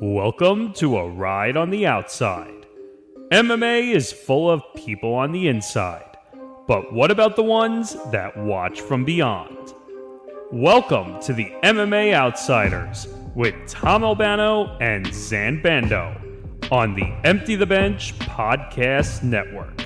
[0.00, 2.66] Welcome to a ride on the outside.
[3.30, 6.16] MMA is full of people on the inside,
[6.66, 9.74] but what about the ones that watch from beyond?
[10.50, 16.18] Welcome to the MMA Outsiders with Tom Albano and Zain Bando
[16.70, 19.78] on the Empty the Bench Podcast Network.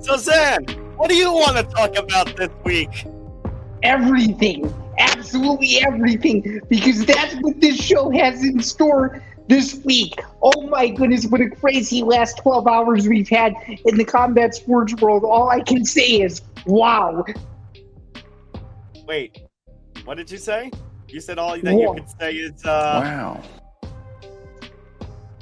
[0.00, 3.06] So, Zain, what do you want to talk about this week?
[3.82, 10.20] everything, absolutely everything, because that's what this show has in store this week.
[10.42, 13.54] Oh my goodness, what a crazy last 12 hours we've had
[13.86, 15.24] in the combat sports world.
[15.24, 17.24] All I can say is, wow.
[19.08, 19.38] Wait,
[20.04, 20.70] what did you say?
[21.08, 21.94] You said all that you Wow.
[21.94, 23.42] could say is, uh, Wow.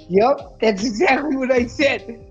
[0.08, 2.24] Yep, that's exactly what I said.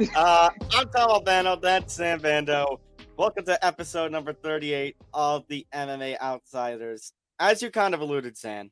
[0.00, 2.80] Uh, I'm Tom Albano, that's Zain Bando.
[3.18, 7.12] Welcome to episode number 38 of the MMA Outsiders.
[7.38, 8.70] As you kind of alluded, Zain,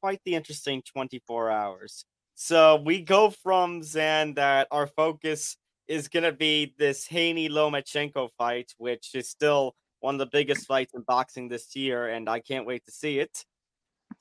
[0.00, 2.04] quite the interesting 24 hours.
[2.34, 5.56] So we go from Zain that our focus
[5.86, 10.66] is going to be this Haney Lomachenko fight, which is still one of the biggest
[10.66, 13.44] fights in boxing this year, and I can't wait to see it.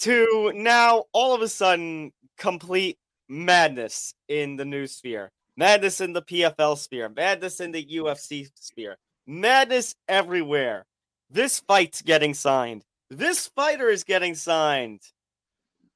[0.02, 6.22] To now, all of a sudden, complete madness in the news sphere, madness in the
[6.22, 10.86] PFL sphere, madness in the UFC sphere, madness everywhere.
[11.30, 12.86] This fight's getting signed.
[13.10, 15.02] This fighter is getting signed.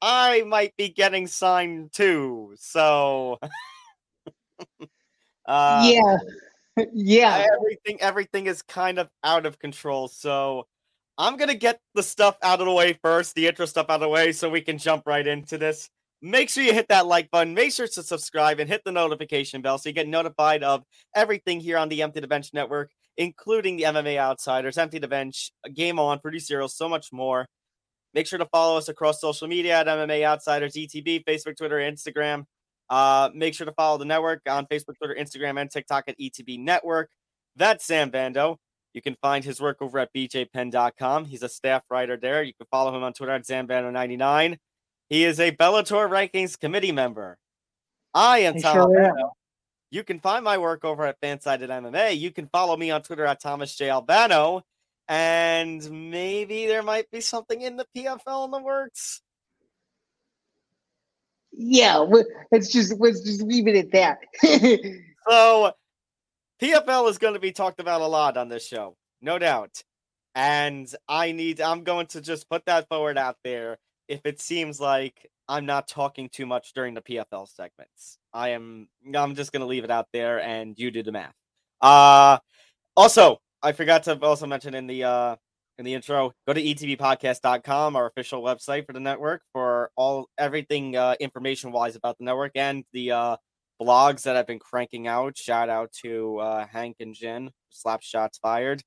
[0.01, 2.53] I might be getting signed too.
[2.57, 3.39] So,
[5.45, 6.17] uh, yeah,
[6.91, 7.47] yeah.
[7.55, 10.09] everything everything is kind of out of control.
[10.09, 10.67] So
[11.17, 14.01] I'm gonna get the stuff out of the way first, the intro stuff out of
[14.01, 15.89] the way, so we can jump right into this.
[16.25, 17.53] Make sure you hit that like button.
[17.53, 21.59] Make sure to subscribe and hit the notification bell so you get notified of everything
[21.59, 25.99] here on the Empty the Bench Network, including the MMA Outsiders, Empty the Bench, Game
[25.99, 27.45] On, Produce Zero, so much more.
[28.13, 32.45] Make sure to follow us across social media at MMA Outsiders, ETB, Facebook, Twitter, Instagram.
[32.89, 36.57] Uh, make sure to follow the network on Facebook, Twitter, Instagram, and TikTok at ETB
[36.57, 37.09] Network.
[37.57, 38.59] That's Zain Bando.
[38.93, 41.25] You can find his work over at bjpenn.com.
[41.25, 42.43] He's a staff writer there.
[42.43, 44.57] You can follow him on Twitter at Zambando99.
[45.13, 47.37] He is a Bellator Rankings committee member.
[48.15, 49.29] I am I Tom sure am.
[49.91, 52.17] You can find my work over at Fansided MMA.
[52.17, 53.91] You can follow me on Twitter at Thomas J.
[53.91, 54.63] Albano.
[55.07, 59.21] And maybe there might be something in the PFL in the works.
[61.51, 61.97] Yeah,
[62.51, 64.17] let's just let's just leave it at that.
[65.29, 65.73] So,
[66.59, 69.83] PFL is going to be talked about a lot on this show, no doubt.
[70.33, 73.77] And I need, I'm going to just put that forward out there
[74.13, 78.19] if it seems like I'm not talking too much during the PFL segments.
[78.33, 81.33] I am, I'm just to leave it out there and you do the math.
[81.81, 82.37] Uh,
[82.95, 85.35] also, I forgot to also mention in the, uh,
[85.79, 90.95] in the intro, go to etbpodcast.com, our official website for the network, for all everything
[90.95, 93.37] uh, information wise about the network and the uh,
[93.81, 95.35] blogs that I've been cranking out.
[95.35, 97.49] Shout out to uh, Hank and Jen.
[97.69, 98.83] Slap shots fired.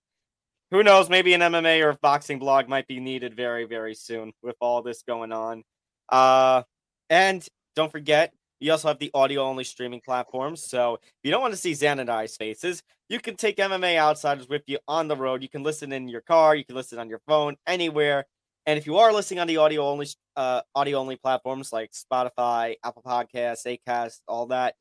[0.71, 1.09] Who knows?
[1.09, 5.03] Maybe an MMA or boxing blog might be needed very, very soon with all this
[5.03, 5.62] going on.
[6.09, 6.62] Uh,
[7.09, 7.47] and
[7.77, 10.65] don't forget, you also have the audio only streaming platforms.
[10.65, 13.97] So if you don't want to see Zain and I's faces, you can take MMA
[13.97, 15.43] Outsiders with you on the road.
[15.43, 18.25] You can listen in your car, you can listen on your phone, anywhere.
[18.65, 22.75] And if you are listening on the audio only uh, audio only platforms like Spotify,
[22.83, 24.75] Apple Podcasts, Acast, all that,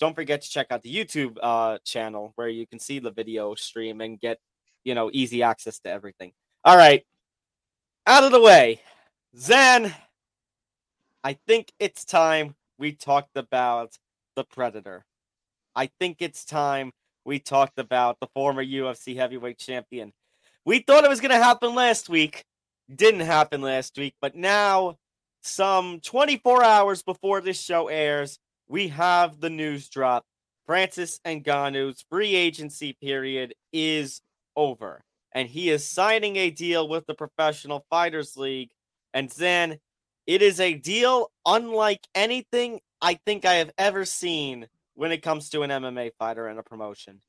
[0.00, 3.54] don't forget to check out the YouTube uh, channel where you can see the video
[3.54, 4.38] stream and get
[4.88, 6.32] you know easy access to everything.
[6.64, 7.04] All right,
[8.06, 8.80] out of the way,
[9.36, 9.94] Zain,
[11.22, 13.98] I think it's time we talked about
[14.34, 15.04] the Predator.
[15.76, 16.92] I think it's time
[17.26, 20.14] we talked about the former UFC heavyweight champion.
[20.64, 22.44] We thought it was going to happen last week.
[22.92, 24.96] Didn't happen last week, but now,
[25.42, 30.24] some 24 hours before this show airs, we have the news drop.
[30.66, 34.22] Francis and Ngannou's free agency period is
[34.58, 38.70] over, and he is signing a deal with the Professional Fighters League.
[39.14, 39.78] And then
[40.26, 45.48] it is a deal unlike anything I think I have ever seen when it comes
[45.50, 47.20] to an MMA fighter and a promotion.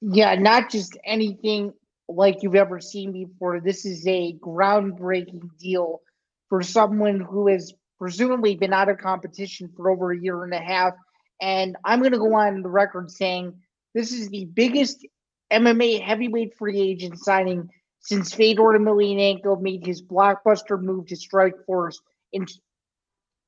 [0.00, 1.72] Yeah, not just anything
[2.08, 3.60] like you've ever seen before.
[3.60, 6.00] This is a groundbreaking deal
[6.48, 10.60] for someone who has presumably been out of competition for over a year and a
[10.60, 10.94] half.
[11.42, 13.52] And I'm going to go on the record saying
[13.94, 15.04] this is the biggest
[15.52, 17.68] MMA heavyweight free agent signing
[18.00, 21.96] since Fedor Emelianenko made his blockbuster move to Strikeforce
[22.32, 22.46] in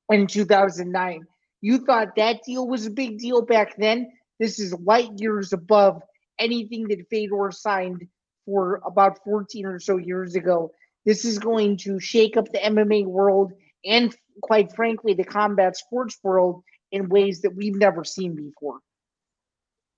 [0.09, 1.25] in 2009.
[1.61, 4.11] You thought that deal was a big deal back then.
[4.39, 6.01] This is light years above
[6.37, 8.07] anything that Fedor signed
[8.45, 10.71] for about 14 or so years ago.
[11.05, 13.53] This is going to shake up the MMA world
[13.85, 18.79] and, quite frankly, the combat sports world in ways that we've never seen before.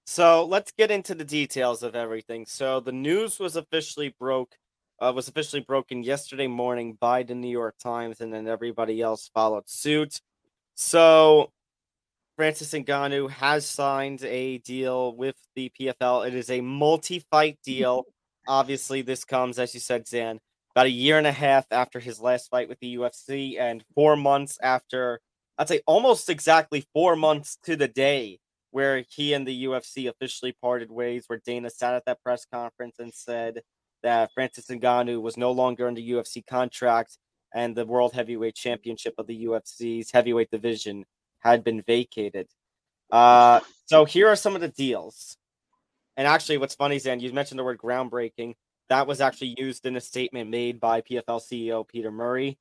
[0.05, 2.45] So let's get into the details of everything.
[2.45, 4.55] So the news was officially broke,
[5.01, 9.31] uh, was officially broken yesterday morning by the New York Times, and then everybody else
[9.33, 10.21] followed suit.
[10.75, 11.51] So
[12.35, 16.27] Francis Ngannou has signed a deal with the PFL.
[16.27, 18.05] It is a multi-fight deal.
[18.47, 20.39] Obviously, this comes, as you said, Zain,
[20.75, 24.15] about a year and a half after his last fight with the UFC, and four
[24.15, 25.19] months after,
[25.57, 28.39] I'd say almost exactly four months to the day
[28.75, 32.97] where he and the UFC officially parted ways, where Dana sat at that press conference
[32.99, 33.61] and said
[34.03, 37.17] that Francis Ngannou was no longer under UFC contract
[37.53, 41.05] and the World Heavyweight Championship of the UFC's heavyweight division
[41.39, 42.49] had been vacated.
[43.09, 45.37] Uh, so here are some of the deals.
[46.17, 48.55] And actually, what's funny, Zain, you mentioned the word groundbreaking.
[48.89, 52.57] That was actually used in a statement made by PFL CEO Peter Murray.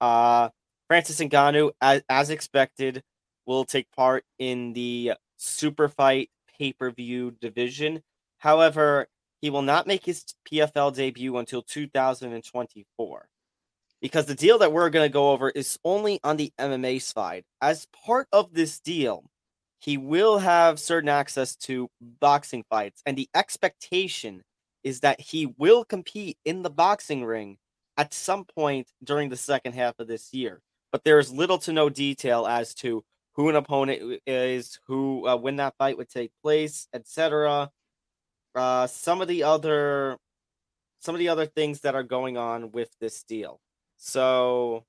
[0.00, 0.48] Uh,
[0.88, 3.04] Francis Ngannou, as, as expected,
[3.46, 5.12] will take part in the
[5.42, 8.02] super fight pay per view division.
[8.38, 9.08] However,
[9.40, 13.28] he will not make his PFL debut until 2024
[14.00, 17.44] because the deal that we're going to go over is only on the MMA side.
[17.60, 19.24] As part of this deal,
[19.78, 24.42] he will have certain access to boxing fights, and the expectation
[24.84, 27.58] is that he will compete in the boxing ring
[27.96, 30.60] at some point during the second half of this year.
[30.90, 35.36] But there is little to no detail as to who an opponent is, who uh,
[35.36, 37.70] when that fight would take place, etc.
[38.54, 40.18] Uh, some of the other,
[41.00, 43.60] some of the other things that are going on with this deal.
[43.96, 44.84] So,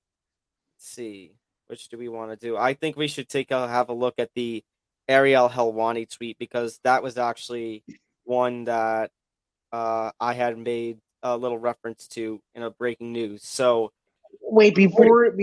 [0.76, 1.36] let's see,
[1.68, 2.58] which do we want to do?
[2.58, 4.64] I think we should take a have a look at the
[5.08, 7.84] Ariel Helwani tweet because that was actually
[8.24, 9.12] one that
[9.72, 13.44] uh, I had made a little reference to in a breaking news.
[13.44, 13.92] So,
[14.42, 15.34] wait before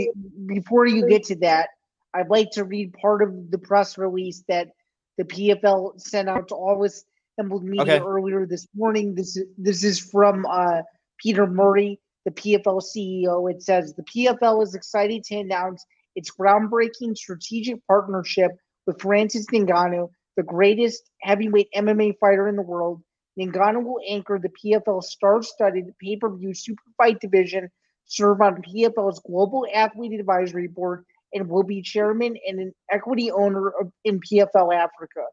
[0.47, 1.71] before you get to that,
[2.15, 4.71] I'd like to read part of the press release that
[5.19, 8.01] the PFL sent out to all assembled media okay.
[8.01, 9.15] earlier this morning.
[9.15, 10.83] This is this is from uh,
[11.19, 13.51] Peter Murray, the PFL CEO.
[13.51, 15.85] It says the PFL is excited to announce
[16.17, 18.53] its groundbreaking strategic partnership
[18.87, 23.03] with Francis Ngannou, the greatest heavyweight MMA fighter in the world.
[23.39, 27.71] Ngannou will anchor the PFL star-studded pay-per-view super fight division,
[28.07, 33.69] serve on PFL's global athlete advisory board, and will be chairman and an equity owner
[33.69, 35.25] of, in PFL Africa.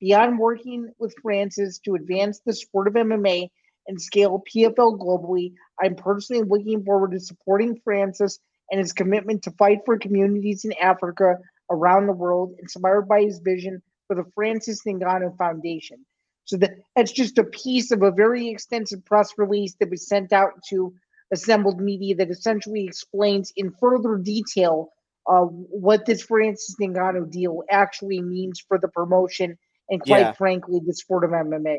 [0.00, 3.48] Beyond working with Francis to advance the sport of MMA
[3.88, 8.38] and scale PFL globally, I'm personally looking forward to supporting Francis
[8.70, 11.38] and his commitment to fight for communities in Africa
[11.70, 16.04] around the world, inspired by his vision for the Francis Ngannou Foundation.
[16.44, 20.32] So that, that's just a piece of a very extensive press release that was sent
[20.32, 20.94] out to
[21.32, 24.92] assembled media that essentially explains in further detail
[25.28, 29.58] uh, what this Francis Ngannou deal actually means for the promotion
[29.88, 30.32] and, quite yeah.
[30.32, 31.78] frankly, the sport of MMA.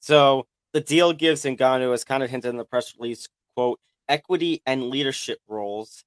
[0.00, 4.62] So the deal gives Ngannou, as kind of hinted in the press release, quote, equity
[4.66, 6.04] and leadership roles.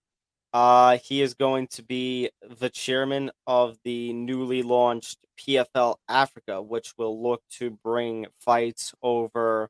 [0.53, 2.29] Uh, he is going to be
[2.59, 9.69] the chairman of the newly launched PFL Africa, which will look to bring fights over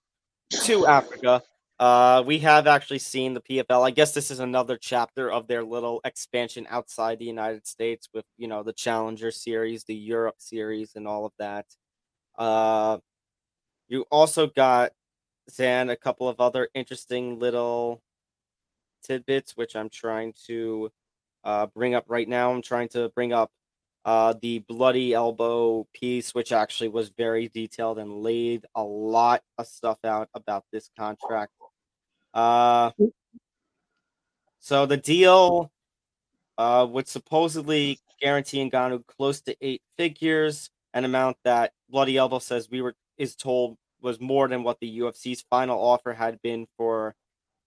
[0.50, 1.42] to Africa
[1.80, 3.86] uh, we have actually seen the PFL.
[3.86, 8.26] I guess this is another chapter of their little expansion outside the United States with,
[8.38, 11.66] you know, the Challenger series, the Europe series, and all of that.
[12.38, 13.00] Uh,
[13.88, 14.92] you also got
[15.50, 18.02] Zain a couple of other interesting little
[19.04, 20.92] tidbits, which I'm trying to
[21.44, 22.52] uh, bring up right now.
[22.54, 23.52] I'm trying to bring up
[24.06, 29.68] uh, the bloody elbow piece, which actually was very detailed and laid a lot of
[29.68, 31.52] stuff out about this contract
[32.34, 32.92] uh,
[34.60, 35.72] so the deal
[36.58, 42.70] uh, would supposedly guarantee Ngannou close to eight figures, an amount that Bloody Elbow says
[42.70, 47.16] we were is told was more than what the UFC's final offer had been for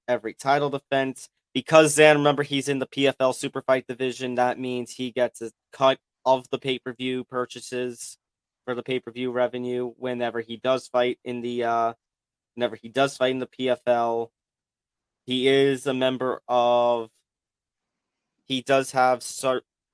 [0.08, 1.28] every title defense.
[1.54, 5.50] Because Zain, remember he's in the PFL super fight division, that means he gets a
[5.72, 8.18] cut of the pay-per-view purchases
[8.64, 11.92] for the pay-per-view revenue whenever he does fight in the uh
[12.54, 14.28] whenever he does fight in the PFL.
[15.26, 17.10] He is a member of.
[18.44, 19.24] He does have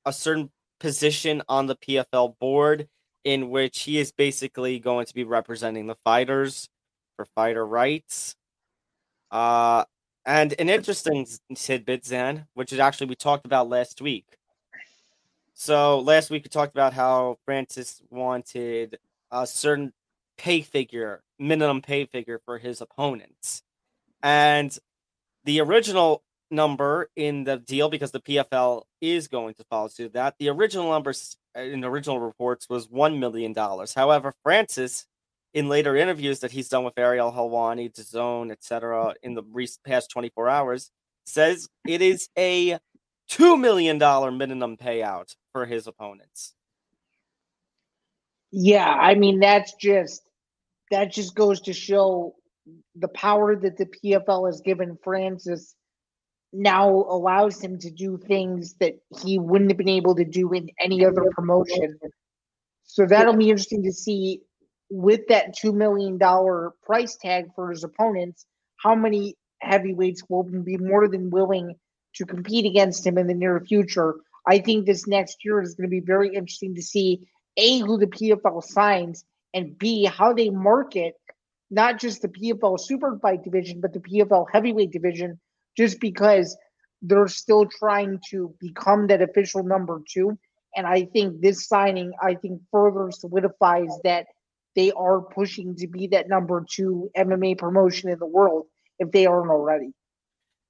[0.04, 2.88] a certain position on the PFL board
[3.24, 6.68] in which he is basically going to be representing the fighters
[7.16, 8.36] for fighter rights.
[9.30, 9.84] Uh,
[10.26, 14.26] and an interesting tidbit, Zain, which is actually we talked about last week.
[15.54, 18.98] So last week we talked about how Francis wanted
[19.30, 19.92] a certain
[20.36, 23.62] pay figure, minimum pay figure for his opponents.
[24.22, 24.76] And
[25.44, 30.34] the original number in the deal, because the PFL is going to follow suit that,
[30.38, 31.14] the original number
[31.56, 33.54] uh, in original reports was $1 million.
[33.94, 35.06] However, Francis,
[35.54, 39.42] in later interviews that he's done with Ariel Helwani, DAZN, etc., in the
[39.84, 40.90] past 24 hours,
[41.24, 42.78] says it is a
[43.30, 43.98] $2 million
[44.36, 46.54] minimum payout for his opponents.
[48.50, 50.22] Yeah, I mean that's just
[50.90, 52.34] that just goes to show
[52.94, 55.74] the power that the PFL has given Francis
[56.52, 60.68] now allows him to do things that he wouldn't have been able to do in
[60.80, 61.98] any other promotion.
[62.84, 64.42] So that'll be interesting to see
[64.90, 66.18] with that $2 million
[66.82, 68.44] price tag for his opponents,
[68.76, 71.74] how many heavyweights will be more than willing
[72.16, 74.16] to compete against him in the near future.
[74.46, 77.22] I think this next year is going to be very interesting to see
[77.56, 81.14] A, who the PFL signs, and B, how they market
[81.72, 85.40] not just the PFL super fight division, but the PFL heavyweight division,
[85.74, 86.56] just because
[87.00, 90.38] they're still trying to become that official number two.
[90.76, 94.26] And I think this signing, I think, further solidifies that
[94.76, 98.66] they are pushing to be that number two MMA promotion in the world
[98.98, 99.92] if they aren't already.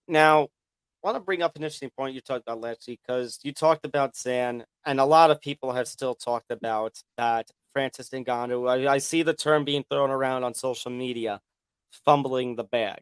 [0.07, 3.53] Now, I want to bring up an interesting point you talked about last because you
[3.53, 8.69] talked about Zain, and a lot of people have still talked about that Francis Ngannou.
[8.69, 11.41] I, I see the term being thrown around on social media,
[11.91, 13.01] fumbling the bag,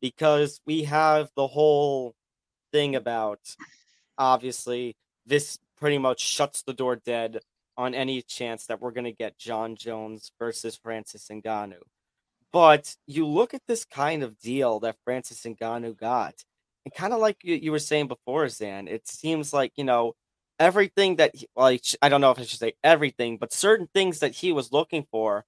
[0.00, 2.14] because we have the whole
[2.72, 3.40] thing about
[4.18, 7.40] obviously this pretty much shuts the door dead
[7.76, 11.82] on any chance that we're going to get Jon Jones versus Francis Ngannou.
[12.52, 16.34] But you look at this kind of deal that Francis Ngannou got,
[16.84, 20.14] and kind of like you, you were saying before, Zain, it seems like, you know,
[20.58, 24.20] everything that, he, well, I don't know if I should say everything, but certain things
[24.20, 25.44] that he was looking for,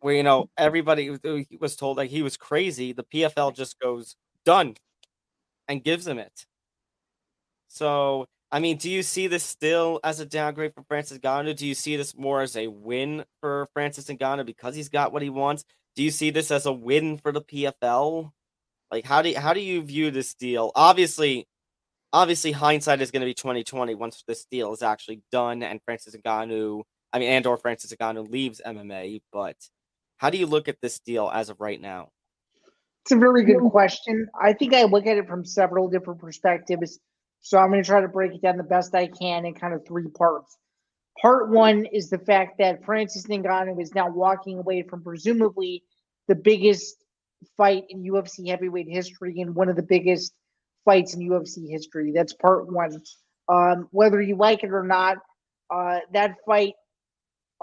[0.00, 1.16] where, you know, everybody
[1.60, 4.74] was told that he was crazy, the PFL just goes, done,
[5.68, 6.46] and gives him it.
[7.68, 11.56] So I mean, do you see this still as a downgrade for Francis Ngannou?
[11.56, 15.22] Do you see this more as a win for Francis Ngannou because he's got what
[15.22, 15.64] he wants?
[15.96, 18.30] Do you see this as a win for the PFL?
[18.90, 20.70] Like, how do you, how do you view this deal?
[20.74, 21.48] Obviously,
[22.12, 25.80] obviously, hindsight is going to be twenty twenty once this deal is actually done and
[25.84, 29.22] Francis Ngannou, I mean, and or Francis Ngannou leaves MMA.
[29.32, 29.56] But
[30.18, 32.08] how do you look at this deal as of right now?
[33.04, 34.28] It's a very good question.
[34.40, 37.00] I think I look at it from several different perspectives
[37.42, 39.74] so I'm going to try to break it down the best I can in kind
[39.74, 40.56] of three parts.
[41.20, 45.82] Part one is the fact that Francis Ngannou is now walking away from presumably
[46.28, 46.96] the biggest
[47.56, 50.32] fight in UFC heavyweight history and one of the biggest
[50.84, 52.12] fights in UFC history.
[52.14, 53.02] That's part one.
[53.48, 55.18] Um, whether you like it or not,
[55.70, 56.74] uh, that fight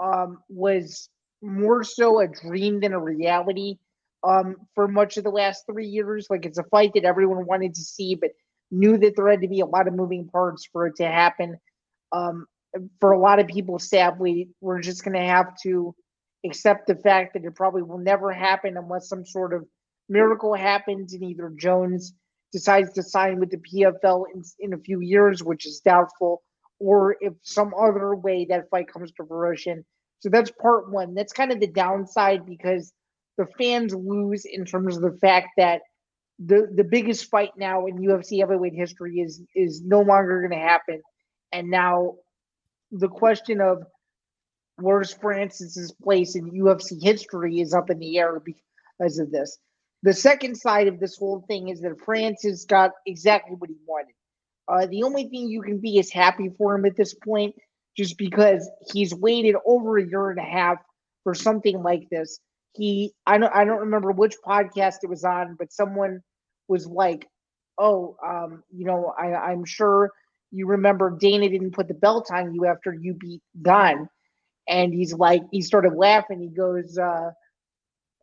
[0.02, 1.08] um, was
[1.42, 3.76] more so a dream than a reality
[4.22, 6.26] um, for much of the last three years.
[6.28, 8.30] Like it's a fight that everyone wanted to see, but
[8.70, 11.58] knew that there had to be a lot of moving parts for it to happen.
[12.12, 12.46] Um,
[13.00, 15.94] for a lot of people, sadly, we're just going to have to
[16.44, 19.66] accept the fact that it probably will never happen unless some sort of
[20.08, 22.12] miracle happens and either Jones
[22.52, 26.42] decides to sign with the PFL in, in a few years, which is doubtful,
[26.78, 29.84] or if some other way that fight comes to fruition.
[30.20, 31.14] So that's part one.
[31.14, 32.92] That's kind of the downside because
[33.38, 35.80] the fans lose in terms of the fact that
[36.38, 40.66] the the biggest fight now in UFC heavyweight history is is no longer going to
[40.66, 41.02] happen,
[41.52, 42.14] and now
[42.90, 43.82] the question of
[44.76, 49.58] where's Francis's place in UFC history is up in the air because of this.
[50.02, 54.14] The second side of this whole thing is that Francis got exactly what he wanted.
[54.68, 57.54] Uh, the only thing you can be is happy for him at this point,
[57.96, 60.78] just because he's waited over a year and a half
[61.24, 62.40] for something like this.
[62.74, 66.20] He, I don't, I don't remember which podcast it was on, but someone
[66.68, 67.28] was like,
[67.78, 70.10] oh, um, you know, I, I'm sure
[70.52, 74.08] you remember Dana didn't put the belt on you after you beat Gane.
[74.68, 76.40] And he's like, he started laughing.
[76.40, 77.30] He goes, uh,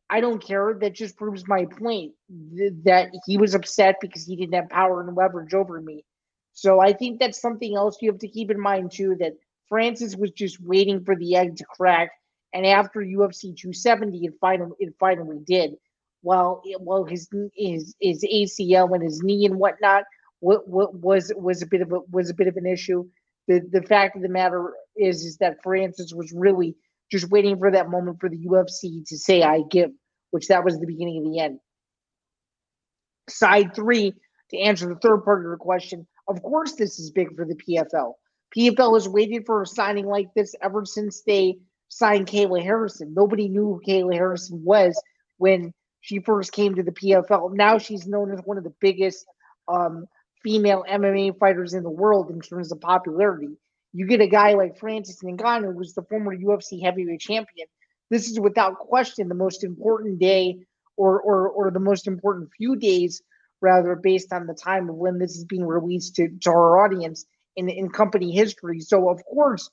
[0.10, 0.78] I don't care.
[0.80, 2.14] That just proves my point
[2.56, 6.06] th- that he was upset because he didn't have power and leverage over me.
[6.54, 9.16] So I think that's something else you have to keep in mind too.
[9.20, 9.34] That
[9.70, 12.12] Francis was just waiting for the egg to crack,
[12.54, 15.76] and after UFC 270, it finally it finally did
[16.24, 20.04] well, well, his his his ACL and his knee and whatnot
[20.40, 23.06] what, what was was a bit of a was a bit of an issue.
[23.48, 26.76] The the fact of the matter is is that Francis was really
[27.12, 29.92] just waiting for that moment for the UFC to say I give,
[30.32, 31.60] which that was the beginning of the end.
[33.30, 34.14] Side three,
[34.52, 37.56] to answer the third part of your question, of course this is big for the
[37.56, 38.14] PFL.
[38.56, 41.58] PFL has waited for a signing like this ever since they
[41.90, 43.14] signed Kayla Harrison.
[43.14, 45.02] Nobody knew who Kayla Harrison was
[45.38, 47.54] when she first came to the PFL.
[47.54, 49.26] Now she's known as one of the biggest
[49.68, 50.06] um,
[50.44, 53.58] female MMA fighters in the world in terms of popularity.
[53.94, 57.68] You get a guy like Francis Ngannou, who's the former UFC heavyweight champion.
[58.10, 60.60] This is without question the most important day
[60.98, 63.22] or, or, or the most important few days,
[63.62, 67.26] rather, based on the time of when this is being released to, to our audience
[67.56, 68.80] in, in company history.
[68.80, 69.70] So, of course,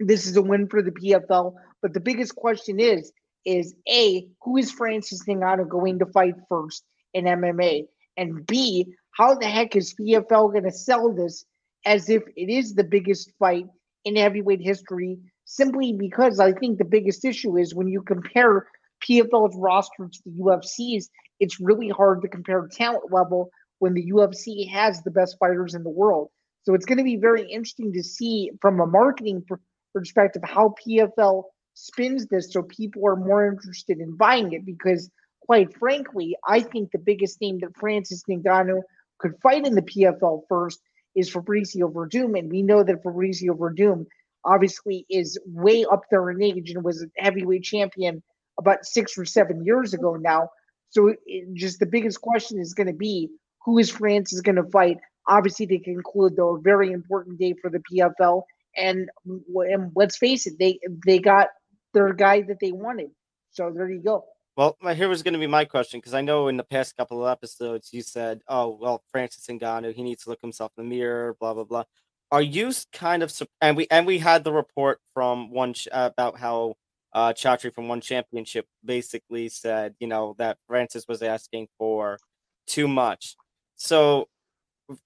[0.00, 1.54] this is a win for the PFL.
[1.80, 3.12] But the biggest question is,
[3.44, 7.86] is A, who is Francis Ngannou going to fight first in MMA?
[8.16, 11.44] And B, how the heck is PFL going to sell this
[11.84, 13.66] as if it is the biggest fight
[14.04, 15.18] in heavyweight history?
[15.44, 18.66] Simply because I think the biggest issue is when you compare
[19.02, 21.10] PFL's roster to the UFC's,
[21.40, 25.82] it's really hard to compare talent level when the UFC has the best fighters in
[25.82, 26.30] the world.
[26.64, 29.44] So it's going to be very interesting to see from a marketing
[29.92, 35.10] perspective how PFL spins this so people are more interested in buying it because
[35.46, 38.82] quite frankly, I think the biggest name that Francis Ngannou
[39.18, 40.80] could fight in the PFL first
[41.14, 42.38] is Fabricio Werdum.
[42.38, 44.06] And we know that Fabricio Werdum
[44.44, 48.22] obviously is way up there in age and was a heavyweight champion
[48.58, 50.48] about six or seven years ago now.
[50.90, 53.30] So it, just the biggest question is going to be
[53.64, 54.98] who is Francis is going to fight?
[55.28, 58.42] Obviously, to conclude, though, a very important day for the PFL.
[58.76, 61.48] And, and let's face it, they they got
[61.94, 63.10] their guy that they wanted.
[63.52, 64.24] So there you go.
[64.56, 67.24] Well, here was going to be my question because I know in the past couple
[67.26, 70.90] of episodes you said, "Oh, well, Francis Ngannou, he needs to look himself in the
[70.90, 71.84] mirror." Blah blah blah.
[72.30, 76.38] Are you kind of and we and we had the report from one ch- about
[76.38, 76.74] how
[77.14, 77.32] uh
[77.74, 82.18] from One Championship basically said, you know, that Francis was asking for
[82.66, 83.36] too much.
[83.76, 84.28] So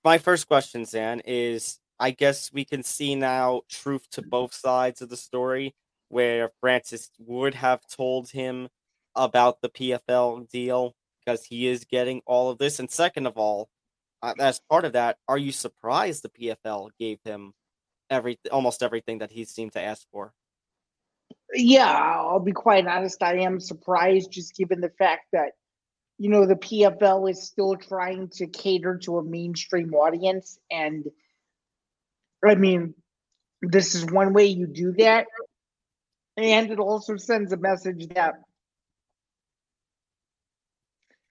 [0.04, 5.00] my first question, Zain, is I guess we can see now truth to both sides
[5.02, 5.74] of the story
[6.08, 8.68] where Francis would have told him
[9.16, 10.94] about the PFL deal
[11.24, 12.78] because he is getting all of this.
[12.78, 13.68] And second of all,
[14.22, 16.28] uh, as part of that, are you surprised the
[16.64, 17.52] PFL gave him
[18.08, 20.32] every almost everything that he seemed to ask for?
[21.52, 23.22] Yeah, I'll be quite honest.
[23.22, 25.52] I am surprised just given the fact that
[26.18, 31.04] you know the PFL is still trying to cater to a mainstream audience and
[32.44, 32.94] I mean
[33.62, 35.26] this is one way you do that
[36.36, 38.34] and it also sends a message that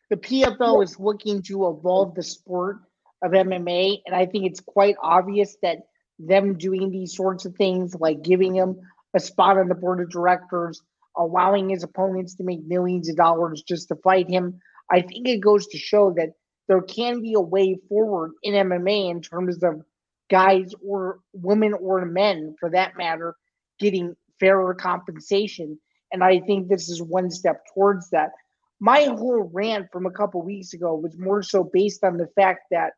[0.09, 2.77] the PFL is looking to evolve the sport
[3.23, 4.01] of MMA.
[4.05, 5.79] And I think it's quite obvious that
[6.19, 8.79] them doing these sorts of things, like giving him
[9.13, 10.81] a spot on the board of directors,
[11.17, 14.59] allowing his opponents to make millions of dollars just to fight him,
[14.91, 16.33] I think it goes to show that
[16.67, 19.81] there can be a way forward in MMA in terms of
[20.29, 23.35] guys or women or men, for that matter,
[23.79, 25.79] getting fairer compensation.
[26.11, 28.31] And I think this is one step towards that.
[28.79, 32.63] My whole rant from a couple weeks ago was more so based on the fact
[32.71, 32.93] that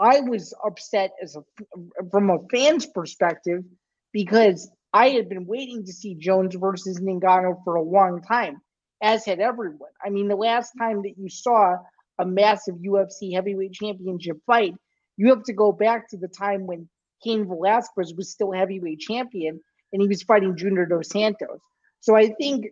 [0.00, 1.42] I was upset as a
[2.10, 3.62] from a fan's perspective
[4.12, 8.60] because I had been waiting to see Jones versus Ngannou for a long time,
[9.02, 9.90] as had everyone.
[10.04, 11.76] I mean, the last time that you saw
[12.18, 14.74] a massive UFC heavyweight championship fight,
[15.16, 16.88] you have to go back to the time when
[17.22, 19.60] Cain Velasquez was still heavyweight champion
[19.92, 21.60] and he was fighting Junior Dos Santos.
[22.00, 22.66] So I think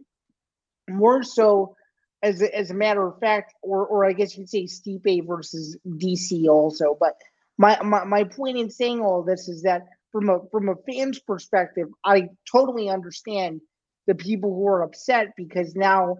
[0.88, 1.76] more so
[2.22, 5.76] as a, as a matter of fact, or or I guess you'd say Stipe versus
[5.86, 6.96] DC also.
[6.98, 7.14] But
[7.58, 9.82] my, my my point in saying all this is that
[10.12, 13.60] from a from a fan's perspective, I totally understand
[14.06, 16.18] the people who are upset because now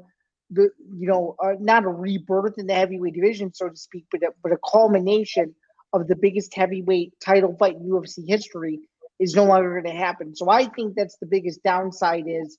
[0.50, 4.22] the you know uh, not a rebirth in the heavyweight division, so to speak, but
[4.22, 5.54] a, but a culmination
[5.92, 8.80] of the biggest heavyweight title fight in UFC history
[9.20, 10.34] is no longer going to happen.
[10.34, 12.58] So I think that's the biggest downside is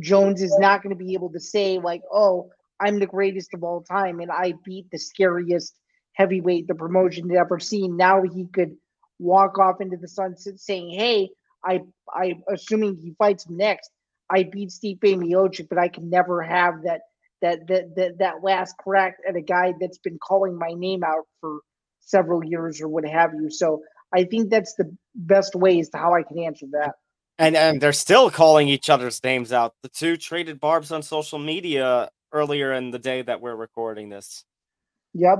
[0.00, 3.62] Jones is not going to be able to say like, "Oh, I'm the greatest of
[3.62, 5.74] all time and I beat the scariest
[6.14, 8.76] heavyweight the promotion had ever seen." Now he could
[9.18, 11.30] walk off into the sunset saying, "Hey,
[11.64, 11.80] I
[12.12, 13.90] I assuming he fights next,
[14.30, 17.02] I beat Stipe Miocic, but I can never have that
[17.42, 21.24] that that that, that last crack at a guy that's been calling my name out
[21.40, 21.60] for
[22.00, 23.82] several years or what have you." So
[24.12, 26.94] I think that's the best way to how I can answer that.
[27.38, 29.74] And and they're still calling each other's names out.
[29.82, 34.44] The two traded barbs on social media earlier in the day that we're recording this.
[35.14, 35.38] Yep.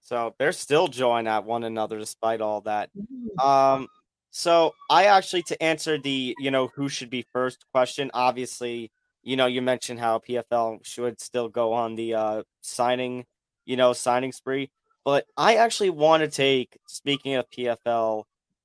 [0.00, 2.90] So they're still joining at one another despite all that.
[2.96, 3.44] Mm.
[3.44, 3.88] Um
[4.30, 9.36] so I actually to answer the, you know, who should be first question, obviously, you
[9.36, 13.24] know, you mentioned how PFL should still go on the uh signing,
[13.64, 14.70] you know, signing spree.
[15.04, 18.24] But I actually want to take, speaking of PFL,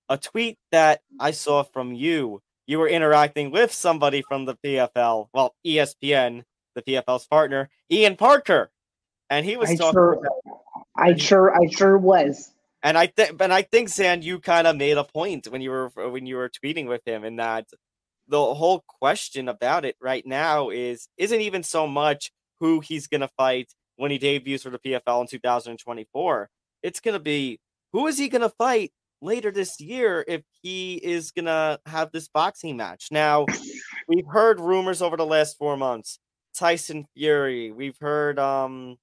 [0.09, 5.27] a tweet that I saw from you you were interacting with somebody from the PFL,
[5.33, 6.43] well, ESPN,
[6.75, 8.71] the PFL's partner, Ian Parker,
[9.29, 9.93] and he was I talking.
[9.93, 10.57] sure, about,
[10.97, 12.51] I sure, I sure was.
[12.83, 15.71] and I think, but I think, Zain, you kind of made a point when you
[15.71, 17.67] were when you were tweeting with him, in that
[18.27, 23.29] the whole question about it right now is isn't even so much who he's gonna
[23.37, 26.49] fight when he debuts for the PFL in 2024.
[26.81, 27.59] It's gonna be
[27.91, 32.77] who is he gonna fight later this year if he is gonna have this boxing
[32.77, 33.07] match.
[33.11, 33.45] Now,
[34.07, 36.19] we've heard rumors over the last four months.
[36.53, 37.71] Tyson Fury.
[37.71, 38.97] We've heard um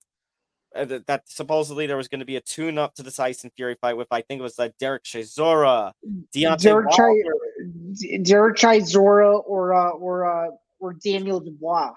[0.74, 3.50] uh, that, that supposedly there was going to be a tune up to the Tyson
[3.56, 5.92] Fury fight with I think it was like Derek Chisora,
[6.34, 11.92] Deontay Derek Wilder, Derek Chisora or uh, or uh, or Daniel Dubois.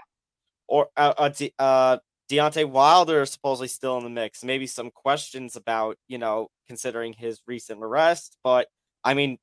[0.67, 1.97] or uh, uh, De- uh
[2.31, 4.43] Deontay Wilder is supposedly still in the mix.
[4.43, 8.67] Maybe some questions about you know considering his recent arrest, but
[9.03, 9.37] I mean,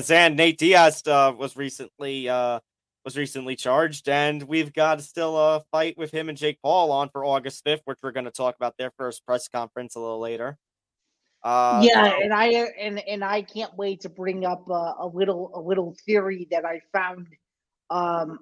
[0.00, 2.58] Zain Nate Diaz uh, was recently uh
[3.04, 7.10] was recently charged, and we've got still a fight with him and Jake Paul on
[7.10, 10.20] for August fifth, which we're going to talk about their first press conference a little
[10.20, 10.58] later.
[11.42, 12.46] Uh, yeah, and I
[12.80, 16.64] and and I can't wait to bring up uh, a little a little theory that
[16.64, 17.26] I found,
[17.90, 18.38] um,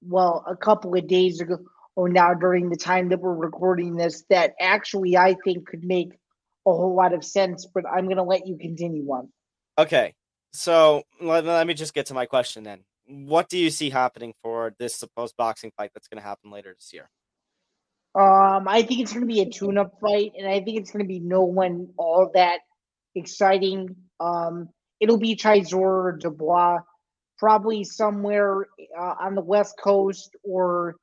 [0.00, 1.58] well, a couple of days ago
[1.96, 6.12] or now during the time that we're recording this that actually I think could make
[6.12, 7.66] a whole lot of sense.
[7.66, 9.28] But I'm gonna let you continue on.
[9.76, 10.14] Okay,
[10.52, 12.84] so let, let me just get to my question then.
[13.06, 16.74] What do you see happening for this supposed boxing fight that's going to happen later
[16.74, 17.08] this year?
[18.14, 21.04] Um, I think it's going to be a tune-up fight, and I think it's going
[21.04, 22.60] to be no one all that
[23.14, 23.94] exciting.
[24.18, 26.78] Um, it'll be Chisora or Dubois,
[27.38, 28.66] probably somewhere
[28.98, 30.96] uh, on the West Coast, or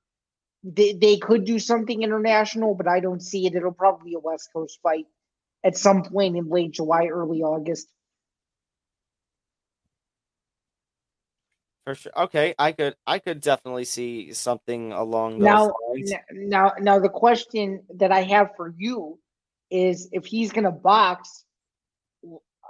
[0.64, 3.56] they they could do something international, but I don't see it.
[3.56, 5.06] It'll probably be a West Coast fight
[5.64, 7.88] at some point in late July, early August.
[11.86, 12.12] For sure.
[12.16, 16.14] Okay, I could I could definitely see something along those Now, lines.
[16.32, 19.20] now, now, the question that I have for you
[19.70, 21.44] is: if he's going to box,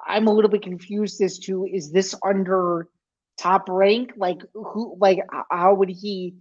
[0.08, 2.90] I'm a little bit confused as to is this under
[3.38, 4.14] top rank?
[4.18, 4.98] Like who?
[5.00, 5.20] Like
[5.52, 6.36] how would he?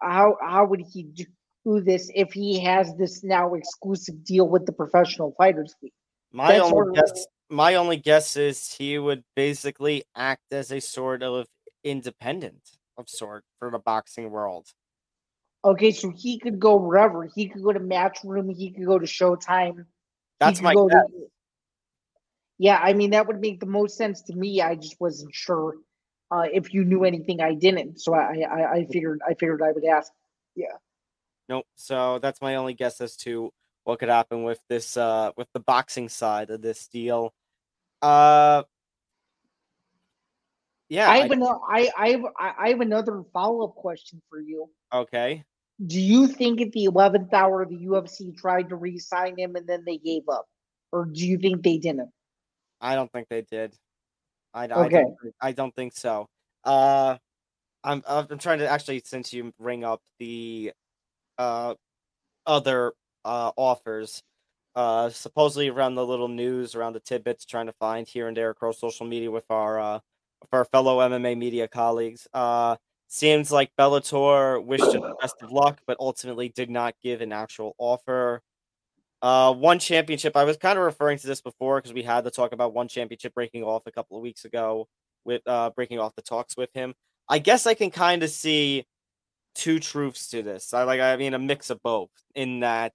[0.00, 1.04] How how would he
[1.64, 5.92] do this if he has this now exclusive deal with the Professional Fighters League?
[6.32, 11.22] My that's only guess my only guess is he would basically act as a sort
[11.22, 11.46] of
[11.84, 12.62] independent
[12.96, 14.68] of sort for the boxing world.
[15.64, 17.24] Okay, so he could go wherever.
[17.24, 18.54] He could go to Matchroom.
[18.54, 19.86] He could go to Showtime.
[20.40, 21.28] That's my go to-
[22.58, 24.60] yeah, I mean that would make the most sense to me.
[24.60, 25.74] I just wasn't sure
[26.30, 29.72] uh, if you knew anything I didn't, so I, I I figured I figured I
[29.72, 30.12] would ask.
[30.54, 30.76] Yeah.
[31.48, 31.66] Nope.
[31.76, 33.52] So that's my only guess as to
[33.84, 37.34] what could happen with this uh with the boxing side of this deal.
[38.00, 38.62] Uh
[40.92, 41.08] yeah.
[41.10, 44.68] I I- have I I have, I have another follow up question for you.
[44.92, 45.42] okay.
[45.86, 49.82] Do you think at the eleventh hour the UFC tried to re-sign him and then
[49.84, 50.46] they gave up,
[50.92, 52.10] or do you think they didn't?
[52.80, 53.74] I don't think they did.
[54.54, 55.02] I, I Okay.
[55.02, 55.16] don't.
[55.22, 56.26] think- I don't think so.
[56.62, 57.16] Uh,
[57.82, 58.02] I'm.
[58.06, 60.72] I'm trying to actually, since you bring up the,
[61.38, 61.74] uh,
[62.46, 62.92] other
[63.24, 64.22] uh offers,
[64.76, 68.50] uh, supposedly around the little news, around the tidbits, trying to find here and there
[68.50, 69.98] across social media with our uh,
[70.42, 72.26] with our fellow MMA media colleagues.
[72.32, 72.76] Uh,
[73.08, 77.32] seems like Bellator wished him the best of luck, but ultimately did not give an
[77.32, 78.42] actual offer.
[79.20, 80.36] Uh, one championship.
[80.36, 82.88] I was kind of referring to this before because we had to talk about one
[82.88, 84.88] championship breaking off a couple of weeks ago
[85.24, 86.94] with uh breaking off the talks with him.
[87.28, 88.84] I guess I can kind of see
[89.54, 90.74] two truths to this.
[90.74, 91.00] I like.
[91.00, 92.10] I mean, a mix of both.
[92.34, 92.94] In that,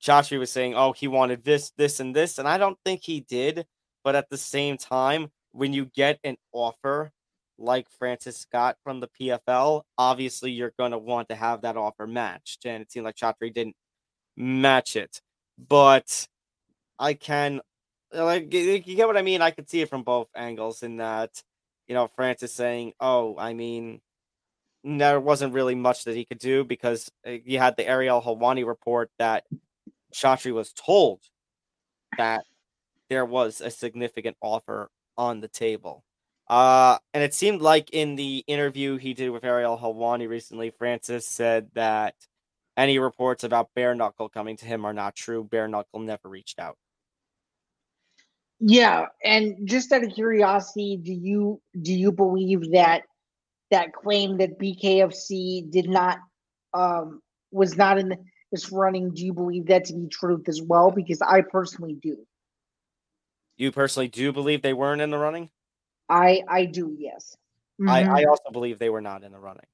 [0.00, 3.20] Joshua was saying, "Oh, he wanted this, this, and this," and I don't think he
[3.20, 3.66] did.
[4.04, 7.12] But at the same time, when you get an offer
[7.58, 12.06] like Francis Scott from the PFL, obviously you're going to want to have that offer
[12.06, 12.66] matched.
[12.66, 13.76] And it seemed like Chatri didn't
[14.36, 15.20] match it.
[15.58, 16.26] But
[16.98, 17.60] I can,
[18.12, 19.42] like, you get what I mean?
[19.42, 21.42] I could see it from both angles in that,
[21.86, 24.00] you know, Francis saying, oh, I mean,
[24.84, 28.66] there wasn't really much that he could do because uh, you had the Ariel Helwani
[28.66, 29.44] report that
[30.12, 31.20] Chatri was told
[32.18, 32.44] that
[33.08, 36.04] there was a significant offer on the table.
[36.48, 41.26] Uh, and it seemed like in the interview he did with Ariel Helwani recently, Francis
[41.26, 42.14] said that
[42.76, 45.44] any reports about Bare Knuckle coming to him are not true.
[45.44, 46.76] Bare Knuckle never reached out.
[48.64, 53.02] Yeah, and just out of curiosity, do you do you believe that
[53.70, 56.18] that claim that BKFC did not
[56.72, 57.20] um
[57.50, 58.16] was not in
[58.52, 59.14] this running?
[59.14, 60.92] Do you believe that to be truth as well?
[60.92, 62.18] Because I personally do.
[63.56, 65.50] You personally do believe they weren't in the running?
[66.08, 66.94] I I do.
[66.98, 67.36] Yes,
[67.80, 68.08] I, Mhm.
[68.08, 69.66] I also believe they were not in the running.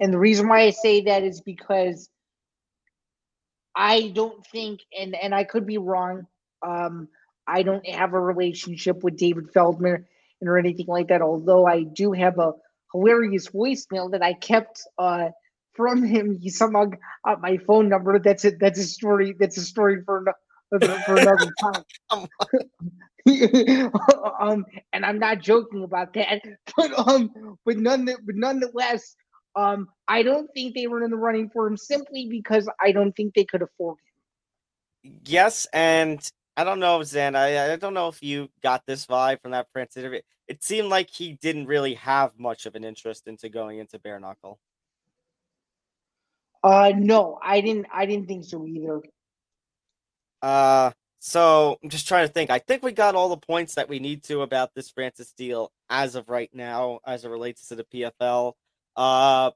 [0.00, 2.10] And the reason why I say that is because
[3.74, 6.26] I don't think, and and I could be wrong.
[6.62, 7.08] Um,
[7.46, 10.06] I don't have a relationship with David Feldman
[10.42, 11.22] or anything like that.
[11.22, 12.52] Although I do have a
[12.92, 15.30] hilarious voicemail that I kept uh,
[15.72, 16.38] from him.
[16.38, 16.90] He somehow
[17.24, 18.18] got my phone number.
[18.18, 18.58] That's it.
[18.60, 19.34] That's a story.
[19.38, 20.34] That's a story for
[20.80, 22.26] for another time.
[24.40, 26.42] Um, and I'm not joking about that.
[26.76, 27.30] But um,
[27.64, 29.14] but none, but nonetheless,
[29.54, 33.12] um, I don't think they were in the running for him simply because I don't
[33.12, 33.98] think they could afford
[35.04, 35.20] him.
[35.24, 36.20] Yes, and
[36.56, 37.36] I don't know, Zain.
[37.36, 40.20] I, I don't know if you got this vibe from that Prince interview.
[40.48, 44.18] It seemed like he didn't really have much of an interest into going into bare
[44.18, 44.58] knuckle.
[46.64, 47.86] Uh, no, I didn't.
[47.92, 49.02] I didn't think so either.
[50.42, 52.50] Uh, so I'm just trying to think.
[52.50, 55.70] I think we got all the points that we need to about this Francis deal
[55.88, 58.54] as of right now, as it relates to the PFL.
[58.96, 59.52] Uh,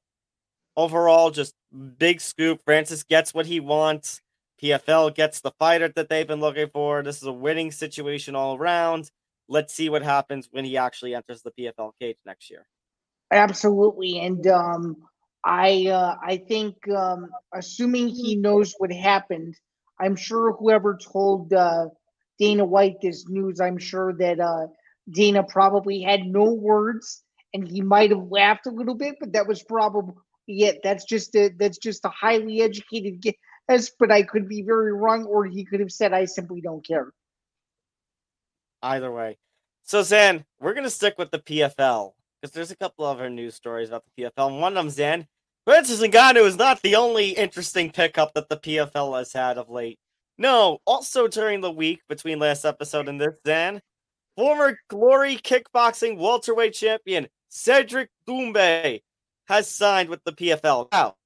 [0.77, 1.55] overall, just
[1.99, 2.63] big scoop.
[2.65, 4.21] Francis gets what he wants.
[4.63, 7.03] PFL gets the fighter that they've been looking for.
[7.03, 9.11] This is a winning situation all around.
[9.49, 12.67] Let's see what happens when he actually enters the PFL cage next year.
[13.31, 14.97] Absolutely, and um,
[15.45, 19.57] I uh, I think um, assuming he knows what happened,
[19.99, 21.87] I'm sure whoever told uh,
[22.39, 24.67] Dana White this news, I'm sure that uh,
[25.11, 27.23] Dana probably had no words,
[27.55, 30.15] and he might have laughed a little bit, but that was probably
[30.47, 30.81] it.
[30.83, 35.25] That's just a that's just a highly educated guess, but I could be very wrong,
[35.25, 37.13] or he could have said, "I simply don't care."
[38.83, 39.39] Either way.
[39.83, 43.89] So, Zain, we're to stick with the PFL because there's a couple other news stories
[43.89, 44.49] about the PFL.
[44.49, 45.27] And one of them, Zain,
[45.67, 49.99] Francis Ngannou is not the only interesting pickup that the PFL has had of late.
[50.39, 53.81] No, also during the week between last episode and this, then
[54.37, 59.01] former Glory kickboxing welterweight champion Cedric Doumbé
[59.49, 60.87] has signed with the PFL.
[60.93, 61.17] Now,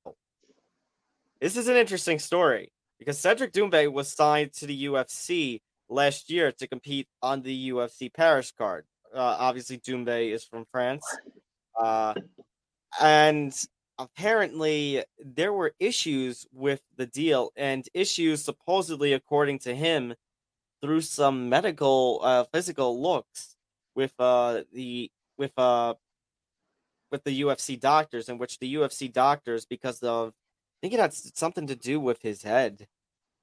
[1.43, 6.51] this is an interesting story because Cedric Doumbé was signed to the UFC last year
[6.53, 8.87] to compete on the UFC Paris card.
[9.15, 11.05] Uh, obviously, Doumbé is from France.
[11.79, 12.15] Uh,
[12.99, 13.55] and
[14.01, 20.15] apparently, there were issues with the deal, and issues supposedly, according to him,
[20.83, 23.57] through some medical, uh, physical looks
[23.97, 25.95] with uh, the with uh,
[27.11, 31.13] with the UFC doctors, in which the UFC doctors, because of I think it had
[31.15, 32.87] something to do with his head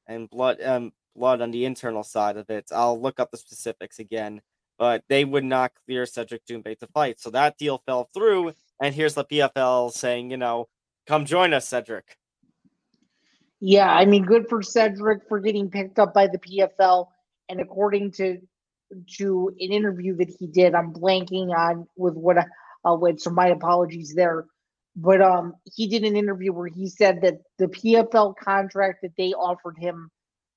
[0.08, 2.68] and blood um blood on the internal side of it.
[2.74, 4.42] I'll look up the specifics again,
[4.80, 7.20] but they would not clear Cedric Doumbé to fight.
[7.20, 10.68] So that deal fell through, and here's the PFL saying, you know,
[11.08, 12.18] come join us, Cedric.
[13.60, 17.08] Yeah, I mean, good for Cedric for getting picked up by the PFL,
[17.50, 18.38] and according to
[19.18, 22.46] to an interview that he did, I'm blanking on with what I,
[22.86, 24.46] uh, with so my apologies there,
[24.96, 29.34] but um, he did an interview where he said that the PFL contract that they
[29.34, 30.10] offered him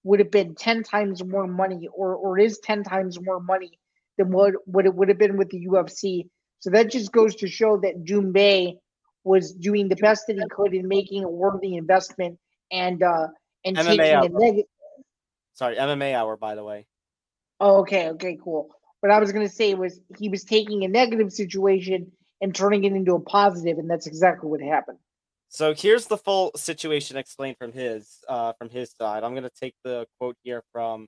[0.05, 3.79] would have been ten times more money, or or is ten times more money
[4.19, 6.29] than what what it would have been with the UFC.
[6.61, 8.79] So that just goes to show that Doumbé
[9.25, 12.39] was doing the best that he could in making a worthy investment
[12.71, 13.29] and uh
[13.65, 14.29] and MMA taking a hour.
[14.29, 14.67] negative.
[15.55, 16.87] Sorry, MMA hour, by the way.
[17.59, 18.71] Oh, okay, okay, cool.
[19.01, 22.93] What I was gonna say was he was taking a negative situation and turning it
[22.93, 24.99] into a positive, and that's exactly what happened.
[25.49, 29.25] So here's the full situation explained from his uh from his side.
[29.25, 31.07] I'm gonna take the quote here from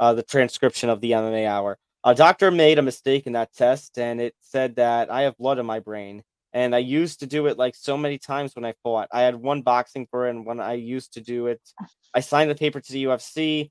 [0.00, 1.78] uh the transcription of the MMA hour.
[2.06, 5.58] A doctor made a mistake in that test, and it said that I have blood
[5.58, 6.22] in my brain.
[6.52, 9.08] And I used to do it like so many times when I fought.
[9.10, 11.60] I had one boxing for it, and when I used to do it,
[12.14, 13.70] I signed the paper to the UFC.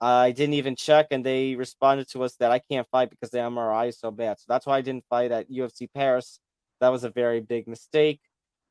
[0.00, 3.38] I didn't even check, and they responded to us that I can't fight because the
[3.38, 4.38] MRI is so bad.
[4.38, 6.40] So that's why I didn't fight at UFC Paris.
[6.80, 8.20] That was a very big mistake.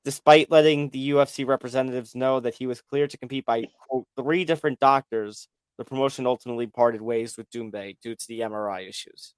[0.03, 4.45] Despite letting the UFC representatives know that he was cleared to compete by quote, three
[4.45, 9.33] different doctors, the promotion ultimately parted ways with Doumbé due to the MRI issues.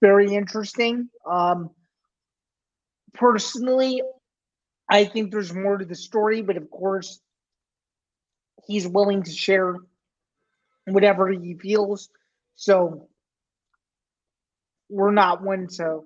[0.00, 1.08] Very interesting.
[1.30, 1.70] Um,
[3.14, 4.02] personally,
[4.88, 7.20] I think there's more to the story, but of course,
[8.66, 9.76] he's willing to share
[10.86, 12.08] whatever he feels.
[12.56, 13.08] So
[14.88, 16.00] we're not one to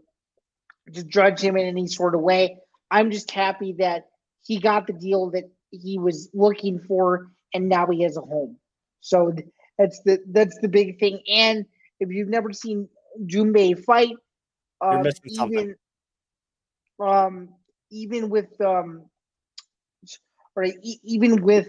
[0.92, 2.58] to judge him in any sort of way.
[2.90, 4.08] I'm just happy that
[4.42, 8.58] he got the deal that he was looking for, and now he has a home.
[9.04, 9.32] So
[9.78, 11.20] that's the that's the big thing.
[11.28, 11.66] And
[12.00, 12.88] if you've never seen
[13.26, 14.16] Doumbé fight,
[14.80, 15.74] um, missing something.
[17.00, 17.48] even um
[17.90, 19.04] even with um
[20.56, 21.68] right e- even with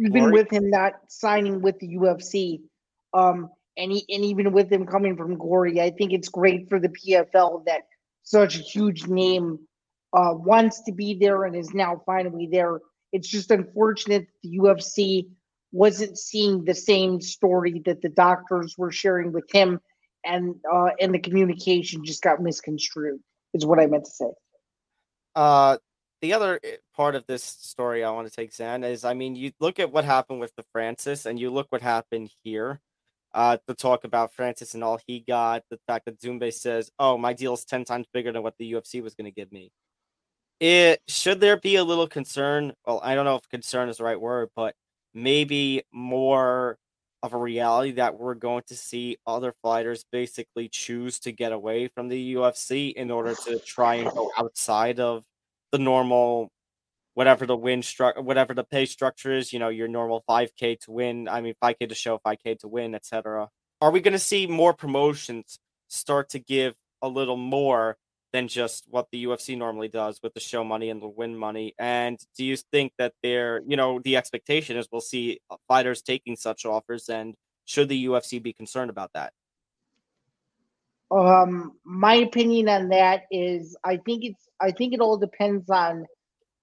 [0.00, 0.32] even Glory?
[0.32, 2.60] with him not signing with the UFC
[3.14, 6.80] um and he, and even with him coming from Glory I think it's great for
[6.80, 7.82] the PFL that
[8.24, 9.58] such a huge name
[10.12, 12.80] uh, wants to be there and is now finally there.
[13.12, 15.28] It's just unfortunate the UFC
[15.72, 19.80] wasn't seeing the same story that the doctors were sharing with him,
[20.24, 23.20] and uh, and the communication just got misconstrued.
[23.54, 24.30] Is what I meant to say.
[25.34, 25.78] Uh,
[26.20, 29.34] the other eh, part of this story I want to take Zain is, I mean,
[29.34, 32.80] you look at what happened with the Francis, and you look what happened here.
[33.34, 37.16] Uh, to talk about Francis and all he got, the fact that Doumbé says, "Oh,
[37.16, 39.72] my deal is ten times bigger than what the UFC was going to give me."
[40.60, 42.74] It should there be a little concern?
[42.86, 44.74] Well, I don't know if concern is the right word, but
[45.14, 46.78] maybe more
[47.22, 51.86] of a reality that we're going to see other fighters basically choose to get away
[51.88, 55.24] from the UFC in order to try and go outside of
[55.70, 56.50] the normal
[57.14, 60.90] whatever the win structure whatever the pay structure is, you know, your normal 5k to
[60.90, 63.48] win, I mean 5k to show, 5k to win, etc.
[63.80, 67.96] Are we going to see more promotions start to give a little more
[68.32, 71.74] than just what the UFC normally does with the show money and the win money?
[71.78, 76.02] And do you think that they're, you know, the expectation is we'll see uh, fighters
[76.02, 79.32] taking such offers and should the UFC be concerned about that?
[81.10, 86.06] Um, my opinion on that is I think it's I think it all depends on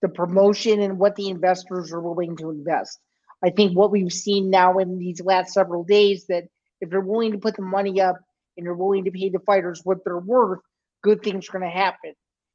[0.02, 3.00] the promotion and what the investors are willing to invest.
[3.44, 6.46] I think what we've seen now in these last several days that
[6.82, 8.18] if they're willing to put the money up
[8.58, 10.60] and they're willing to pay the fighters what they're worth,
[11.02, 12.14] good things are going to happen.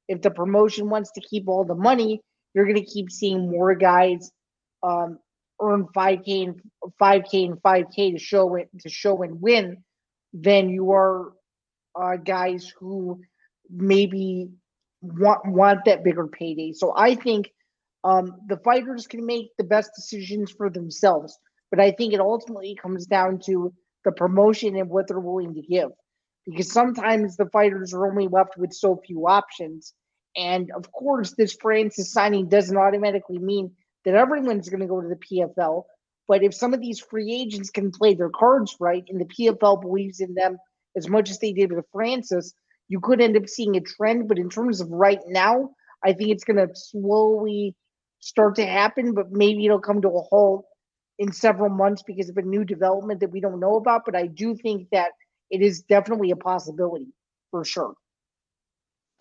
[0.08, 2.20] If the promotion wants to keep all the money,
[2.54, 4.30] you're going to keep seeing more guys
[4.82, 5.18] um,
[5.60, 6.60] earn 5k and
[7.00, 9.78] 5k and 5k to show it to show and win
[10.32, 11.32] than you are
[12.00, 13.20] uh, guys who
[13.70, 14.48] maybe
[15.00, 16.72] want want that bigger payday.
[16.72, 17.50] So I think
[18.02, 21.38] um, the fighters can make the best decisions for themselves,
[21.70, 23.72] but I think it ultimately comes down to
[24.04, 25.90] the promotion and what they're willing to give
[26.46, 29.94] because sometimes the fighters are only left with so few options.
[30.36, 33.72] And of course, this Francis signing doesn't automatically mean
[34.04, 35.84] that everyone's going to go to the PFL.
[36.26, 39.80] But if some of these free agents can play their cards right and the PFL
[39.80, 40.56] believes in them
[40.96, 42.54] as much as they did with Francis,
[42.88, 44.28] you could end up seeing a trend.
[44.28, 45.70] But in terms of right now,
[46.04, 47.74] I think it's going to slowly
[48.20, 50.64] start to happen, but maybe it'll come to a halt
[51.18, 54.02] in several months because of a new development that we don't know about.
[54.04, 55.12] But I do think that
[55.54, 57.06] it is definitely a possibility
[57.52, 57.94] for sure.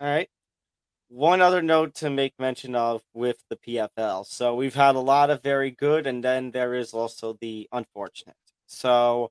[0.00, 0.28] All right.
[1.08, 4.26] One other note to make mention of with the PFL.
[4.26, 8.34] So we've had a lot of very good, and then there is also the unfortunate.
[8.66, 9.30] So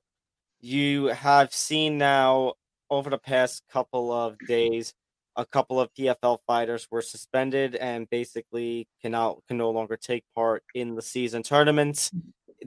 [0.60, 2.54] you have seen now
[2.88, 4.94] over the past couple of days,
[5.36, 10.62] a couple of PFL fighters were suspended and basically cannot can no longer take part
[10.74, 12.10] in the season tournaments.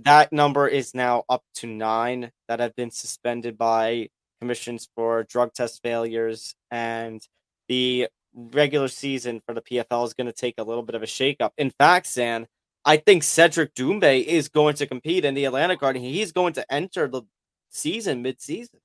[0.04, 5.54] That number is now up to nine that have been suspended by commissions for drug
[5.54, 7.21] test failures, and
[7.67, 11.08] the regular season for the PFL is going to take a little bit of a
[11.08, 11.52] shakeup.
[11.58, 12.47] In fact, Zain,
[12.86, 16.54] I think Cedric Doumbé is going to compete in the Atlanta card, and he's going
[16.54, 17.23] to enter the
[17.69, 18.80] season mid-season.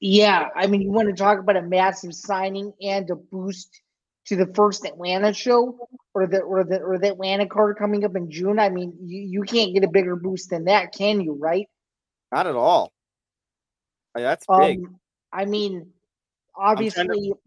[0.00, 3.82] Yeah, I mean, you want to talk about a massive signing and a boost
[4.26, 8.14] to the first Atlanta show, or the or the or the Atlanta card coming up
[8.14, 8.60] in June.
[8.60, 11.34] I mean, you, you can't get a bigger boost than that, can you?
[11.34, 11.66] Right?
[12.30, 12.92] Not at all.
[14.22, 14.84] That's big.
[14.84, 14.98] Um,
[15.32, 15.90] I mean,
[16.56, 17.06] obviously.
[17.06, 17.38] To...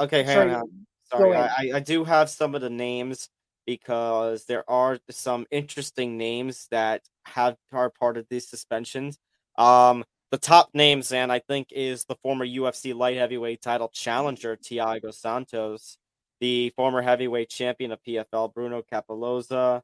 [0.00, 0.86] Okay, hang sorry, on.
[1.10, 3.28] Sorry, I, I do have some of the names
[3.66, 9.18] because there are some interesting names that have are part of these suspensions.
[9.56, 14.56] Um, the top names, and I think, is the former UFC light heavyweight title challenger
[14.56, 15.96] Thiago Santos,
[16.40, 19.82] the former heavyweight champion of PFL Bruno Cappelozza.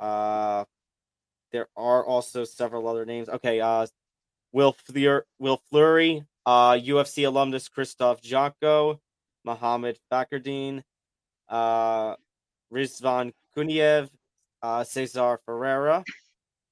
[0.00, 0.64] Uh,
[1.52, 3.28] there are also several other names.
[3.28, 3.86] Okay, uh,
[4.56, 8.98] Will Fleur, Will Fleury, uh, UFC alumnus Krzysztof Jotko,
[9.44, 10.82] Mohamed Fakhreddine,
[11.50, 12.14] uh,
[12.72, 14.08] Rizvan Kuniev,
[14.62, 16.02] uh, Cesar Ferreira,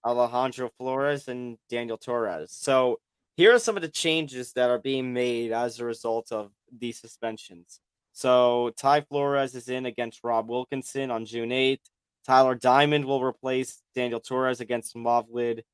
[0.02, 2.52] Alejandro Flores, and Daniel Torres.
[2.52, 3.00] So
[3.36, 6.98] here are some of the changes that are being made as a result of these
[6.98, 7.80] suspensions.
[8.14, 11.84] So Ty Flores is in against Rob Wilkinson on June 8th.
[12.26, 15.64] Tyler Diamond will replace Daniel Torres against Movlid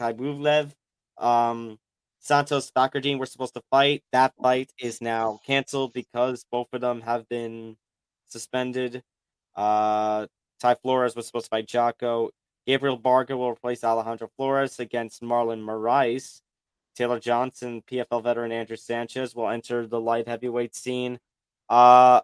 [0.00, 0.70] Khaybulaev.
[1.18, 1.78] Um,
[2.20, 4.02] Santos Fakhreddine were supposed to fight.
[4.12, 7.76] That fight is now canceled because both of them have been
[8.26, 9.02] suspended.
[9.54, 10.26] Uh,
[10.60, 12.30] Ty Flores was supposed to fight Jotko.
[12.66, 16.40] Gabriel Braga will replace Alejandro Flores against Marlon Moraes.
[16.96, 21.18] Taylor Johnson, PFL veteran Andrew Sanchez will enter the light heavyweight scene.
[21.68, 22.20] Uh,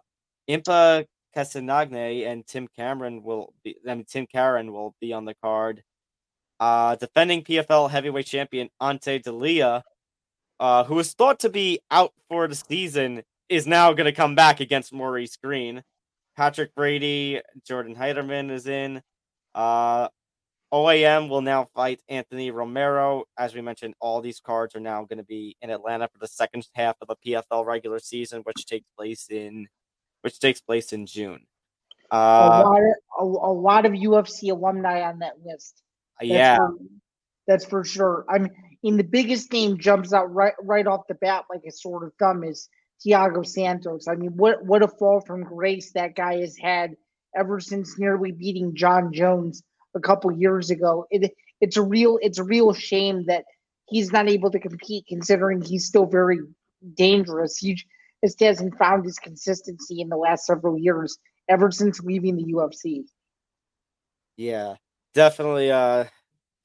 [0.49, 3.75] Impa Kasanganay and Tim Cameron will be.
[3.87, 5.83] I mean, Tim Karen will be on the card.
[6.61, 9.81] Uh, defending PFL heavyweight champion Ante Delija,
[10.59, 14.59] uh, was thought to be out for the season, is now going to come back
[14.59, 15.81] against Maurice Greene.
[16.37, 19.01] Patrick Brady, Jordan Heiderman is in.
[19.55, 20.07] Uh,
[20.71, 23.25] OAM will now fight Anthony Romero.
[23.39, 26.27] As we mentioned, all these cards are now going to be in Atlanta for the
[26.27, 29.67] second half of the PFL regular season, which takes place in
[30.21, 31.41] which takes place in June.
[32.11, 35.81] Uh, a, lot of, a, a, lot of UFC alumni on that list.
[36.21, 36.77] Uh, that's yeah, for,
[37.47, 38.25] that's for sure.
[38.29, 38.51] I mean,
[38.83, 42.13] in the biggest name jumps out right right off the bat like a sort of
[42.19, 42.69] thumb is
[43.05, 44.07] Thiago Santos.
[44.07, 46.95] I mean, what what a fall from grace that guy has had
[47.35, 49.63] ever since nearly beating Jon Jones
[49.95, 51.05] a couple years ago.
[51.09, 53.45] It it's a real it's a real shame that
[53.87, 56.39] he's not able to compete considering he's still very
[56.95, 57.57] dangerous.
[57.57, 57.79] He
[58.23, 61.17] just hasn't found his consistency in the last several years
[61.49, 63.03] ever since leaving the UFC.
[64.37, 64.75] Yeah,
[65.13, 66.05] definitely uh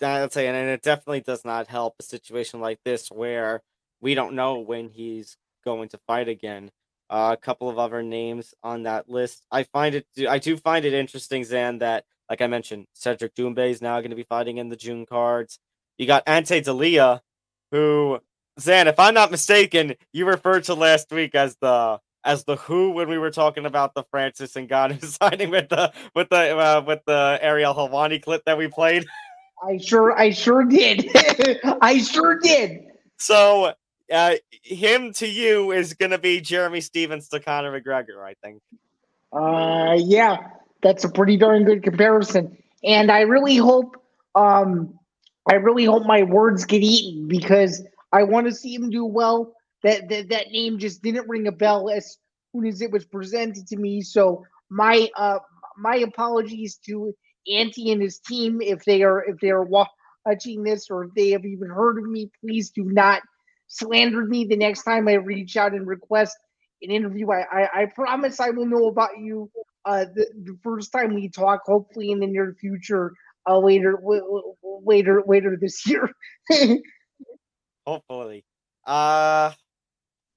[0.03, 3.63] I'd say and it definitely does not help a situation like this where
[4.01, 6.71] we don't know when he's going to fight again.
[7.09, 9.47] Uh, a couple of other names on that list.
[9.51, 13.71] I find it I do find it interesting, Zain, that like I mentioned, Cedric Doumbé
[13.71, 15.59] is now going to be fighting in the June cards.
[15.99, 17.21] You got Ante Delija,
[17.71, 18.19] who
[18.59, 22.91] Zain, if I'm not mistaken, you referred to last week as the as the Who
[22.91, 27.01] when we were talking about the Francis Ngannou signing with the with the uh, with
[27.07, 29.07] the Ariel Helwani clip that we played.
[29.67, 31.09] I sure I sure did.
[31.81, 32.85] I sure did.
[33.17, 33.73] So
[34.13, 38.61] uh, him to you is going to be Jeremy Stephens to Conor McGregor, I think.
[39.33, 40.37] Uh, yeah,
[40.83, 42.57] that's a pretty darn good comparison.
[42.85, 43.97] And I really hope,
[44.35, 44.99] um,
[45.51, 49.53] I really hope my words get eaten because I want to see him do well.
[49.83, 52.19] That, that that name just didn't ring a bell as
[52.53, 54.01] soon as it was presented to me.
[54.03, 55.39] So my uh
[55.79, 57.15] my apologies to
[57.53, 61.31] Ante and his team if they are if they are watching this or if they
[61.31, 62.31] have even heard of me.
[62.41, 63.23] Please do not
[63.69, 66.37] slander me the next time I reach out and request
[66.83, 67.31] an interview.
[67.31, 69.51] I I, I promise I will know about you
[69.87, 73.13] uh, the, the first time we talk, hopefully in the near future,
[73.49, 74.55] uh, later, w-
[74.85, 76.11] later, later this year.
[77.87, 78.45] hopefully.
[78.85, 79.53] Uh,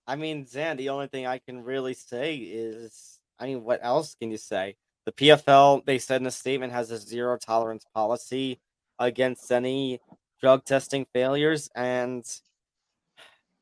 [0.09, 4.15] I mean, Zain, the only thing I can really say is, I mean, what else
[4.15, 4.75] can you say?
[5.05, 8.59] The PFL, they said in a statement, has a zero tolerance policy
[8.97, 9.99] against any
[10.41, 12.25] drug testing failures, and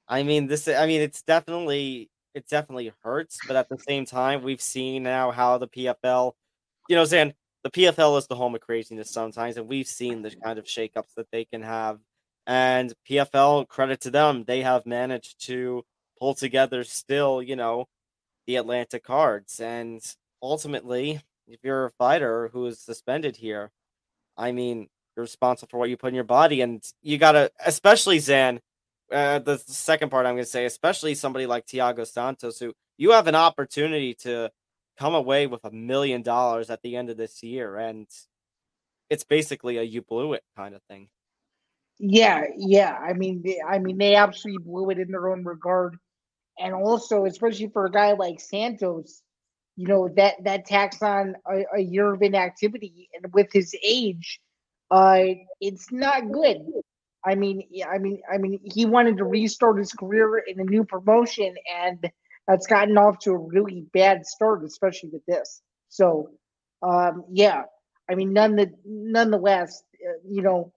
[0.08, 0.70] I mean, this.
[0.70, 5.32] I mean, it's definitely it definitely hurts, but at the same time, we've seen now
[5.32, 6.32] how the PFL,
[6.88, 7.34] you know, Zain,
[7.64, 11.14] the PFL is the home of craziness sometimes, and we've seen the kind of shakeups
[11.18, 12.00] that they can have.
[12.46, 15.84] And PFL, credit to them, they have managed to
[16.20, 17.88] pull together still, you know,
[18.46, 19.60] the Atlanta cards.
[19.60, 20.02] And
[20.42, 23.72] ultimately, if you're a fighter who is suspended here,
[24.38, 26.62] I mean, you're responsible for what you put in your body.
[26.62, 28.62] And you got to, especially Zain,
[29.12, 33.12] uh, the second part I'm going to say, especially somebody like Thiago Santos, who you
[33.12, 34.52] have an opportunity to
[34.98, 38.08] come away with a million dollars at the end of this year, and
[39.10, 41.08] it's basically a you blew it kind of thing.
[42.00, 42.98] Yeah, yeah.
[42.98, 45.98] I mean, they, I mean, they absolutely blew it in their own regard,
[46.60, 49.22] and also, especially for a guy like Santos,
[49.76, 54.40] you know that that tax on a, a year of inactivity, and with his age,
[54.92, 55.22] uh,
[55.62, 56.58] it's not good.
[57.26, 60.84] I mean, I mean, I mean, he wanted to restart his career in a new
[60.86, 62.10] promotion, and
[62.48, 65.62] that's gotten off to a really bad start, especially with this.
[65.90, 66.32] So,
[66.82, 67.64] um, yeah,
[68.10, 70.72] I mean, none the, nonetheless, uh, you know,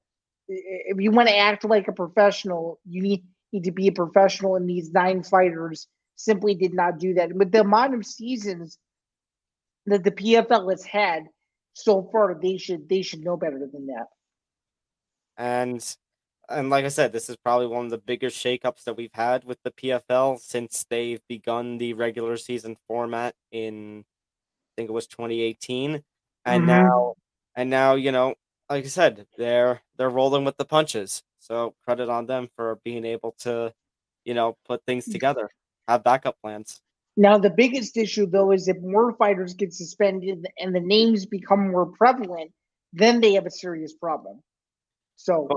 [0.49, 4.57] if you want to act like a professional, you need, need to be a professional,
[4.57, 5.87] and these nine fighters
[6.17, 7.33] simply did not do that.
[7.33, 8.79] With the amount of seasons
[9.87, 11.25] that the PFL has had
[11.73, 14.07] so far, they should they should know better than that.
[15.37, 15.97] And
[16.49, 19.45] and like I said, this is probably one of the biggest shakeups that we've had
[19.45, 25.07] with the PFL since they've begun the regular season format in I think it was
[25.07, 26.03] 2018.
[26.45, 26.67] And mm-hmm.
[26.67, 27.15] now
[27.55, 28.35] and now, you know,
[28.69, 31.23] like I said, they're they're rolling with the punches.
[31.41, 33.73] So credit on them for being able to,
[34.25, 35.13] you know, put things mm.
[35.13, 35.51] together,
[35.89, 36.81] have backup plans.
[37.17, 41.71] Now the biggest issue though is if more fighters get suspended and the names become
[41.71, 42.53] more prevalent,
[42.93, 44.41] then they have a serious problem.
[45.17, 45.49] So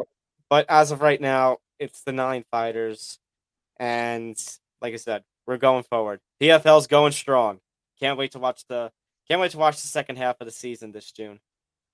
[0.49, 3.17] but as of right now, it's the nine fighters,
[3.77, 4.37] and
[4.81, 6.19] like I said, we're going forward.
[6.41, 7.59] PFL's going strong.
[7.99, 8.91] Can't wait to watch the
[9.27, 11.39] can't wait to watch the second half of the season this June.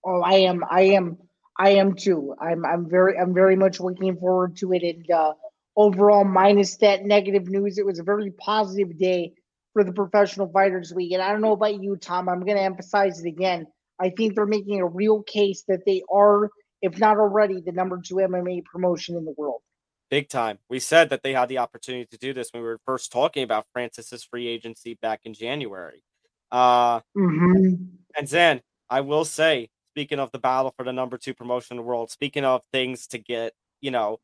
[0.03, 1.17] Oh, I am, I am,
[1.59, 2.33] I am too.
[2.39, 4.83] I'm, I'm very, I'm very much looking forward to it.
[4.83, 5.33] And uh,
[5.75, 9.33] overall, minus that negative news, it was a very positive day
[9.73, 11.11] for the Professional Fighters League.
[11.11, 12.29] And I don't know about you, Tom.
[12.29, 13.67] I'm going to emphasize it again.
[13.99, 16.49] I think they're making a real case that they are
[16.81, 19.61] if not already, the number two MMA promotion in the world.
[20.09, 20.57] Big time.
[20.69, 23.43] We said that they had the opportunity to do this when we were first talking
[23.43, 26.03] about Francis's free agency back in January.
[26.51, 27.73] Uh, hmm
[28.17, 31.77] and then I will say, speaking of the battle for the number two promotion in
[31.77, 34.19] the world, speaking of things to get, you know,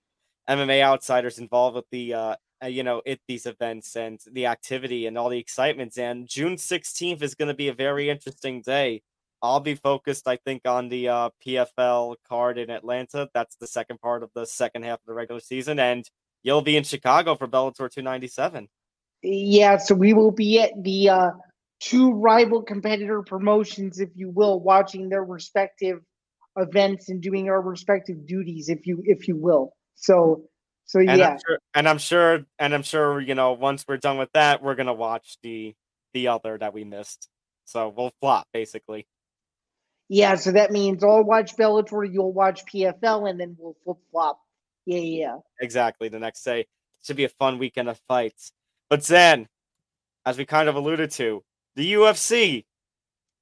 [0.49, 5.07] MMA outsiders involved with the, uh, uh, you know, it these events and the activity
[5.07, 5.97] and all the excitement.
[5.97, 9.01] And June 16th is going to be a very interesting day.
[9.41, 13.29] I'll be focused, I think, on the uh, PFL card in Atlanta.
[13.33, 15.79] That's the second part of the second half of the regular season.
[15.79, 16.09] And
[16.43, 18.67] you'll be in Chicago for Bellator 297.
[19.21, 21.31] Yeah, so we will be at the uh,
[21.85, 25.99] two rival competitor promotions, if you will, watching their respective
[26.57, 29.73] events and doing our respective duties, if you if you will.
[29.95, 30.45] So,
[30.85, 33.97] so And yeah, I'm sure, and I'm sure, and I'm sure, you know, once we're
[33.97, 35.75] done with that, we're gonna watch the
[36.13, 37.29] the other that we missed.
[37.65, 39.07] So we'll flop basically.
[40.09, 40.35] yeah.
[40.35, 44.39] So that means I'll watch Bellator, you'll watch PFL, and then we'll flip flop.
[44.85, 45.37] Yeah, yeah.
[45.61, 46.09] Exactly.
[46.09, 46.65] The next day
[47.03, 48.51] should be a fun weekend of fights.
[48.89, 49.47] But then,
[50.25, 51.43] as we kind of alluded to,
[51.75, 52.65] the UFC.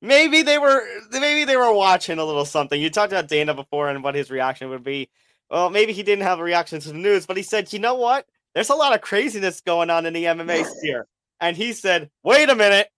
[0.02, 2.80] Maybe they were maybe they were watching a little something.
[2.80, 5.10] You talked about Dana before and what his reaction would be.
[5.50, 7.96] Well, maybe he didn't have a reaction to the news, but he said, "You know
[7.96, 8.26] what?
[8.54, 11.08] There's a lot of craziness going on in the MMA sphere."
[11.40, 12.90] And he said, "Wait a minute.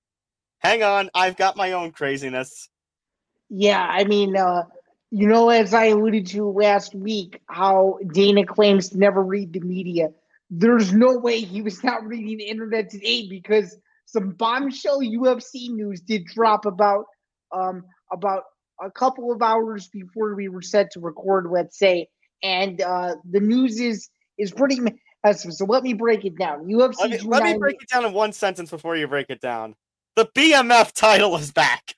[0.59, 1.09] Hang on.
[1.13, 2.69] I've got my own craziness."
[3.49, 4.63] Yeah, I mean, uh,
[5.11, 9.59] you know, as I alluded to last week, how Dana claims to never read the
[9.59, 10.09] media.
[10.49, 16.01] There's no way he was not reading the internet today because some bombshell UFC news
[16.01, 17.05] did drop about
[17.51, 18.43] um about
[18.81, 22.07] a couple of hours before we were set to record, let's say,
[22.43, 24.79] and uh the news is is pretty
[25.23, 25.53] massive.
[25.53, 26.65] So let me break it down.
[26.65, 29.41] UFC Let me, let me break it down in one sentence before you break it
[29.41, 29.75] down.
[30.15, 31.93] The BMF title is back.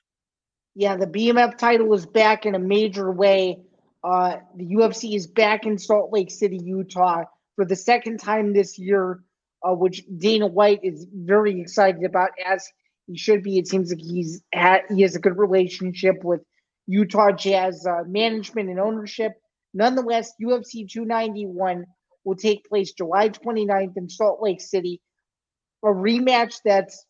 [0.76, 3.60] Yeah, the BMF title is back in a major way.
[4.04, 7.24] Uh, the UFC is back in Salt Lake City, Utah,
[7.56, 9.24] for the second time this year,
[9.64, 12.68] uh, which Dana White is very excited about, as
[13.08, 13.58] he should be.
[13.58, 16.42] It seems like he's had, he has a good relationship with
[16.88, 19.34] Utah Jazz uh, management and ownership.
[19.74, 21.86] Nonetheless, UFC 291
[22.24, 25.02] will take place July 29th in Salt Lake City.
[25.84, 27.06] A rematch that's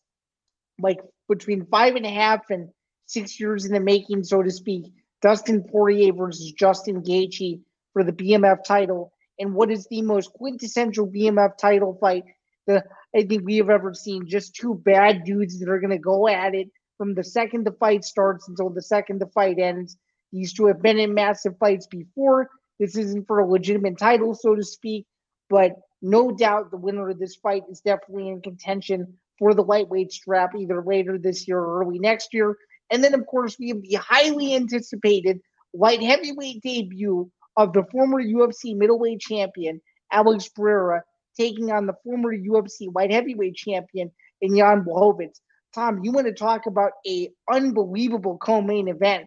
[0.80, 2.68] like between five and a half and
[3.06, 4.92] six years in the making, so to speak.
[5.22, 7.60] Dustin Poirier versus Justin Gaethje
[7.92, 12.24] for the BMF title, and what is the most quintessential BMF title fight
[12.68, 14.28] that I think we have ever seen.
[14.28, 17.72] Just two bad dudes that are going to go at it from the second the
[17.72, 19.96] fight starts until the second the fight ends.
[20.32, 22.50] These two have been in massive fights before.
[22.78, 25.06] This isn't for a legitimate title, so to speak,
[25.50, 30.12] but no doubt the winner of this fight is definitely in contention for the lightweight
[30.12, 32.56] strap either later this year or early next year.
[32.90, 35.40] And then, of course, we have the highly anticipated
[35.74, 39.80] light heavyweight debut of the former UFC middleweight champion,
[40.12, 41.02] Alex Pereira,
[41.38, 44.10] taking on the former UFC light heavyweight champion,
[44.40, 45.40] in Jan Blachowicz.
[45.74, 49.26] Tom, you want to talk about a unbelievable co-main event?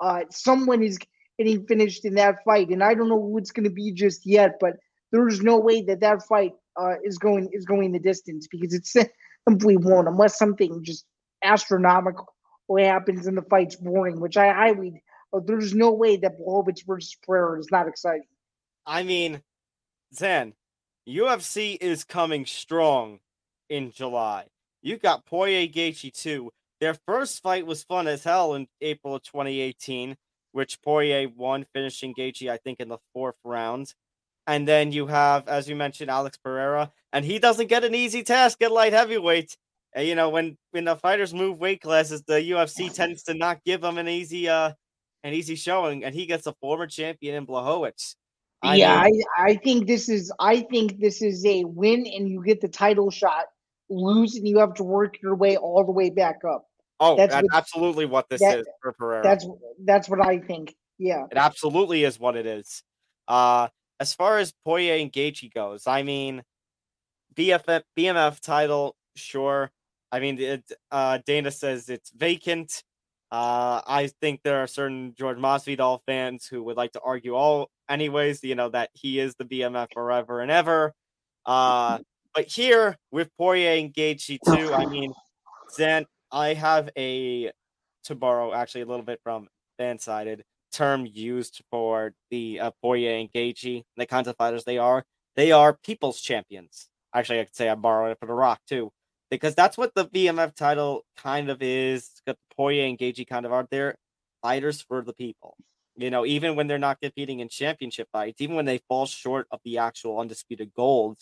[0.00, 0.98] Uh, someone is
[1.38, 4.26] getting finished in that fight, and I don't know who it's going to be just
[4.26, 4.74] yet, but
[5.12, 8.94] there's no way that that fight uh, is going is going the distance because it's
[9.48, 11.04] simply won't unless something just
[11.42, 12.26] astronomical
[12.78, 15.02] happens and the fight's boring, which I highly.
[15.32, 18.28] Uh, there's no way that Blachowicz versus Pereira is not exciting.
[18.86, 19.42] I mean,
[20.14, 20.54] Zain,
[21.08, 23.18] UFC is coming strong
[23.70, 24.46] in July.
[24.82, 26.50] You got Poirier Gaethje too.
[26.80, 30.16] Their first fight was fun as hell in April of 2018,
[30.52, 33.94] which Poirier won, finishing Gaethje I think in the fourth round.
[34.46, 38.22] And then you have, as you mentioned, Alex Pereira, and he doesn't get an easy
[38.22, 39.56] task at light heavyweight.
[39.94, 43.64] And, you know, when when the fighters move weight classes, the UFC tends to not
[43.64, 44.72] give them an easy uh
[45.24, 48.14] an easy showing, and he gets a former champion in Blachowicz.
[48.62, 52.28] I yeah, mean- I, I think this is I think this is a win and
[52.28, 53.46] you get the title shot.
[53.90, 56.66] Lose and you have to work your way all the way back up.
[57.00, 59.22] Oh, That's that's, what- absolutely what this that- is for Pereira.
[59.22, 59.46] That's
[59.84, 60.74] that's what I think.
[60.98, 61.24] Yeah.
[61.30, 62.82] It absolutely is what it is.
[63.28, 63.68] Uh,
[64.00, 66.42] as far as Poirier and Gaethje goes, I mean,
[67.34, 69.70] BFF BMF title, sure.
[70.10, 72.82] I mean, it, uh, Dana says it's vacant.
[73.30, 77.70] Uh, I think there are certain Jorge Masvidal fans who would like to argue all,
[77.88, 78.42] anyways.
[78.42, 80.94] You know that he is the BMF forever and ever.
[81.44, 81.98] Uh,
[82.34, 85.12] but here with Poirier and Gaethje too, I mean,
[85.74, 87.50] Zain, I have a
[88.04, 93.30] to borrow actually a little bit from fan-sided term used for the uh, Poirier and
[93.32, 95.04] Gaethje, the kinds of fighters they are.
[95.36, 96.88] They are people's champions.
[97.14, 98.90] Actually, I could say I borrowed it for The Rock too,
[99.30, 102.10] because that's what the BMF title kind of is.
[102.26, 103.66] Got Poirier and Gaethje kind of are.
[103.70, 103.96] They're
[104.42, 105.56] fighters for the people.
[105.96, 109.48] You know, even when they're not competing in championship fights, even when they fall short
[109.50, 111.18] of the actual undisputed gold,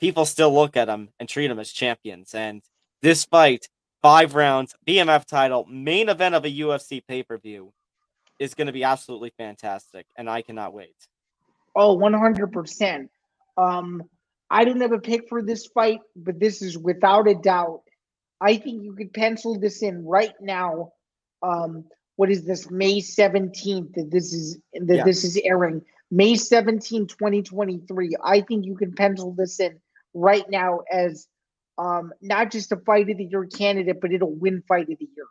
[0.00, 2.34] people still look at them and treat them as champions.
[2.34, 2.62] And
[3.00, 3.68] this fight,
[4.02, 7.72] five rounds, BMF title, main event of a UFC pay per view,
[8.38, 10.06] is going to be absolutely fantastic.
[10.16, 10.94] And I cannot wait.
[11.74, 13.08] Oh, 100%.
[13.56, 14.02] Um,
[14.50, 17.82] I don't have a pick for this fight, but this is without a doubt.
[18.40, 20.92] I think you could pencil this in right now.
[21.42, 21.84] Um,
[22.16, 22.70] what is this?
[22.70, 25.04] May 17th that this is that yeah.
[25.04, 25.82] this is airing.
[26.10, 28.16] May 17, 2023.
[28.24, 29.78] I think you can pencil this in
[30.14, 31.28] right now as
[31.76, 35.08] um, not just a fight of the year candidate, but it'll win fight of the
[35.16, 35.26] year.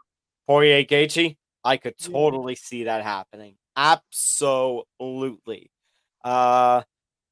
[0.47, 3.55] Poirier Gaethje, I could totally see that happening.
[3.75, 5.71] Absolutely.
[6.23, 6.83] Uh,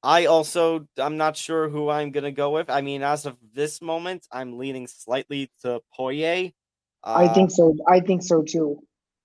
[0.05, 2.69] I also I'm not sure who I'm gonna go with.
[2.69, 6.51] I mean, as of this moment, I'm leaning slightly to Poirier.
[7.03, 7.75] Uh, I think so.
[7.87, 8.79] I think so too.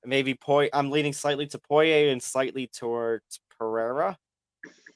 [0.06, 0.70] Maybe Poirier.
[0.72, 4.16] I'm leaning slightly to Poirier and slightly towards Pereira,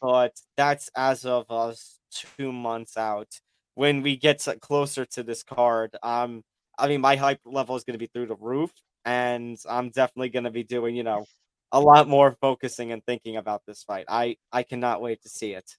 [0.00, 3.28] but that's as of us two months out.
[3.74, 6.42] When we get to, closer to this card, um,
[6.78, 8.70] I mean, my hype level is going to be through the roof,
[9.04, 11.26] and I'm definitely going to be doing, you know,
[11.74, 14.04] a lot more focusing and thinking about this fight.
[14.08, 15.76] I I cannot wait to see it.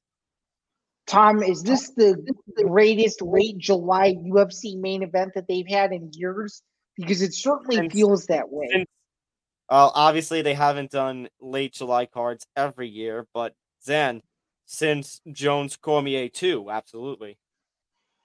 [1.07, 2.21] Tom, is this the
[2.55, 6.61] greatest late July UFC main event that they've had in years?
[6.97, 8.67] Because it certainly since, feels that way.
[8.71, 8.85] Since,
[9.69, 13.53] well, obviously they haven't done late July cards every year, but
[13.85, 14.21] then
[14.65, 17.37] since Jones Cormier too, absolutely.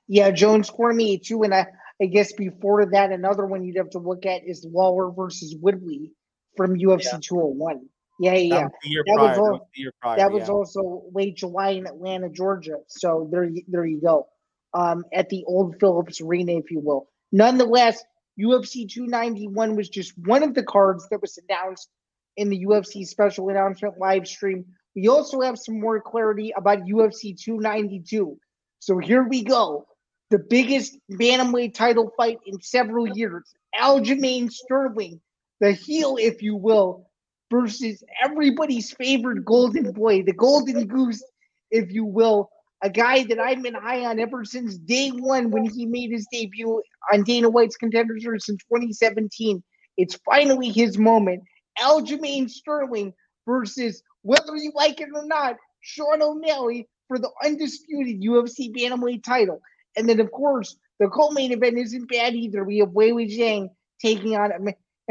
[0.09, 1.66] Yeah, Jones Cormier too, and I,
[2.03, 6.12] I guess before that, another one you'd have to look at is Lawler versus Woodley
[6.57, 7.18] from UFC yeah.
[7.22, 7.88] 201.
[8.20, 8.55] Yeah, yeah.
[8.61, 8.70] That
[9.07, 9.61] was, that was,
[10.03, 10.55] prior, that was yeah.
[10.55, 12.76] also late July in Atlanta, Georgia.
[12.86, 14.26] So there, there you go.
[14.74, 17.09] Um, at the old Phillips Arena, if you will.
[17.32, 18.05] Nonetheless,
[18.38, 21.88] UFC 291 was just one of the cards that was announced
[22.36, 24.66] in the UFC special announcement live stream.
[24.94, 28.38] We also have some more clarity about UFC 292.
[28.80, 29.86] So here we go.
[30.30, 33.53] The biggest bantamweight title fight in several years.
[33.78, 35.20] Aljamain Sterling
[35.61, 37.09] the heel, if you will,
[37.51, 41.23] versus everybody's favorite golden boy, the golden goose,
[41.71, 42.51] if you will,
[42.83, 46.27] a guy that I've been high on ever since day one when he made his
[46.33, 46.83] debut
[47.13, 49.63] on Dana White's Contender Series in 2017.
[49.97, 51.43] It's finally his moment.
[51.79, 53.13] Aljamain Sterling
[53.47, 59.61] versus, whether you like it or not, Sean O'Malley for the undisputed UFC Bantamweight title.
[59.97, 62.65] And then, of course, the co-main event isn't bad either.
[62.65, 64.53] We have Weili Zhang taking on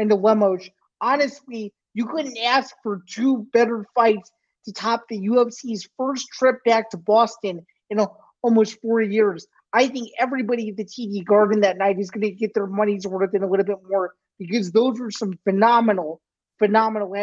[0.00, 0.68] Amanda Lemos.
[1.00, 4.30] Honestly, you couldn't ask for two better fights
[4.64, 8.06] to top the UFC's first trip back to Boston in
[8.42, 9.46] almost four years.
[9.72, 13.06] I think everybody at the TD Garden that night is going to get their money's
[13.06, 16.20] worth and a little bit more because those were some phenomenal,
[16.58, 17.14] phenomenal,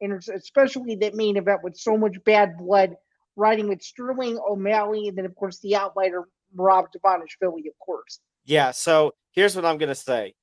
[0.00, 2.94] and especially that main event with so much bad blood,
[3.36, 8.20] riding with Sterling O'Malley, and then of course the outlier Rob DeVonish, Philly, of course.
[8.44, 8.70] Yeah.
[8.70, 10.34] So here's what I'm going to say.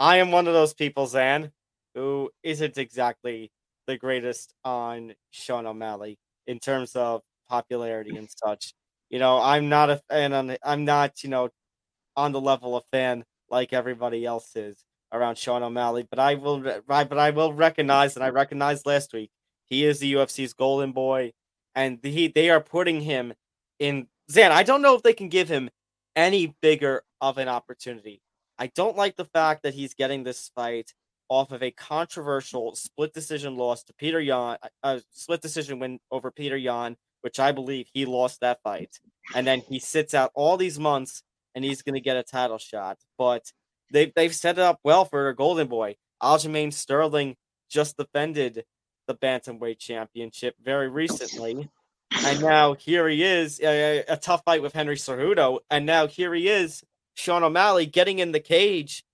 [0.00, 1.52] I am one of those people, Zain,
[1.94, 3.52] who isn't exactly
[3.86, 8.74] the greatest on Sean O'Malley in terms of popularity and such.
[9.10, 11.50] You know, I'm not a fan on I'm not, you know,
[12.16, 16.60] on the level of fan like everybody else is around Sean O'Malley, but I will
[16.60, 19.30] but I will recognize and I recognized last week
[19.66, 21.32] he is the UFC's golden boy
[21.74, 23.34] and he they are putting him
[23.80, 25.70] in Zain, I don't know if they can give him
[26.16, 28.22] any bigger of an opportunity
[28.60, 30.92] I don't like the fact that he's getting this fight
[31.30, 36.30] off of a controversial split decision loss to Petr Yan, a split decision win over
[36.30, 38.98] Petr Yan, which I believe he lost that fight.
[39.34, 41.22] And then he sits out all these months
[41.54, 42.98] and he's going to get a title shot.
[43.16, 43.50] But
[43.90, 45.96] they've, they've set it up well for Golden Boy.
[46.22, 47.36] Aljamain Sterling
[47.70, 48.64] just defended
[49.06, 51.70] the Bantamweight Championship very recently.
[52.26, 55.60] And now here he is, a, a tough fight with Henry Cejudo.
[55.70, 56.82] And now here he is
[57.20, 59.04] Sean O'Malley getting in the cage,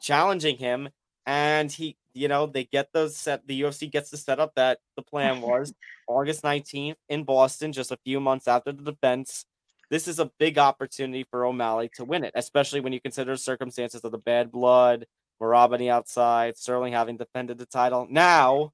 [0.00, 0.88] challenging him,
[1.26, 3.46] and he, you know, they get those set.
[3.46, 5.74] The UFC gets the setup that the plan was
[6.08, 9.44] August 19th in Boston, just a few months after the defense.
[9.90, 14.04] This is a big opportunity for O'Malley to win it, especially when you consider circumstances
[14.04, 15.04] of the bad blood,
[15.40, 18.06] Merab outside, Sterling having defended the title.
[18.08, 18.72] Now,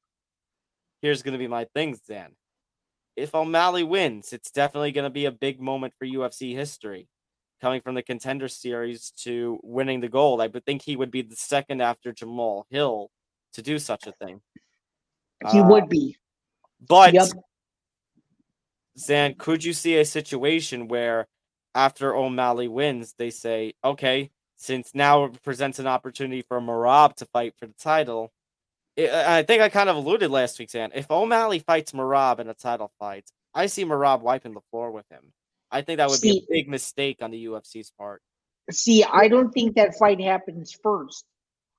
[1.02, 2.36] here's going to be my things, Dan.
[3.16, 7.08] If O'Malley wins, it's definitely going to be a big moment for UFC history
[7.60, 10.40] coming from the contender series to winning the gold.
[10.40, 13.10] I would think he would be the second after Jamahal Hill
[13.54, 14.40] to do such a thing.
[15.50, 16.16] He uh, would be.
[16.86, 17.28] But yep.
[18.98, 21.26] Zain, could you see a situation where
[21.74, 27.26] after O'Malley wins, they say, okay, since now it presents an opportunity for Merab to
[27.26, 28.32] fight for the title,
[28.98, 30.90] I think I kind of alluded last week, Zain.
[30.94, 35.04] If O'Malley fights Merab in a title fight, I see Merab wiping the floor with
[35.10, 35.32] him.
[35.76, 38.22] I think that would see, be a big mistake on the UFC's part.
[38.70, 41.24] See, I don't think that fight happens first.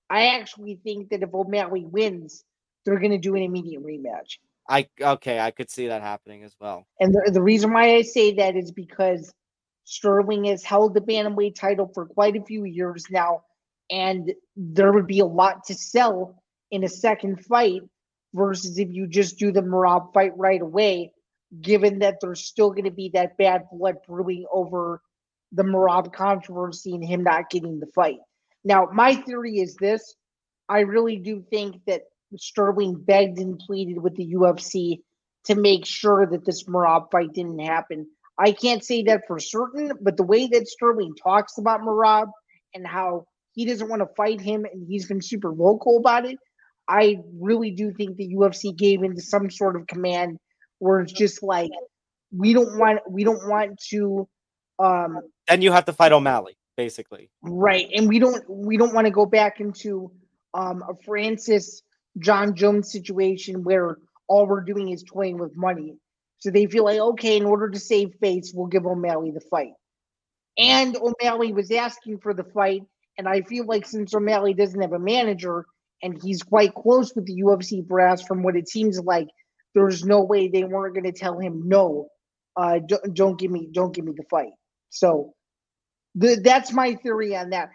[0.08, 2.44] I actually think that if O'Malley wins,
[2.86, 4.38] they're going to do an immediate rematch.
[4.70, 6.86] I okay, I could see that happening as well.
[7.00, 9.34] And the, the reason why I say that is because
[9.86, 13.46] Sterling has held the bantamweight title for quite a few years now,
[13.90, 17.82] and there would be a lot to sell in a second fight
[18.36, 21.14] versus if you just do the Merab fight right away,
[21.62, 25.02] given that there's still going to be that bad blood brewing over
[25.52, 28.20] the Merab controversy and him not getting the fight.
[28.64, 30.16] Now, my theory is this
[30.70, 32.02] I really do think that
[32.36, 35.00] Sterling begged and pleaded with the UFC
[35.46, 38.08] to make sure that this Merab fight didn't happen.
[38.38, 42.28] I can't say that for certain, but the way that Sterling talks about Marab
[42.74, 46.38] and how he doesn't want to fight him and he's been super vocal about it,
[46.88, 50.38] I really do think the UFC gave into some sort of command
[50.80, 51.72] where it's just like
[52.32, 54.28] we don't want we don't want to
[54.80, 57.30] um and you have to fight O'Malley basically.
[57.42, 60.12] Right and we don't we don't want to go back into
[60.54, 61.82] um a Francis
[62.20, 63.98] Jon Jones situation where
[64.28, 65.96] all we're doing is toying with money.
[66.40, 69.74] So they feel like okay in order to save face we'll give O'Malley the fight.
[70.58, 72.84] And O'Malley was asking for the fight
[73.18, 75.66] and I feel like since O'Malley doesn't have a manager
[76.04, 79.28] and he's quite close with the UFC brass from what it seems like
[79.76, 82.08] there's no way they weren't going to tell him no
[82.58, 84.52] uh, don't, don't give me don't give me the fight.
[84.90, 85.34] So
[86.16, 87.70] the, that's my theory on that.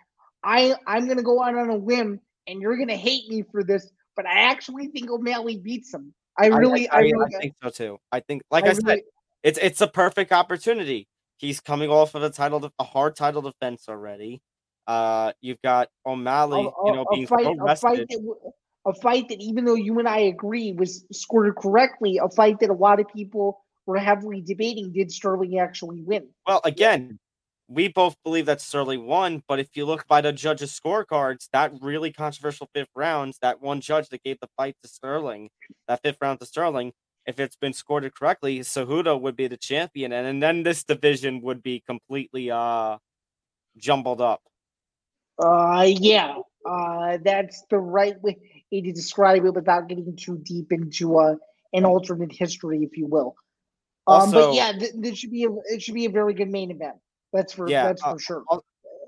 [0.45, 3.45] I i'm going to go out on a whim and you're going to hate me
[3.53, 6.13] for this but i actually think o'malley beats him.
[6.37, 7.99] I really i, I, I, really, I think so too.
[8.11, 9.01] I think like i, I said
[9.45, 11.07] it's it's a perfect opportunity.
[11.37, 14.41] He's coming off of a title a hard title defense already.
[14.87, 18.53] Uh, you've got O'Malley, a, you know, being fight, so a fight, that,
[18.85, 22.71] a fight that, even though you and I agree was scored correctly, a fight that
[22.71, 26.29] a lot of people were heavily debating did Sterling actually win?
[26.47, 27.19] Well, again,
[27.69, 31.73] we both believe that Sterling won, but if you look by the judges' scorecards, that
[31.81, 35.49] really controversial fifth rounds, that one judge that gave the fight to Sterling,
[35.89, 36.93] that fifth round to Sterling,
[37.27, 41.41] if it's been scored correctly, Cejudo would be the champion, and, and then this division
[41.43, 42.99] would be completely uh
[43.77, 44.43] jumbled up.
[45.39, 48.39] Uh, yeah, uh, that's the right way
[48.73, 51.35] to describe it without getting too deep into uh,
[51.73, 53.35] an alternate history, if you will.
[54.07, 56.51] Um, also, but yeah, th- this should be a it should be a very good
[56.51, 56.97] main event.
[57.33, 58.45] That's for yeah, that's uh, for sure.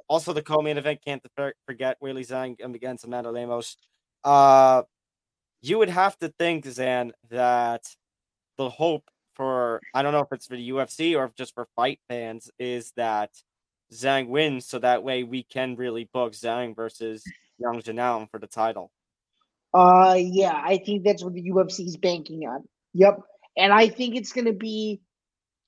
[0.09, 1.23] Also, the co-main event can't
[1.67, 3.77] forget Weili Zhang against Amanda Lemos.
[4.23, 4.83] Uh,
[5.63, 7.83] you would have to think, Zain, that
[8.59, 12.01] the hope for I don't know if it's for the UFC or just for fight
[12.09, 13.31] fans is that
[13.93, 17.25] Zhang wins, so that way we can really book Zhang versus
[17.65, 18.91] Yan Xiaonan for the title.
[19.73, 22.65] Uh, yeah, I think that's what the UFC is banking on.
[22.93, 23.21] Yep,
[23.57, 25.01] and I think it's going to be.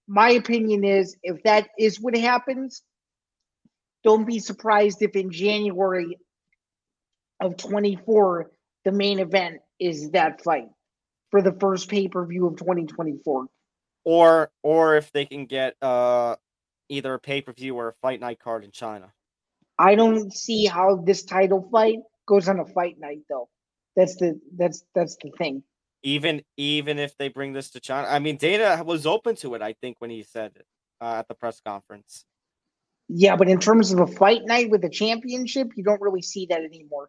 [0.09, 2.83] My opinion is, if that is what happens,
[4.05, 6.17] don't be surprised if in January
[7.41, 8.51] of 24
[8.85, 10.69] the main event is that fight
[11.33, 13.47] for the first pay per view of 2024.
[14.05, 16.37] Or, or if they can get uh
[16.89, 19.13] either a pay per view or a fight night card in China.
[19.79, 23.49] I don't see how this title fight goes on a fight night though.
[23.95, 25.63] That's the that's that's the thing.
[26.03, 29.63] Even even if they bring this to China, I mean, Dana was open to it.
[29.63, 30.67] I think when he said it
[31.01, 32.25] uh, at the press conference.
[33.09, 36.47] Yeah, but in terms of a fight night with a championship, you don't really see
[36.47, 37.09] that anymore.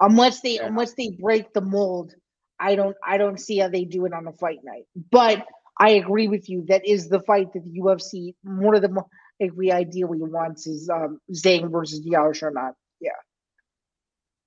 [0.00, 0.66] Unless they yeah.
[0.66, 2.14] unless they break the mold,
[2.60, 4.84] I don't I don't see how they do it on a fight night.
[5.10, 5.44] But
[5.78, 6.64] I agree with you.
[6.68, 9.02] That is the fight that the UFC more of the
[9.40, 12.74] like we ideally wants is um Zhang versus Yao not.
[13.00, 13.10] Yeah.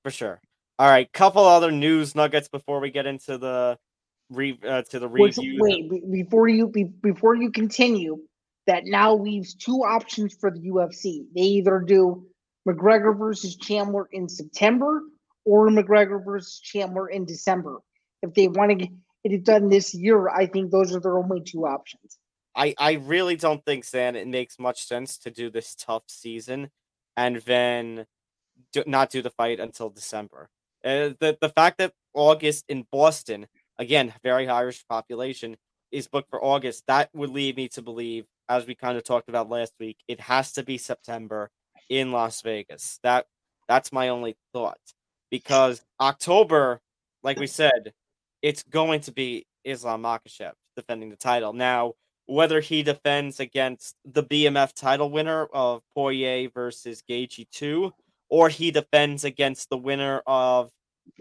[0.03, 0.41] For sure.
[0.79, 3.77] All right, couple other news nuggets before we get into the
[4.31, 5.57] re uh, to the review.
[5.59, 8.17] Wait, before you be, before you continue,
[8.67, 11.25] that now leaves two options for the UFC.
[11.35, 12.25] They either do
[12.67, 15.03] McGregor versus Chandler in September
[15.45, 17.77] or McGregor versus Chandler in December.
[18.21, 18.91] If they want to get
[19.23, 22.17] it done this year, I think those are their only two options.
[22.55, 26.69] I, I really don't think, Stan, it makes much sense to do this tough season
[27.15, 28.05] and then
[28.73, 30.49] do, not do the fight until December.
[30.83, 33.47] Uh, the, the fact that August in Boston,
[33.77, 35.55] again, very Irish population,
[35.91, 39.29] is booked for August, that would lead me to believe, as we kind of talked
[39.29, 41.49] about last week, it has to be September
[41.89, 42.99] in Las Vegas.
[43.03, 43.27] That
[43.67, 44.79] That's my only thought.
[45.29, 46.81] Because October,
[47.23, 47.93] like we said,
[48.41, 51.53] it's going to be Islam Makhachev defending the title.
[51.53, 51.93] Now,
[52.31, 57.91] whether he defends against the BMF title winner of Poirier versus Gaethje 2,
[58.29, 60.71] or he defends against the winner of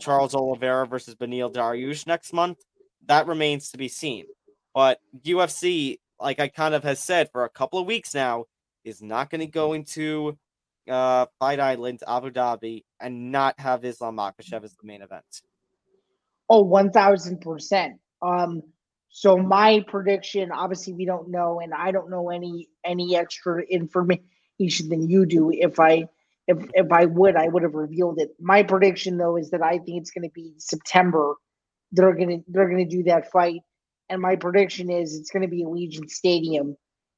[0.01, 2.59] Charles Oliveira versus Beneil Dariush next month,
[3.07, 4.27] that remains to be seen.
[4.73, 8.45] But UFC, like I kind of has said for a couple of weeks now,
[8.85, 10.39] is not going to go into
[10.89, 15.43] uh, Fight Island, Abu Dhabi, and not have Islam Makhachev as the main event.
[16.49, 17.95] Oh, 1000%.
[18.23, 18.63] Um,
[19.11, 24.89] so my prediction, obviously we don't know, and I don't know any any extra information
[24.89, 25.51] than you do.
[25.53, 26.07] If I
[26.47, 28.31] if if I would, I would have revealed it.
[28.41, 31.35] My prediction though is that I think it's gonna be September.
[31.91, 33.61] They're gonna they're gonna do that fight.
[34.09, 36.77] And my prediction is it's gonna be Allegiant Stadium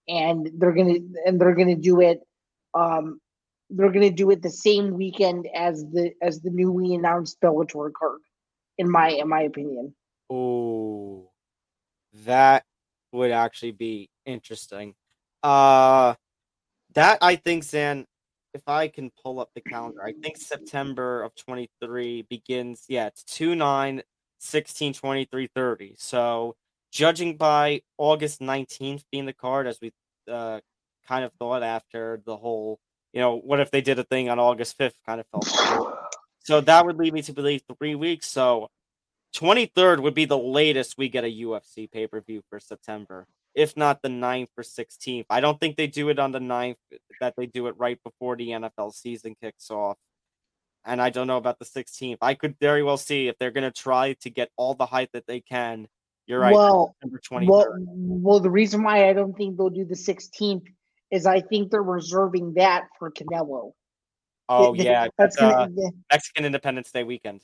[0.08, 2.20] and they're gonna and they're gonna do it
[2.74, 3.20] um
[3.68, 8.20] they're gonna do it the same weekend as the as the newly announced Bellator card,
[8.78, 9.94] in my in my opinion.
[10.30, 11.31] Oh
[12.24, 12.64] that
[13.12, 14.94] would actually be interesting.
[15.42, 16.14] Uh
[16.94, 18.06] that I think Zain
[18.54, 23.24] if I can pull up the calendar, I think September of 23 begins, yeah, it's
[23.24, 24.02] 2 9,
[24.38, 25.94] 16, 23, 30.
[25.98, 26.56] So,
[26.90, 29.92] judging by August 19th being the card, as we
[30.30, 30.60] uh,
[31.08, 32.78] kind of thought after the whole,
[33.12, 35.98] you know, what if they did a thing on August 5th kind of felt.
[36.40, 38.28] so, that would lead me to believe three weeks.
[38.28, 38.68] So,
[39.34, 43.76] 23rd would be the latest we get a UFC pay per view for September, if
[43.76, 45.26] not the 9th or 16th.
[45.30, 46.76] I don't think they do it on the 9th,
[47.20, 49.96] that they do it right before the NFL season kicks off.
[50.84, 52.18] And I don't know about the 16th.
[52.20, 55.12] I could very well see if they're going to try to get all the hype
[55.12, 55.86] that they can.
[56.26, 56.54] You're right.
[56.54, 56.94] Well,
[57.30, 60.66] well, well, the reason why I don't think they'll do the 16th
[61.10, 63.72] is I think they're reserving that for Canelo.
[64.48, 65.06] Oh, yeah.
[65.18, 65.68] That's, uh,
[66.10, 67.42] Mexican Independence Day weekend.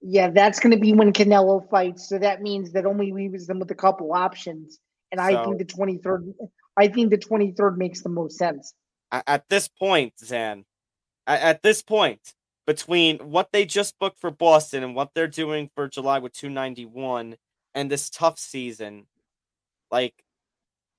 [0.00, 2.08] Yeah, that's going to be when Canelo fights.
[2.08, 4.78] So that means that only leaves them with a couple options.
[5.12, 6.34] And so, I think the 23rd,
[6.76, 8.74] I think the 23rd makes the most sense.
[9.12, 10.64] At this point, Zain,
[11.26, 12.34] at this point,
[12.66, 17.36] between what they just booked for Boston and what they're doing for July with 291
[17.74, 19.06] and this tough season,
[19.90, 20.14] like,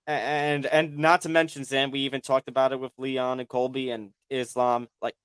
[0.07, 3.89] and and not to mention Zain, we even talked about it with Leon and Colby
[3.89, 4.88] and Islam.
[5.01, 5.15] Like,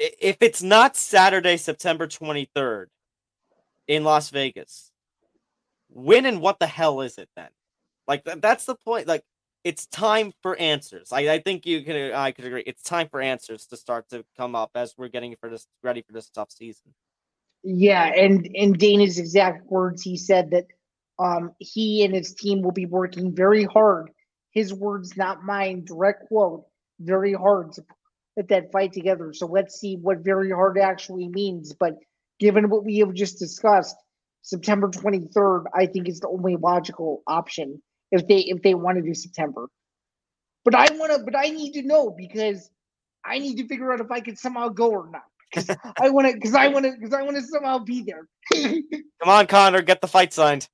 [0.00, 2.86] if it's not Saturday, September 23rd
[3.86, 4.90] in Las Vegas,
[5.90, 7.48] when and what the hell is it then?
[8.08, 9.06] Like that's the point.
[9.06, 9.22] Like
[9.62, 11.12] it's time for answers.
[11.12, 12.62] I, I think you can I could agree.
[12.66, 16.02] It's time for answers to start to come up as we're getting for this ready
[16.02, 16.94] for this tough season.
[17.62, 20.66] Yeah, and in Dana's exact words, he said that
[21.18, 24.10] um, he and his team will be working very hard.
[24.52, 25.84] His words, not mine.
[25.84, 26.64] Direct quote.
[26.98, 27.82] Very hard to
[28.40, 29.32] put that fight together.
[29.34, 31.74] So let's see what very hard actually means.
[31.74, 31.96] But
[32.38, 33.96] given what we have just discussed,
[34.42, 39.02] September 23rd, I think is the only logical option if they if they want to
[39.02, 39.68] do September.
[40.64, 42.70] But I want to, but I need to know because
[43.24, 45.22] I need to figure out if I can somehow go or not.
[45.52, 48.26] Because I want to, because I want to, because I want to somehow be there.
[48.52, 50.68] Come on, Conor, get the fight signed.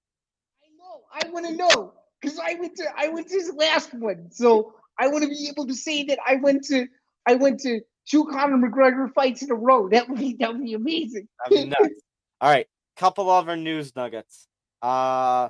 [0.62, 1.02] I know.
[1.12, 4.74] I want to know because I went to I went to his last one, so
[4.98, 6.86] I want to be able to say that I went to
[7.26, 9.88] I went to two Conor McGregor fights in a row.
[9.88, 11.28] That would be that would be amazing.
[11.44, 12.00] That'd be nuts.
[12.40, 12.66] All right,
[12.96, 14.46] couple of our news nuggets.
[14.82, 15.48] Uh,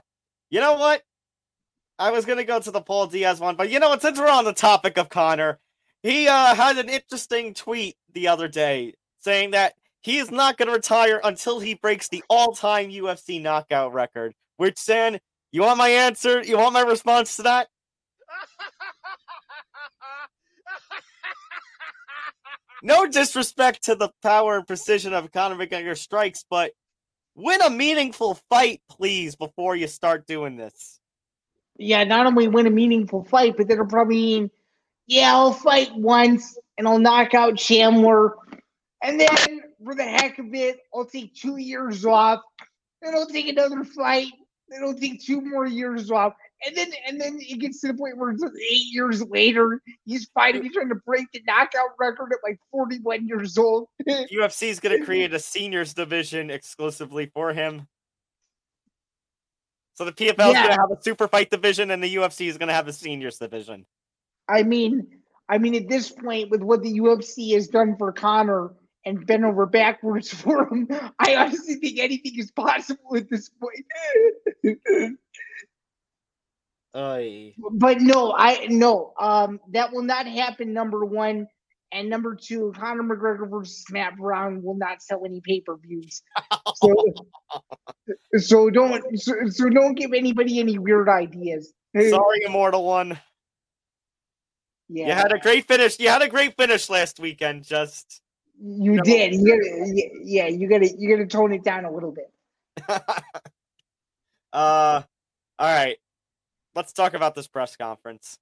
[0.51, 1.03] you know what?
[1.99, 4.03] I was gonna go to the Paul Diaz one, but you know what?
[4.03, 5.59] Since we're on the topic of Conor,
[6.03, 10.73] he uh, had an interesting tweet the other day saying that he is not gonna
[10.73, 14.35] retire until he breaks the all-time UFC knockout record.
[14.57, 15.19] Which, Zain,
[15.53, 16.43] you want my answer?
[16.43, 17.69] You want my response to that?
[22.83, 26.73] no disrespect to the power and precision of Conor McGregor strikes, but
[27.35, 31.01] win a meaningful fight, please, before you start doing this.
[31.79, 34.51] Yeah, not only win a meaningful fight, but then it'll probably mean,
[35.07, 38.35] yeah, I'll fight once and I'll knock out Chandler.
[39.03, 42.41] And then for the heck of it, I'll take two years off.
[43.03, 44.33] Then I'll take another fight.
[44.83, 48.17] I'll take two more years off and then and then it gets to the point
[48.17, 52.39] where it's eight years later, he's fighting, he's trying to break the knockout record at
[52.43, 53.89] like 41 years old.
[54.09, 57.87] UFC is going to create a seniors division exclusively for him.
[59.95, 60.63] So the PFL is yeah.
[60.63, 62.93] going to have a super fight division, and the UFC is going to have a
[62.93, 63.87] seniors division.
[64.49, 65.07] I mean,
[65.49, 68.75] I mean, at this point, with what the UFC has done for Conor
[69.07, 70.89] and bent over backwards for him,
[71.19, 75.17] I honestly think anything is possible at this point.
[76.95, 77.55] Oy.
[77.73, 79.13] But no, I no.
[79.19, 80.73] Um, that will not happen.
[80.73, 81.47] Number one,
[81.93, 86.23] and number two, Conor McGregor versus Matt Brown will not sell any pay per views.
[86.77, 86.95] So,
[88.39, 91.73] so don't so, so don't give anybody any weird ideas.
[91.95, 93.19] Sorry, Immortal One.
[94.89, 95.09] Yeah.
[95.09, 95.99] You had a great finish.
[95.99, 97.65] You had a great finish last weekend.
[97.65, 98.21] Just
[98.61, 99.03] You No.
[99.03, 99.35] did.
[99.35, 102.33] You gotta, yeah, you gotta you gotta tone it down a little bit.
[102.89, 103.03] uh,
[104.53, 105.03] all
[105.59, 105.99] right.
[106.75, 108.39] Let's talk about this press conference.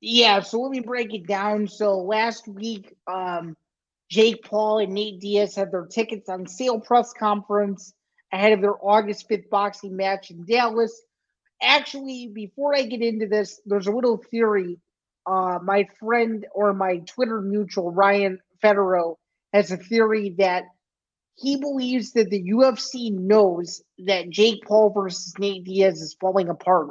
[0.00, 1.66] Yeah, so let me break it down.
[1.66, 3.56] So last week, um,
[4.10, 7.92] Jake Paul and Nate Diaz had their tickets on sale press conference
[8.32, 11.02] ahead of their August 5th boxing match in Dallas.
[11.60, 14.78] Actually, before I get into this, there's a little theory.
[15.26, 19.16] Uh, my friend or my Twitter mutual, Ryan Federo,
[19.52, 20.64] has a theory that
[21.34, 26.90] he believes that the UFC knows that Jake Paul versus Nate Diaz is falling apart.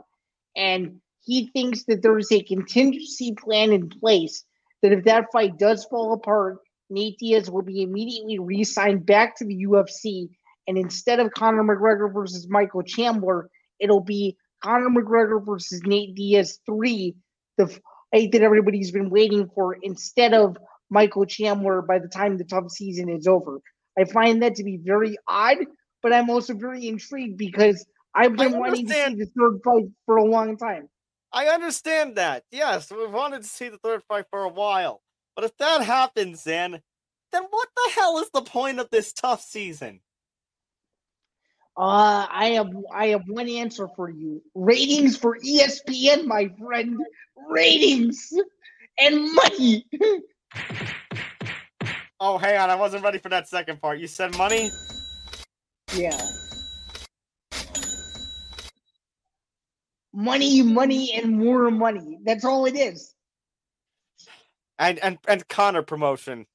[0.55, 4.45] And he thinks that there's a contingency plan in place
[4.82, 9.36] that if that fight does fall apart, Nate Diaz will be immediately re signed back
[9.38, 10.30] to the UFC.
[10.68, 13.49] And instead of Conor McGregor versus Michael Chandler,
[13.80, 17.16] it'll be Conor McGregor versus Nate Diaz 3,
[17.58, 20.58] the fight that everybody's been waiting for, instead of
[20.90, 23.60] Michael Chandler by the time the TUF season is over.
[23.98, 25.58] I find that to be very odd,
[26.02, 30.18] but I'm also very intrigued because I've been wanting to see the third fight for
[30.18, 30.90] a long time.
[31.34, 32.44] I understand that.
[32.52, 35.02] Yes, we've wanted to see the third fight for a while.
[35.36, 36.82] But if that happens, then
[37.32, 40.00] then what the hell is the point of this TUF season?
[41.76, 44.42] Uh, I have I have one answer for you.
[44.56, 47.00] Ratings for ESPN, my friend.
[47.50, 48.34] Ratings
[48.98, 49.86] and money.
[52.20, 54.00] Oh, hang on, I wasn't ready for that second part.
[54.00, 54.72] You said money?
[55.93, 56.20] Yeah.
[60.14, 62.18] Money, money, and more money.
[62.24, 63.14] That's all it is.
[64.80, 66.48] And and and Conor promotion.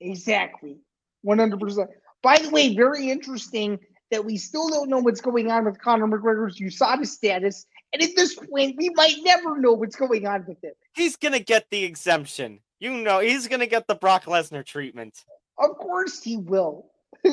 [0.00, 0.78] Exactly.
[1.26, 1.86] 100%.
[2.22, 3.78] By the way, very interesting
[4.10, 7.66] that we still don't know what's going on with Conor McGregor's USADA status.
[7.92, 10.76] And at this point, we might never know what's going on with it.
[10.94, 12.60] He's gonna get the exemption.
[12.82, 15.24] You know, he's gonna get the Brock Lesnar treatment.
[15.56, 16.90] Of course he will.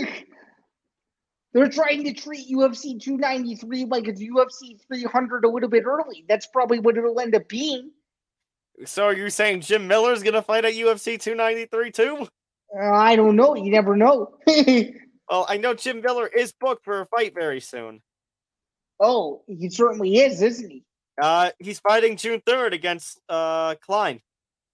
[1.53, 6.23] They're trying to treat UFC 293 like it's UFC 300 a little bit early.
[6.29, 7.89] That's probably what it'll end up being.
[8.85, 12.27] So are you saying Jim Miller's gonna fight at UFC 293 too?
[12.79, 13.55] Uh, I don't know.
[13.55, 14.37] You never know.
[15.31, 18.01] Well, I know Jim Miller is booked for a fight very soon.
[18.99, 20.83] oh, he certainly is, isn't he?
[21.21, 24.21] Uh, he's fighting June 3rd against uh Klein.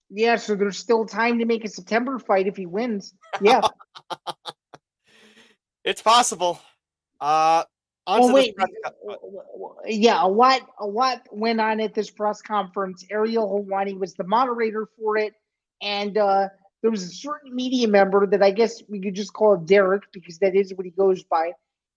[0.10, 3.14] Yeah, so there's still time to make a September fight if he wins.
[3.42, 3.62] Yeah.
[5.86, 6.60] It's possible.
[7.22, 7.64] Uh,
[8.08, 8.70] on oh to this wait, press
[9.86, 13.06] yeah, a lot, a lot went on at this press conference.
[13.10, 15.34] Ariel Helwani was the moderator for it,
[15.82, 16.50] and uh,
[16.82, 20.40] there was a certain media member that I guess we could just call Derek because
[20.40, 21.52] that is what he goes by,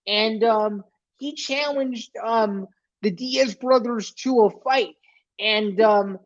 [0.07, 0.83] and um,
[1.17, 2.67] he challenged um,
[3.01, 4.95] the Diaz brothers to a fight,
[5.39, 6.19] and um,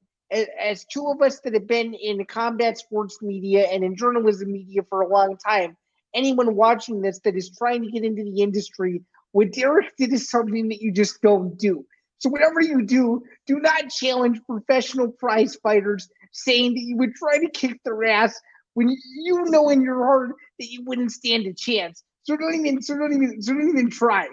[0.60, 4.82] as, two of us that have been in combat sports media and in journalism media
[4.90, 5.78] for a long time,
[6.16, 9.04] anyone watching this that is trying to get into the industry
[9.34, 11.86] what Derek did is something that you just don't do.
[12.20, 17.40] So whatever you do, do not challenge professional prize fighters saying that you would try
[17.40, 18.40] to kick their ass
[18.76, 22.04] when you- you know in your heart that you wouldn't stand a chance.
[22.24, 24.30] So don't even so don't even so don't even try.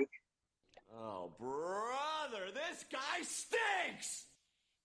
[0.94, 4.26] Oh, brother, this guy stinks!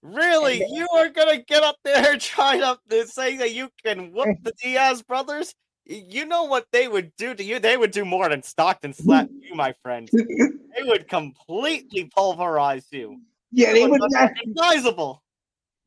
[0.06, 0.62] Really?
[0.62, 4.38] And- You are gonna get up there trying up to say that you can whoop
[4.44, 5.54] the Diaz brothers?
[5.88, 7.60] You know what they would do to you?
[7.60, 10.10] They would do more than Stockton slap you, my friend.
[10.12, 13.22] They would completely pulverize you.
[13.52, 14.32] yeah, they would not.
[14.46, 15.24] Unrecognizable.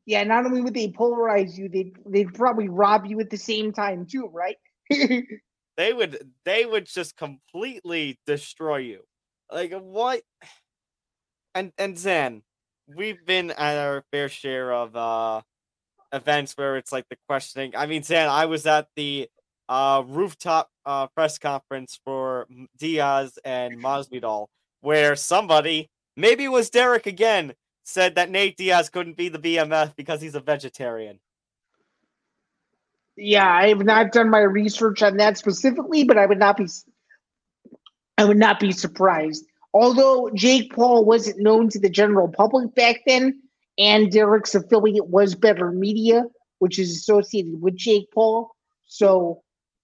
[0.05, 3.71] Yeah, not only would they pulverize you, they they'd probably rob you at the same
[3.71, 4.57] time too, right?
[4.89, 9.01] They would they would just completely destroy you.
[9.51, 10.21] Like what?
[11.53, 12.41] And and Zain,
[12.95, 15.41] we've been at our fair share of uh
[16.11, 17.73] events where it's like the questioning.
[17.75, 19.27] I mean, Zain, I was at the
[19.67, 24.47] uh rooftop uh press conference for Diaz and Masvidal,
[24.81, 29.95] where somebody, maybe it was Derek again, said that Nate Diaz couldn't be the BMF
[29.95, 31.19] because he's a vegetarian.
[33.15, 36.67] Yeah, I have not done my research on that specifically, but I would not be
[38.17, 39.45] I would not be surprised.
[39.73, 43.41] Although Jake Paul wasn't known to the general public back then,
[43.77, 46.25] and Derek's affiliate was Betr Media,
[46.59, 48.51] which is associated with Jake Paul,
[48.85, 49.41] so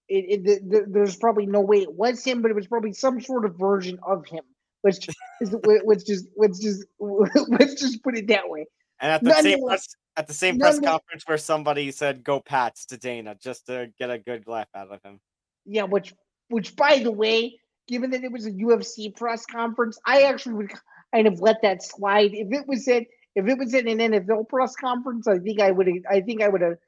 [0.08, 2.92] it, it, th- th- there's probably no way it was him, but it was probably
[2.92, 4.42] some sort of version of him.
[4.84, 5.16] Let's just,
[5.86, 8.66] let's just let's just let's just put it that way.
[9.00, 12.40] And at the same Nonetheless- press, at the same press conference where somebody said "Go
[12.40, 15.20] Pats" to Dana just to get a good laugh out of him.
[15.64, 16.14] Yeah, which
[16.48, 17.58] which by the way,
[17.88, 20.72] given that it was a UFC press conference, I actually would
[21.14, 22.32] kind of let that slide.
[22.34, 25.70] If it was at if it was at an NFL press conference, I think I
[25.70, 26.78] would I think I would have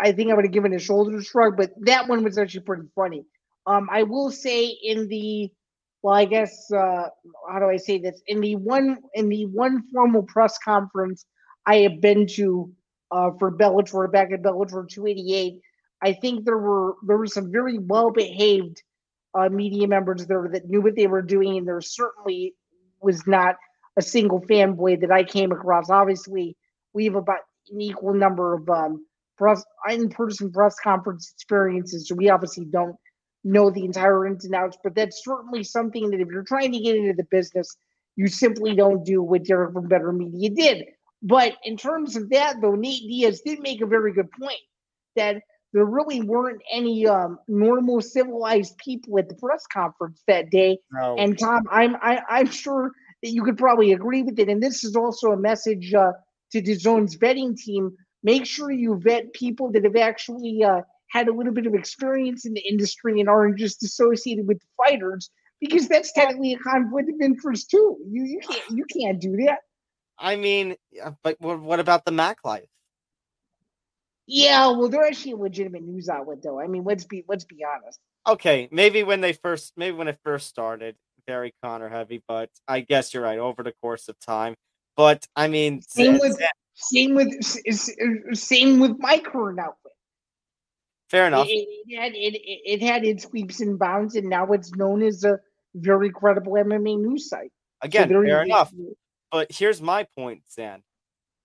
[0.00, 2.88] I think I would have given a shoulder shrug, but that one was actually pretty
[2.94, 3.24] funny.
[3.66, 5.50] Um, I will say in the
[6.02, 7.08] well, I guess uh,
[7.50, 8.20] how do I say this?
[8.26, 11.24] In the one in the one formal press conference
[11.66, 12.72] I have been to
[13.10, 15.60] uh, for Bellator back at Bellator 288,
[16.02, 18.82] I think there were there were some very well behaved
[19.36, 22.54] uh, media members there that knew what they were doing, and there certainly
[23.00, 23.56] was not
[23.96, 25.90] a single fanboy that I came across.
[25.90, 26.56] Obviously,
[26.92, 29.04] we have about an equal number of um,
[29.36, 32.96] press in-person press conference experiences, so we obviously don't
[33.44, 36.80] know the entire ins and outs, but that's certainly something that if you're trying to
[36.80, 37.76] get into the business,
[38.16, 40.86] you simply don't do what Derek from Betr Media did.
[41.22, 44.60] But in terms of that, though, Nate Diaz did make a very good point
[45.14, 45.42] that
[45.76, 50.78] there really weren't any um, normal civilized people at the press conference that day.
[50.90, 51.16] No.
[51.18, 54.48] And Tom, I'm I, I'm sure that you could probably agree with it.
[54.48, 56.12] And this is also a message uh,
[56.52, 57.94] to DAZN's vetting team.
[58.22, 62.46] Make sure you vet people that have actually uh, had a little bit of experience
[62.46, 65.28] in the industry and aren't just associated with the fighters
[65.60, 67.98] because that's technically a conflict of interest too.
[68.08, 69.58] You you can't you can't do that.
[70.18, 70.76] I mean,
[71.22, 72.70] but what, what about the Mac life?
[74.26, 76.60] Yeah, well, they're actually a legitimate news outlet, though.
[76.60, 78.00] I mean, let's be let's be honest.
[78.26, 80.96] Okay, maybe when they first, maybe when it first started,
[81.26, 83.38] very Conor heavy, but I guess you're right.
[83.38, 84.54] Over the course of time,
[84.96, 86.40] but I mean, Same with
[86.74, 87.32] same with
[88.36, 89.92] same with my current outfit.
[91.08, 91.46] fair enough.
[91.48, 95.22] it, it had it, it had its leaps and bounds, and now it's known as
[95.22, 95.38] a
[95.76, 97.52] very credible MMA news site.
[97.80, 98.72] Again, you fair enough.
[99.30, 100.82] But here's my point, Stan.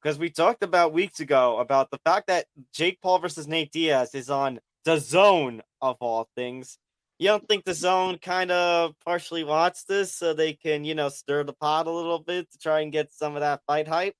[0.02, 4.16] Because we talked about weeks ago about the fact that Jake Paul versus Nate Diaz
[4.16, 6.80] is on DAZN of all things.
[7.20, 11.44] You don't think DAZN kind of partially wants this so they can, you know, stir
[11.44, 14.16] the pot a little bit to try and get some of that fight hype?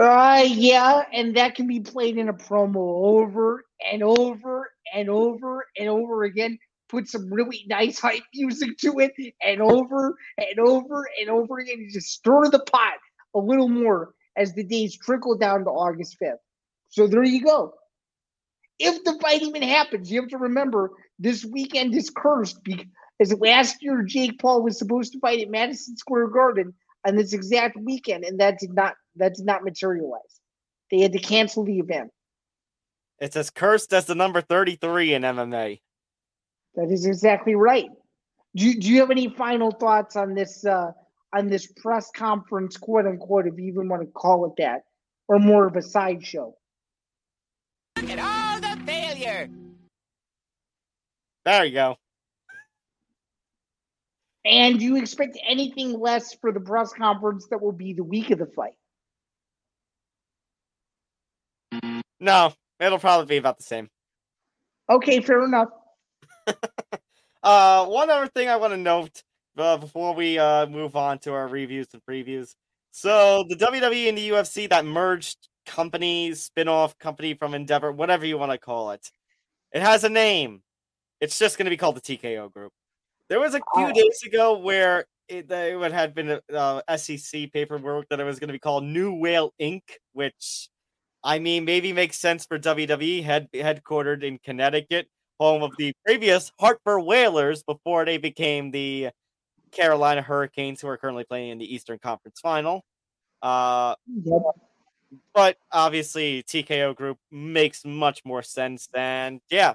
[0.00, 5.66] Uh, yeah, and that can be played in a promo over and over and over
[5.78, 6.58] and over again.
[6.88, 9.12] Put some really nice hype music to it,
[9.44, 11.80] and over and over and over again.
[11.80, 12.94] You just stir the pot
[13.34, 16.38] a little more as the days trickle down to August 5th.
[16.88, 17.74] So there you go.
[18.78, 23.82] If the fight even happens, you have to remember this weekend is cursed because last
[23.82, 26.72] year Jake Paul was supposed to fight at Madison Square Garden
[27.06, 30.40] on this exact weekend, and that did not that did not materialize.
[30.90, 32.12] They had to cancel the event.
[33.18, 35.80] It's as cursed as the number 33 in MMA.
[36.76, 37.90] That is exactly right.
[38.54, 40.92] Do you, do you have any final thoughts on this uh,
[41.34, 44.82] on this press conference, quote unquote, if you even want to call it that,
[45.28, 46.54] or more of a sideshow?
[47.96, 49.48] Look at all the failure.
[51.44, 51.96] There you go.
[54.44, 58.30] And do you expect anything less for the press conference that will be the week
[58.30, 58.72] of the fight?
[62.20, 63.88] No, it'll probably be about the same.
[64.90, 65.68] Okay, fair enough.
[67.40, 69.22] Uh, one other thing I want to note
[69.60, 72.54] uh, before we uh, move on to our reviews and previews.
[72.90, 78.38] So the WWE and the UFC that merged companies, spin-off company from Endeavor, whatever you
[78.38, 79.10] want to call it.
[79.72, 80.62] It has a name.
[81.20, 82.72] It's just going to be called the TKO Group.
[83.28, 83.92] There was a few Oh.
[83.92, 85.48] days ago where it,
[85.78, 89.52] would had been uh, SEC paperwork that it was going to be called New Whale
[89.60, 89.82] Inc.,
[90.14, 90.68] which
[91.22, 96.50] I mean maybe makes sense for WWE head headquartered in Connecticut, home of the previous
[96.58, 99.10] Hartford Whalers before they became the
[99.70, 102.84] Carolina Hurricanes, who are currently playing in the Eastern Conference Final.
[103.42, 103.94] Uh,
[104.24, 104.42] Yep.
[105.32, 109.74] but obviously TKO Group makes much more sense than yeah.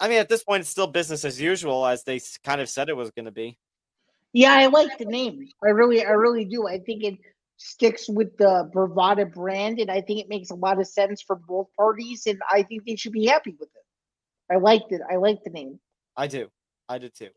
[0.00, 2.88] I mean, at this point, it's still business as usual, as they kind of said
[2.88, 3.56] it was going to be.
[4.32, 5.48] Yeah, I like the name.
[5.64, 6.66] I really, I really do.
[6.66, 7.14] I think it
[7.56, 11.36] sticks with the Bravada brand, and I think it makes a lot of sense for
[11.36, 14.52] both parties, and I think they should be happy with it.
[14.52, 15.00] I liked it.
[15.08, 15.78] I like the name.
[16.16, 16.48] I do,
[16.88, 17.30] I do too.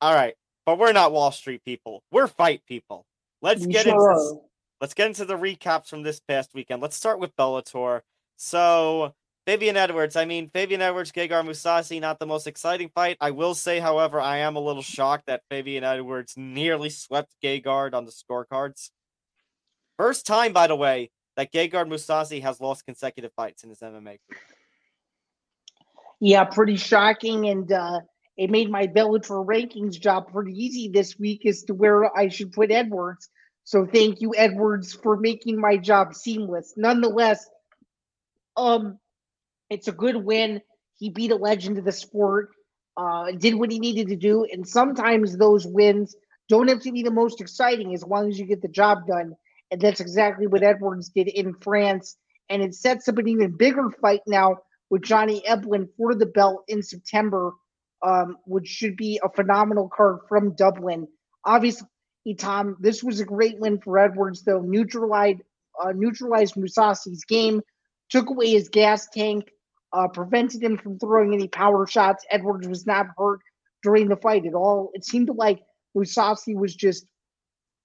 [0.00, 0.34] All right,
[0.66, 2.02] but we're not Wall Street people.
[2.10, 3.06] We're fight people.
[3.40, 4.40] Let's get sure into
[4.80, 6.82] let's get into the recaps from this past weekend.
[6.82, 8.02] Let's start with Bellator.
[8.36, 9.14] So,
[9.46, 13.16] Fabian Edwards, I mean, Fabian Edwards, Gegard Mousasi, not the most exciting fight.
[13.20, 17.94] I will say, however, I am a little shocked that Fabian Edwards nearly swept Gegard
[17.94, 18.90] on the scorecards.
[19.96, 24.02] First time, by the way, that Gegard Mousasi has lost consecutive fights in his MMA
[24.02, 24.40] career.
[26.18, 28.00] Yeah, pretty shocking, and uh,
[28.36, 32.52] it made my Bellator rankings job pretty easy this week as to where I should
[32.52, 33.28] put Edwards.
[33.64, 36.74] So thank you, Edwards, for making my job seamless.
[36.76, 37.48] Nonetheless,
[38.56, 38.98] um,
[39.70, 40.60] it's a good win.
[40.98, 42.50] He beat a legend of the sport,
[42.96, 46.14] uh, did what he needed to do, and sometimes those wins
[46.48, 49.34] don't have to be the most exciting as long as you get the job done.
[49.70, 52.16] And that's exactly what Edwards did in France.
[52.48, 54.58] And it sets up an even bigger fight now
[54.90, 57.52] with Johnny Eblen for the belt in September,
[58.02, 61.08] um, which should be a phenomenal card from Dublin.
[61.44, 61.88] Obviously,
[62.38, 64.60] Tom, this was a great win for Edwards, though.
[64.60, 65.42] Neutralized,
[65.82, 67.62] uh, neutralized Mousasi's game,
[68.10, 69.50] took away his gas tank,
[69.92, 72.24] uh, prevented him from throwing any power shots.
[72.30, 73.40] Edwards was not hurt
[73.82, 74.90] during the fight at all.
[74.94, 75.60] It seemed like
[75.96, 77.06] Mousasi was just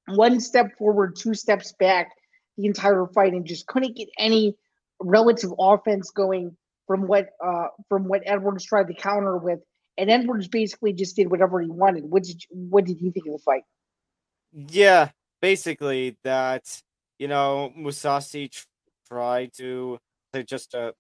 [0.08, 2.12] one step forward, two steps back
[2.58, 4.56] the entire fight, and just couldn't get any
[5.00, 6.56] relative offense going
[6.88, 9.60] from what uh, from what Edwards tried to counter with.
[9.98, 12.06] And Edwards basically just did whatever he wanted.
[12.06, 13.64] What did you, what did you think of the fight?
[14.54, 15.10] Yeah,
[15.42, 16.64] basically that
[17.20, 18.50] you know Mousasi
[19.08, 20.00] tried to,
[20.34, 20.92] to just uh,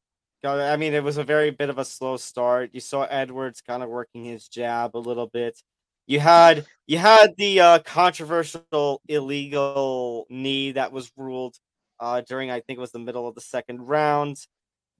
[0.43, 2.72] I mean, it was a very bit of a slow start.
[2.73, 5.61] You saw Edwards kind of working his jab a little bit.
[6.07, 11.55] You had you had the uh, controversial illegal knee that was ruled
[11.99, 14.38] uh, during I think it was the middle of the second round,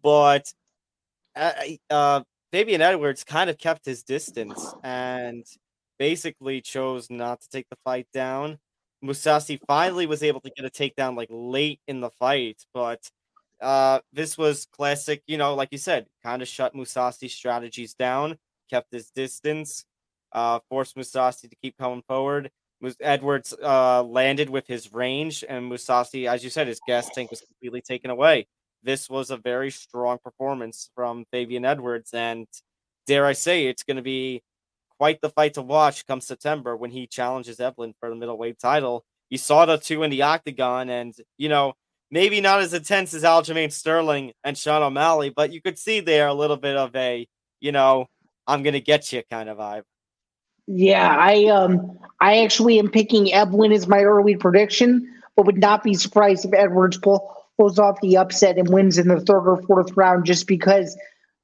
[0.04, 0.46] but
[1.36, 1.54] uh,
[1.90, 5.46] uh, Fabian Edwards kind of kept his distance and
[5.98, 8.58] basically chose not to take the fight down.
[9.04, 13.10] Mousasi finally was able to get a takedown like late in the fight, but
[13.62, 18.38] uh, this was classic, you know, like you said, kind of shut Mousasi's strategies down,
[18.70, 19.86] kept his distance,
[20.34, 22.52] uh, forced Mousasi to keep coming forward.
[23.00, 27.42] Edwards uh, landed with his range, and Mousasi, as you said, his gas tank was
[27.42, 28.48] completely taken away.
[28.84, 32.48] This was a very strong performance from Fabian Edwards, and
[33.06, 34.42] dare I say, it's going to be
[34.98, 39.04] quite the fight to watch come September when he challenges Eblen for the middleweight title.
[39.30, 41.74] You saw the two in the octagon, and you know
[42.12, 46.28] maybe not as intense as Aljamain Sterling and Sean O'Malley, but you could see there
[46.28, 47.28] a little bit of a,
[47.62, 48.08] you know,
[48.46, 49.84] I'm gonna get you kind of vibe.
[50.68, 55.84] Yeah, I um I actually am picking Eblen as my early prediction, but would not
[55.84, 59.62] be surprised if Edwards pull, pulls off the upset and wins in the third or
[59.64, 60.98] fourth round just because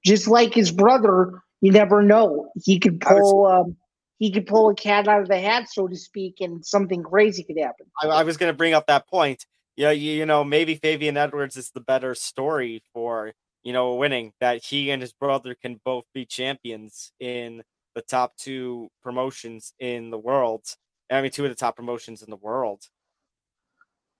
[0.05, 2.49] just like his brother, you never know.
[2.63, 3.77] He could pull um
[4.19, 7.43] he could pull a cat out of the hat, so to speak, and something crazy
[7.43, 7.85] could happen.
[8.01, 9.45] I, I was going to bring up that point
[9.77, 13.31] yeah, you, you know, maybe Fabian Edwards is the better story for,
[13.63, 17.61] you know, winning that he and his brother can both be champions in
[17.93, 20.65] the top two promotions in the world.
[21.11, 22.81] I mean, two of the top promotions in the world.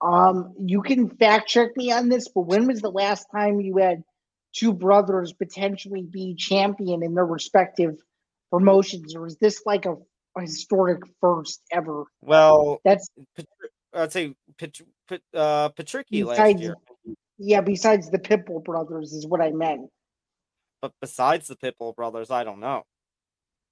[0.02, 3.78] Um, you can fact check me on this, but when was the last time you
[3.78, 4.04] had
[4.54, 7.96] two brothers potentially be champion in their respective
[8.52, 9.96] promotions, or is this like a,
[10.38, 12.06] a historic first ever?
[12.22, 13.10] Well, that's
[13.94, 14.80] I'd say Pet,
[15.34, 16.76] uh, Patricky last year.
[17.40, 19.90] Yeah, besides the Pitbull brothers is what I meant.
[20.82, 22.84] But besides the Pitbull brothers, I don't know.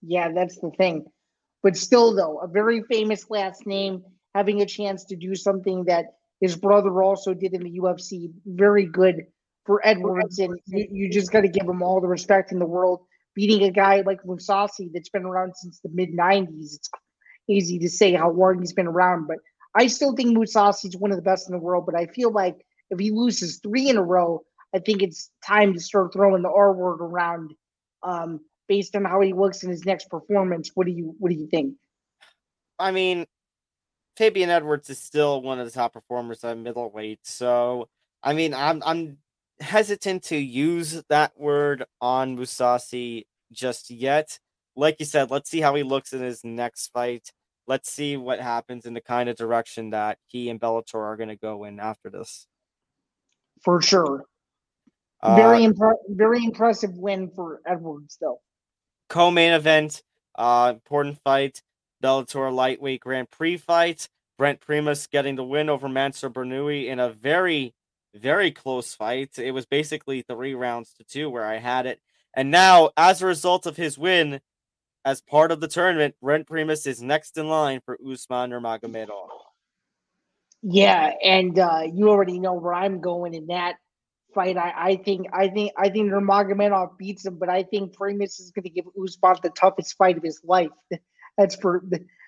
[0.01, 1.05] Yeah, that's the thing.
[1.63, 4.03] But still, though, a very famous last name,
[4.35, 8.85] having a chance to do something that his brother also did in the UFC, very
[8.85, 9.23] good
[9.65, 10.39] for Edwards.
[10.39, 12.99] And you, you just got to give him all the respect in the world.
[13.33, 16.89] Beating a guy like Mousasi that's been around since the mid 90s, it's
[17.47, 19.37] easy to say how long he's been around, but
[19.73, 22.31] I still think Mousasi is one of the best in the world, but I feel
[22.31, 22.57] like
[22.89, 24.43] if he loses three in a row,
[24.73, 27.53] I think it's time to start throwing the R word around
[28.03, 30.71] um, based on how he looks in his next performance.
[30.75, 31.75] What do you What do you think?
[32.79, 33.25] I mean,
[34.17, 37.89] Fabian Edwards is still one of the top performers at middleweight, so
[38.23, 39.17] I mean, I'm I'm
[39.59, 44.39] hesitant to use that word on Mousasi just yet.
[44.75, 47.31] Like you said, let's see how he looks in his next fight
[47.67, 51.29] let's see what happens in the kind of direction that he and Bellator are going
[51.29, 52.47] to go in after this.
[53.63, 54.25] For sure.
[55.21, 58.41] Uh, very impre- very impressive win for Edwards, though.
[59.09, 60.03] Co-main event,
[60.35, 61.61] uh, important fight,
[62.03, 64.07] Bellator lightweight Grand Prix fight.
[64.37, 67.73] Brent Primus getting the win over Mansour Barnaoui in a very,
[68.13, 69.37] very close fight.
[69.37, 72.01] It was basically three rounds to two where I had it.
[72.33, 74.41] And now, as a result of his win,
[75.05, 79.29] as part of the tournament, Brent Primus is next in line for Usman Nurmagomedov.
[80.63, 83.75] Yeah, and uh, you already know where I'm going in that
[84.33, 84.57] fight.
[84.57, 88.51] I, I think I think I think Nurmagomedov beats him, but I think Primus is
[88.51, 90.69] going to give Usman the toughest fight of his life.
[91.37, 91.83] That's for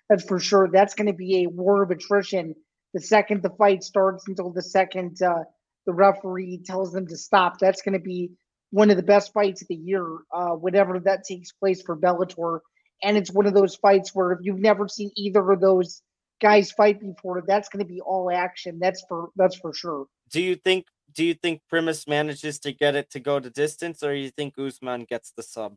[0.09, 0.69] that's for sure.
[0.71, 2.55] That's going to be a war of attrition.
[2.93, 5.43] The second the fight starts until the second uh,
[5.85, 7.59] the referee tells them to stop.
[7.59, 8.31] That's going to be
[8.71, 12.59] one of the best fights of the year, uh, whenever that takes place for Bellator.
[13.01, 16.01] And it's one of those fights where if you've never seen either of those
[16.41, 18.79] guys fight before, that's going to be all action.
[18.79, 20.07] That's for that's for sure.
[20.29, 20.85] Do you think?
[21.13, 24.55] Do you think Primus manages to get it to go to distance, or you think
[24.57, 25.75] Usman gets the sub?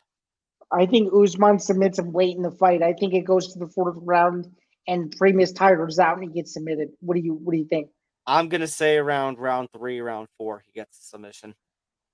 [0.73, 2.83] I think Usman submits him late in the fight.
[2.83, 4.49] I think it goes to the fourth round,
[4.87, 6.91] and Primus tires out and he gets submitted.
[7.01, 7.89] What do you What do you think?
[8.27, 11.55] I'm gonna say around round three, round four, he gets the submission.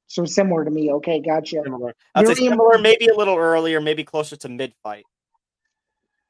[0.07, 0.93] So similar to me.
[0.93, 1.63] Okay, gotcha.
[1.63, 1.95] Similar.
[2.15, 5.05] I'd say similar, maybe a little earlier, maybe closer to mid fight.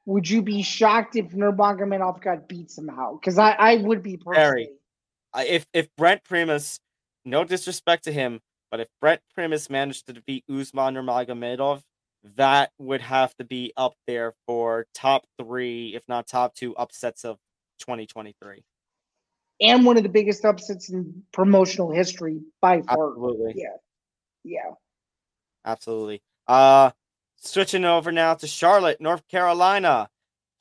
[0.07, 3.19] Would you be shocked if Nurmagomedov got beat somehow?
[3.19, 4.71] Because I, I would be personally.
[5.37, 6.81] If if Brent Primus,
[7.25, 8.41] no disrespect to him,
[8.71, 11.83] but if Brent Primus managed to defeat Usman Nurmagomedov,
[12.37, 17.25] that would have to be up there for top three, if not top two, upsets
[17.25, 17.39] of
[17.81, 18.65] 2023.
[19.61, 23.11] And one of the biggest upsets in promotional history by far.
[23.11, 23.55] Absolutely.
[23.57, 23.77] Yeah.
[24.45, 24.73] Yeah.
[25.65, 26.23] Absolutely.
[26.47, 26.91] Uh
[27.39, 30.09] switching over now to Charlotte, North Carolina.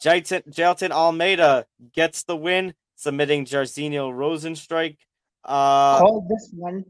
[0.02, 4.98] Jailton, Jailton Almeida gets the win, submitting Jairzinho Rozenstruik.
[5.44, 6.86] Uh Call this one.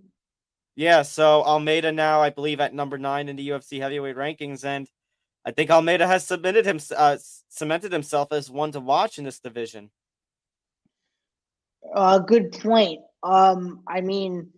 [0.76, 4.90] Yeah, so Almeida now, I believe, at number nine in the UFC heavyweight rankings, and
[5.46, 7.18] I think Almeida has submitted him uh,
[7.50, 9.92] cemented himself as one to watch in this division.
[11.94, 13.02] Uh, good point.
[13.24, 14.50] Um, I mean,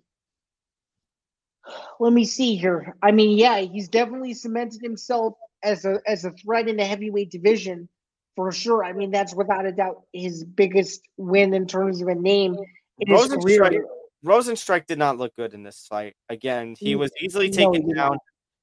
[1.99, 2.95] let me see here.
[3.03, 7.29] I mean, yeah, he's definitely cemented himself as a as a threat in the heavyweight
[7.29, 7.89] division
[8.35, 8.83] for sure.
[8.83, 12.55] I mean, that's without a doubt his biggest win in terms of a name
[12.99, 13.85] in his career.
[14.25, 16.15] Rozenstruik did not look good in this fight.
[16.29, 18.17] Again, he was easily taken did down.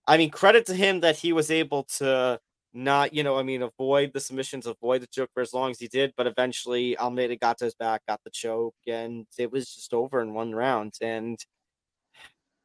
[0.07, 2.39] I mean, credit to him that he was able to
[2.75, 5.79] not, you know, I mean, avoid the submissions, avoid the choke for as long as
[5.79, 6.13] he did.
[6.17, 10.21] But eventually, Almeida got to his back, got the choke, and it was just over
[10.21, 10.95] in one round.
[11.01, 11.39] And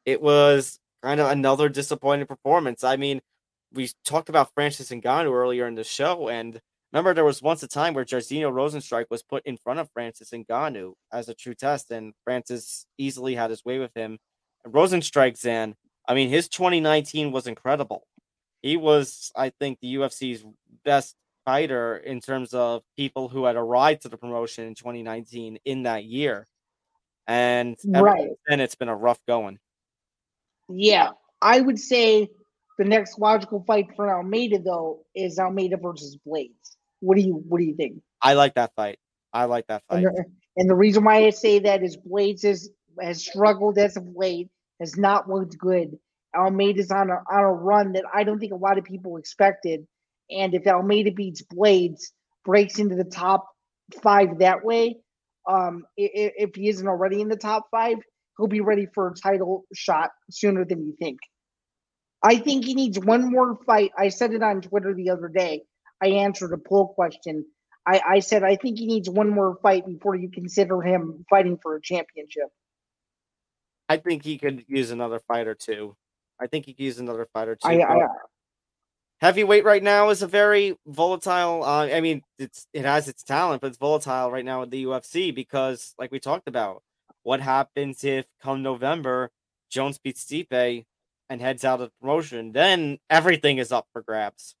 [0.04, 2.84] it was kind of another disappointing performance.
[2.84, 3.20] I mean,
[3.72, 6.60] we talked about Francis Ngannou earlier in the show, and
[6.92, 10.30] remember there was once a time where Jairzinho Rozenstruik was put in front of Francis
[10.30, 14.18] Ngannou as a true test, and Francis easily had his way with him.
[14.64, 15.76] And Rosenstrike, Zain,
[16.08, 18.06] I mean, his 2019 was incredible.
[18.62, 20.44] He was, I think, the UFC's
[20.84, 25.84] best fighter in terms of people who had arrived to the promotion in 2019 in
[25.84, 26.46] that year.
[27.26, 28.30] And Right.
[28.48, 29.58] then, it's been a rough going.
[30.68, 31.10] Yeah,
[31.40, 32.28] I would say
[32.78, 36.76] the next logical fight for Almeida though is Almeida versus Blades.
[37.00, 38.02] What do you What do you think?
[38.22, 38.98] I like that fight.
[39.32, 40.04] I like that fight.
[40.04, 40.24] And the,
[40.56, 42.70] and the reason why I say that is Blades has
[43.00, 44.48] has struggled as of late,
[44.80, 45.98] has not looked good.
[46.36, 49.86] Almeida's on a on a run that I don't think a lot of people expected.
[50.30, 52.12] And if Almeida beats Blades,
[52.44, 53.48] breaks into the top
[54.02, 54.98] five that way,
[55.48, 57.96] um, i- i- if he isn't already in the top five,
[58.38, 61.18] he'll be ready for a title shot sooner than you think.
[62.22, 63.92] I think he needs one more fight.
[63.98, 65.64] I said it on Twitter the other day.
[66.02, 67.44] I answered a poll question.
[67.86, 71.58] I, I said I think he needs one more fight before you consider him fighting
[71.62, 72.48] for a championship.
[73.88, 75.96] I think he could use another fight or two.
[76.40, 77.68] I think he could use another fight or two.
[77.68, 78.06] I, I
[79.20, 81.62] heavyweight right now is a very volatile.
[81.62, 84.84] Uh, I mean, it's it has its talent, but it's volatile right now in the
[84.84, 86.82] UFC because, like we talked about,
[87.22, 89.30] what happens if come November
[89.70, 90.84] Jones beats Stipe
[91.28, 92.52] and heads out of the promotion?
[92.52, 94.54] Then everything is up for grabs.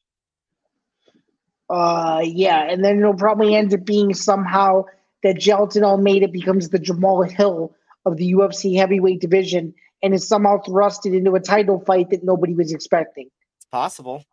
[1.70, 4.84] Uh yeah, and then it'll probably end up being somehow
[5.22, 7.74] that Jailton Almeida becomes the Jamahal Hill
[8.04, 12.54] of the UFC heavyweight division and is somehow thrusted into a title fight that nobody
[12.54, 13.28] was expecting.
[13.58, 14.24] It's possible.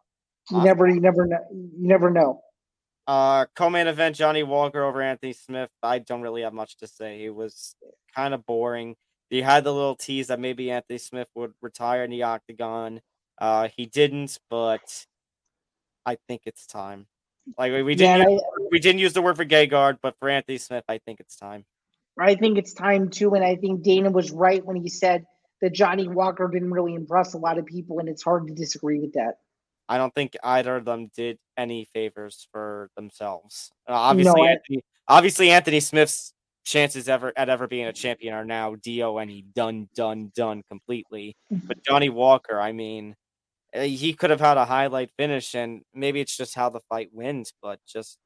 [0.49, 2.41] You never you never know you never know.
[3.05, 5.69] Uh, co-main event: Johnny Walker over Anthony Smith.
[5.83, 7.23] I don't really have much to say.
[7.23, 7.75] It was
[8.15, 8.95] kind of boring.
[9.29, 13.01] He had the little tease that maybe Anthony Smith would retire in the octagon.
[13.37, 15.05] Uh, he didn't, but
[16.05, 17.07] I think it's time.
[17.57, 18.41] Like we, we didn't I- use,
[18.71, 21.65] we didn't use the word for Gegard, but for Anthony Smith, I think it's time.
[22.19, 25.25] I think it's time too, and I think Dana was right when he said
[25.61, 28.99] that Johnny Walker didn't really impress a lot of people, and it's hard to disagree
[28.99, 29.35] with that.
[29.87, 33.71] I don't think either of them did any favors for themselves.
[33.87, 36.33] Uh, obviously, I- Anthony, obviously Anthony Smith's
[36.65, 40.63] chances ever at ever being a champion are now do and he done done done
[40.69, 41.37] completely.
[41.49, 43.15] But Johnny Walker, I mean,
[43.75, 47.09] Uh, he could have had a highlight finish, and maybe it's just how the fight
[47.11, 48.17] wins, but just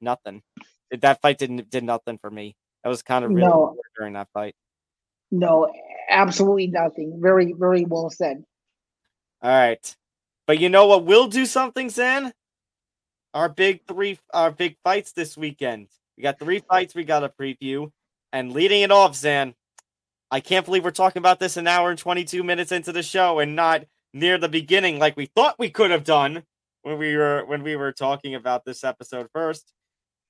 [0.00, 0.42] nothing.
[0.90, 2.56] That fight didn't did nothing for me.
[2.82, 3.76] That was kind of really No.
[3.96, 4.54] during that fight.
[5.30, 5.72] No,
[6.08, 7.20] absolutely nothing.
[7.20, 8.44] Very, very well said.
[9.42, 9.96] All right.
[10.46, 12.32] But you know what We'll do something, Zain?
[13.34, 15.88] Our big three our big fights this weekend.
[16.16, 17.90] We got three fights we got a preview.
[18.32, 19.54] And leading it off, Zain,
[20.30, 23.38] I can't believe we're talking about this an hour and 22 minutes into the show
[23.38, 26.42] and not near the beginning like we thought we could have done
[26.82, 29.72] when we were when we were talking about this episode first.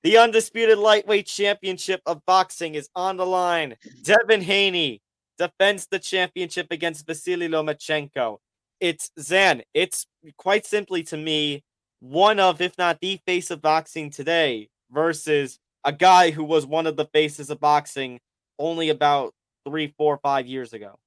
[0.03, 3.75] The undisputed lightweight championship of boxing is on the line.
[4.03, 5.01] Devin Haney
[5.37, 8.37] defends the championship against Vasily Lomachenko
[8.79, 9.63] it's Zain.
[9.73, 11.63] It's quite simply to me
[11.99, 16.87] one of, if not the face of boxing today, versus a guy who was one
[16.87, 18.19] of the faces of boxing
[18.59, 19.33] only about
[19.67, 20.97] three, four, five years ago.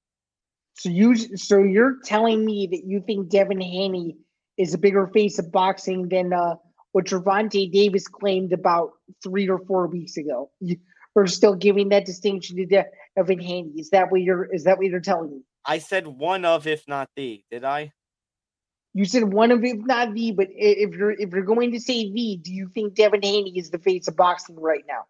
[0.74, 4.16] So you so you're telling me that you think Devin Haney
[4.56, 6.54] is a bigger face of boxing than uh,
[6.92, 8.92] what Gervonta Davis claimed about
[9.22, 10.50] three or four weeks ago?
[10.60, 10.76] You,
[11.16, 12.84] are still giving that distinction to
[13.16, 13.72] Devin Haney.
[13.76, 15.42] Is that what you're is that what you're telling me?
[15.64, 17.42] I said one of, if not the.
[17.50, 17.92] Did I?
[18.92, 20.32] You said one of, if not the.
[20.32, 23.70] But if you're if you're going to say the, do you think Devin Haney is
[23.70, 25.04] the face of boxing right now?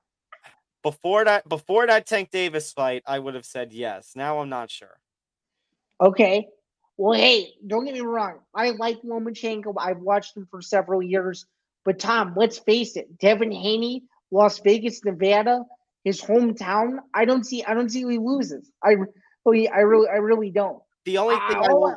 [0.83, 4.13] Before that, before that Tank Davis fight, I would have said yes.
[4.17, 5.00] Now I'm not sure.
[6.01, 6.49] Okay.
[6.97, 8.41] Well, hey, don't get me wrong.
[8.55, 9.75] I like Lomachenko.
[9.79, 11.47] I've watched him for several years.
[11.85, 15.65] But Tom, let's face it, Devin Haney, Las Vegas, Nevada,
[16.05, 16.99] his hometown.
[17.15, 17.65] I don't see.
[17.65, 18.71] I don't see who he loses.
[18.83, 19.07] I oh,
[19.47, 20.83] really, I really, I really don't.
[21.07, 21.97] The only ah, thing I, I will,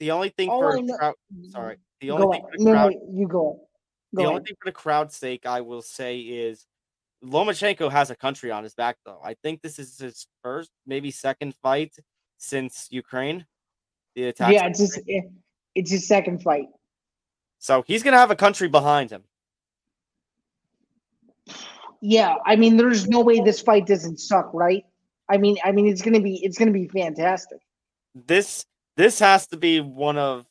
[0.00, 1.50] the only thing for crowd, mm-hmm.
[1.50, 3.32] sorry, the only thing for the crowd, no, you go.
[3.32, 3.60] go
[4.12, 4.28] the ahead.
[4.30, 6.66] only thing for the crowd's sake, I will say is
[7.24, 9.20] Lomachenko has a country on his back, though.
[9.24, 11.94] I think this is his first, maybe second fight
[12.38, 13.46] since Ukraine.
[14.14, 14.52] The attack.
[14.52, 15.22] Yeah, it's his, eh,
[15.74, 16.66] it's his second fight.
[17.58, 19.24] So he's gonna have a country behind him.
[22.00, 24.84] Yeah, I mean, there's no way this fight doesn't suck, right?
[25.28, 27.58] I mean, I mean, it's gonna be it's gonna be fantastic.
[28.14, 28.66] This
[28.96, 30.46] this has to be one of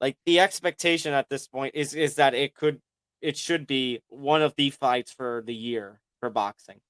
[0.00, 2.80] like the expectation at this point is is that it could
[3.20, 6.80] it should be one of the fights for the year for boxing.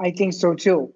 [0.00, 0.92] I think so too.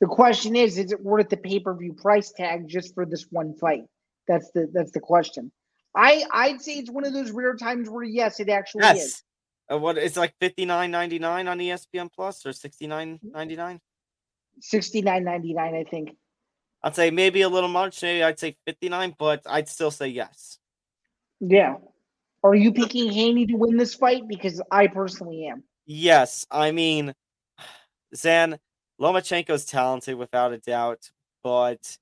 [0.00, 3.26] The question is, is it worth the pay per view price tag just for this
[3.30, 3.84] one fight?
[4.26, 5.52] That's the that's the question.
[5.94, 9.04] I I'd say it's one of those rare times where yes, it actually yes.
[9.04, 9.22] is.
[9.70, 13.56] Uh, what it's like fifty nine ninety nine on ESPN Plus or sixty nine ninety
[13.56, 13.80] nine.
[14.60, 16.16] Sixty nine ninety nine, I think.
[16.82, 18.02] I'd say maybe a little much.
[18.02, 20.58] Maybe I'd say fifty nine, but I'd still say yes.
[21.40, 21.76] Yeah.
[22.42, 24.26] Are you picking Haney to win this fight?
[24.26, 25.62] Because I personally am.
[25.84, 27.12] Yes, I mean,
[28.16, 28.58] Zain
[29.00, 31.10] Lomachenko's talented without a doubt,
[31.42, 31.96] but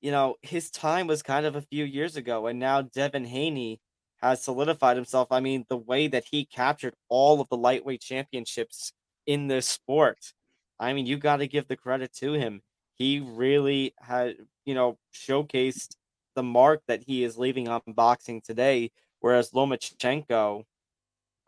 [0.00, 3.80] you know his time was kind of a few years ago, and now Devin Haney
[4.22, 5.28] has solidified himself.
[5.30, 8.92] I mean, the way that he captured all of the lightweight championships
[9.26, 10.32] in this sport.
[10.80, 12.62] I mean, you got to give the credit to him.
[12.94, 15.96] He really had, you know, showcased
[16.34, 18.92] the mark that he is leaving on boxing today.
[19.20, 20.64] Whereas Lomachenko,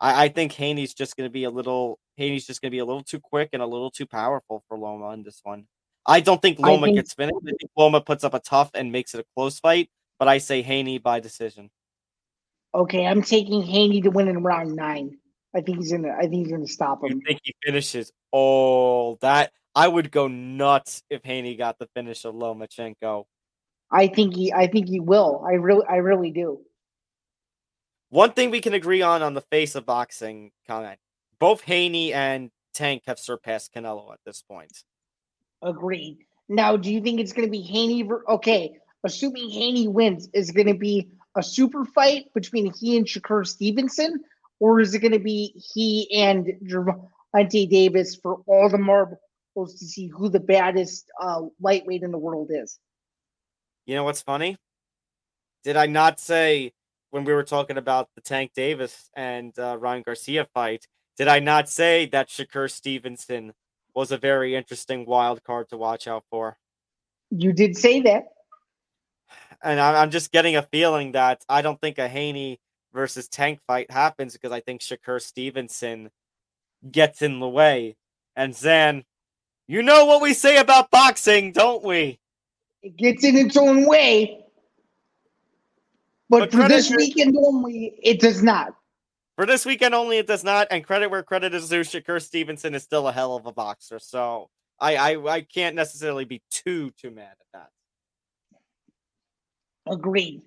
[0.01, 2.81] I, I think Haney's just going to be a little Haney's just going to be
[2.81, 5.67] a little too quick and a little too powerful for Loma in this one.
[6.07, 7.37] I don't think Loma think, gets finished.
[7.43, 10.39] I think Loma puts up a tough and makes it a close fight, but I
[10.39, 11.71] say Haney by decision.
[12.75, 15.19] Okay, I'm taking Haney to win in round nine.
[15.55, 16.13] I think he's gonna.
[16.13, 17.13] I think he's gonna stop him.
[17.13, 18.13] You think he finishes?
[18.33, 23.25] Oh, that I would go nuts if Haney got the finish of Lomachenko.
[23.91, 24.53] I think he.
[24.53, 25.43] I think he will.
[25.47, 25.87] I really.
[25.89, 26.61] I really do.
[28.11, 31.01] One thing we can agree on on the face of boxing comment:
[31.41, 34.85] both Haney and Tank have surpassed Canelo at this point.
[35.63, 36.19] Agreed.
[36.49, 38.03] Now, do you think it's going to be Haney?
[38.03, 43.07] Ver- okay, assuming Haney wins, is going to be a super fight between he and
[43.07, 44.23] Shakur Stevenson,
[44.61, 49.87] or is it going to be he and Gervonta Davis for all the marbles to
[49.87, 52.79] see who the baddest uh, lightweight in the world is?
[53.87, 54.57] You know what's funny?
[55.65, 56.73] Did I not say
[57.11, 60.87] when we were talking about the Tank Davis and uh, Ryan Garcia fight,
[61.17, 63.55] did I not say that Shakur Stevenson
[63.95, 66.59] was a very interesting wild card to watch out for?
[67.31, 68.25] You did say that.
[69.63, 72.61] And I'm just getting a feeling that I don't think a Haney
[72.93, 76.11] versus Tank fight happens because I think Shakur Stevenson
[76.91, 77.97] gets in the way.
[78.37, 79.05] And Zain,
[79.67, 82.21] you know what we say about boxing, don't we?
[82.83, 84.45] It gets in its own way.
[86.29, 88.75] But, but for this weekend only, it does not.
[89.37, 90.67] For this weekend only, it does not.
[90.71, 93.99] And credit where credit is due, Shakur Stevenson is still a hell of a boxer.
[93.99, 94.49] So
[94.81, 97.69] I, I, I can't necessarily be too too mad at that.
[99.93, 100.43] Agreed.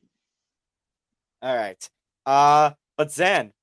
[1.42, 1.90] All right.
[2.26, 3.54] Uh, but Zain,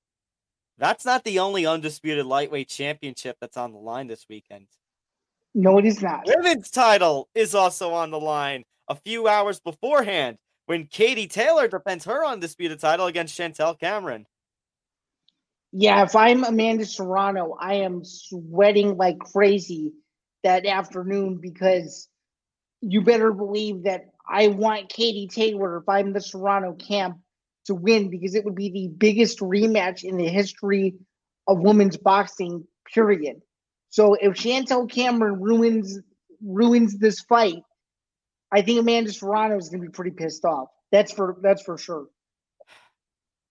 [0.78, 4.66] that's not the only undisputed lightweight championship that's on the line this weekend.
[5.54, 6.26] No, it is not.
[6.26, 12.04] Women's title is also on the line a few hours beforehand when Katie Taylor defends
[12.04, 14.26] her undisputed title against Chantelle Cameron.
[15.72, 19.92] Yeah, if I'm Amanda Serrano, I am sweating like crazy
[20.42, 22.08] that afternoon because
[22.80, 27.18] you better believe that I want Katie Taylor, if I'm the Serrano camp,
[27.66, 30.94] to win because it would be the biggest rematch in the history
[31.46, 33.42] of women's boxing, period.
[33.90, 35.98] So if Chantelle Cameron ruins
[36.42, 37.62] ruins this fight,
[38.52, 40.68] I think Amanda Serrano is going to be pretty pissed off.
[40.92, 42.06] That's for that's for sure.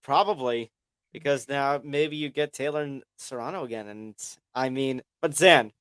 [0.03, 0.71] Probably
[1.15, 4.15] because now maybe you get Taylor and Serrano again, and
[4.53, 5.71] I mean, but Zain,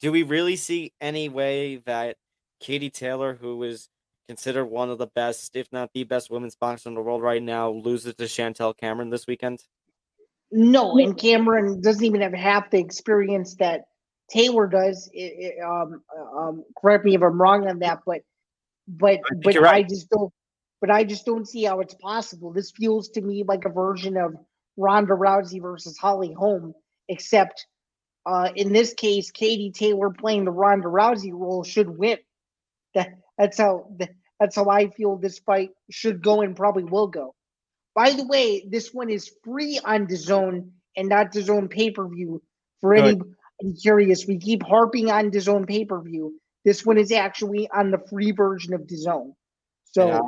[0.00, 2.16] do we really see any way that
[2.60, 3.88] Katie Taylor, who is
[4.28, 7.42] considered one of the best, if not the best, women's boxer in the world right
[7.42, 9.64] now, loses to Chantelle Cameron this weekend?
[10.52, 13.86] No, and Cameron doesn't even have half the experience that
[14.30, 15.10] Taylor does.
[15.12, 16.02] It, it, um,
[16.36, 18.20] um, correct me if I'm wrong on that, but
[18.86, 19.74] but think but right.
[19.74, 20.32] I just don't.
[20.80, 22.52] But I just don't see how it's possible.
[22.52, 24.34] This feels to me like a version of
[24.76, 26.74] Ronda Rousey versus Holly Holm,
[27.08, 27.66] except
[28.26, 32.18] uh, in this case, Katie Taylor playing the Ronda Rousey role should win.
[32.94, 33.90] That that's how
[34.40, 37.34] that's how I feel this fight should go and probably will go.
[37.94, 42.42] By the way, this one is free on DAZN and not DAZN pay per view.
[42.80, 43.30] For anybody
[43.80, 46.38] curious, we keep harping on DAZN pay per view.
[46.64, 49.34] This one is actually on the free version of DAZN.
[49.92, 50.20] So Yeah.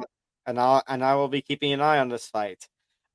[0.48, 2.66] And I and I will be keeping an eye on this fight.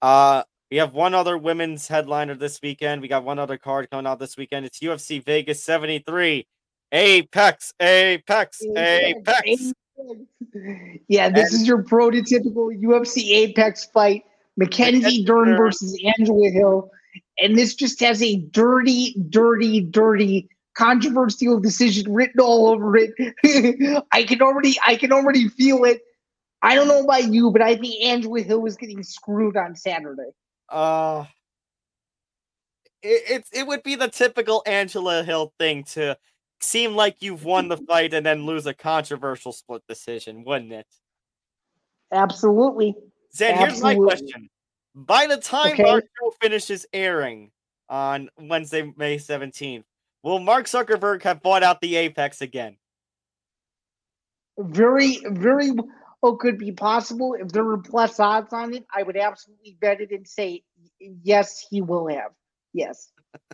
[0.01, 3.01] Uh, we have one other women's headliner this weekend.
[3.01, 4.65] We got one other card coming out this weekend.
[4.65, 6.47] It's UFC Vegas 73.
[6.91, 9.73] Apex, Apex, Apex.
[11.07, 14.23] Yeah, this And- is your prototypical UFC Apex fight.
[14.57, 15.57] Mackenzie Dern.
[15.57, 16.91] versus Angela Hill.
[17.41, 23.11] And this just has a dirty, dirty, dirty controversial decision written all over it.
[24.11, 26.01] I can already I can already feel it.
[26.63, 30.31] I don't know about you, but I think Angela Hill was getting screwed on Saturday.
[30.69, 31.25] Uh,
[33.03, 36.17] it, it's it would be the typical Angela Hill thing to
[36.61, 40.87] seem like you've won the fight and then lose a controversial split decision, wouldn't it?
[42.13, 42.95] Absolutely.
[43.35, 44.49] Zain, here's my question.
[44.95, 45.83] By the time Okay.
[45.83, 47.51] our show finishes airing
[47.89, 49.83] on Wednesday, May 17th,
[50.21, 52.77] will Mark Zuckerberg have bought out the Apex again?
[54.57, 55.71] Very, very
[56.23, 57.35] well could be possible.
[57.37, 60.63] If there were plus odds on it, I would absolutely bet it and say
[60.99, 62.31] yes, he will have.
[62.73, 63.11] Yes.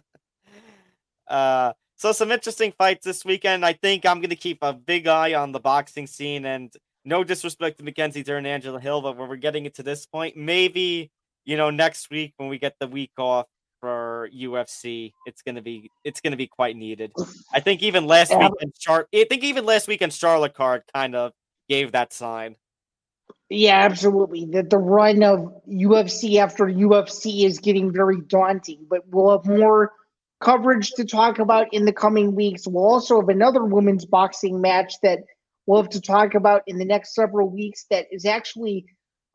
[1.27, 3.63] Uh, so some interesting fights this weekend.
[3.63, 6.43] I think I'm going to keep a big eye on the boxing scene.
[6.43, 6.73] And
[7.05, 10.07] no disrespect to Mackenzie Dern and Angela Hill, but when we're getting it to this
[10.07, 11.11] point, maybe
[11.45, 13.45] you know next week when we get the week off
[13.79, 17.11] for UFC, it's gonna be it's gonna be quite needed.
[17.53, 18.49] I think even last Yeah.
[18.49, 21.33] weekend, Char- I think even last weekend Charlotte card kind of
[21.69, 22.55] gave that sign.
[23.49, 24.45] Yeah, absolutely.
[24.45, 29.93] That the run of UFC after UFC is getting very daunting, but we'll have more
[30.39, 32.67] coverage to talk about in the coming weeks.
[32.67, 35.19] We'll also have another women's boxing match that
[35.65, 38.85] we'll have to talk about in the next several weeks that is actually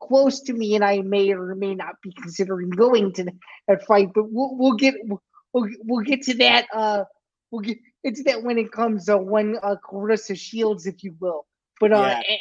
[0.01, 3.31] close to me, and I may or may not be considering going to
[3.67, 4.11] that fight.
[4.15, 6.67] But we'll we'll get we'll, we'll get to that.
[6.73, 7.03] Uh,
[7.51, 9.09] we'll get into that when it comes.
[9.09, 11.45] Uh, when uh, Claressa Shields, if you will.
[11.79, 12.37] But uh, Yeah.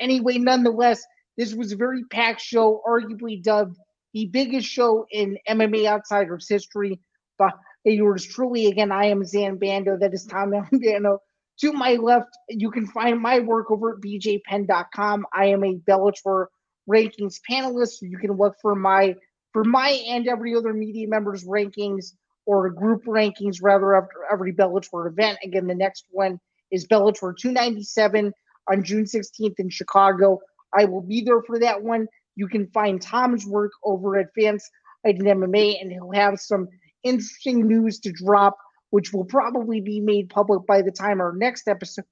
[0.00, 1.02] anyway, nonetheless,
[1.36, 3.76] this was a very packed show, arguably dubbed
[4.12, 7.00] the biggest show in MMA Outsiders history.
[7.38, 7.54] But
[7.84, 9.96] yours truly, again, I am Zain Bando.
[9.98, 11.18] That is Tom Bando.
[11.60, 15.26] To my left, you can find my work over at bjpenn.com.
[15.32, 16.46] I am a Bellator
[16.88, 19.14] rankings panelist, you can look for my
[19.52, 22.12] for my and every other media member's rankings
[22.46, 25.38] or group rankings rather after every Bellator event.
[25.42, 26.38] Again, the next one
[26.70, 28.32] is Bellator 297
[28.70, 30.40] on June 16th in Chicago.
[30.76, 32.06] I will be there for that one.
[32.36, 34.68] You can find Tom's work over at Fans
[35.04, 36.68] and MMA, and he'll have some
[37.02, 38.56] interesting news to drop,
[38.90, 42.04] which will probably be made public by the time our next episode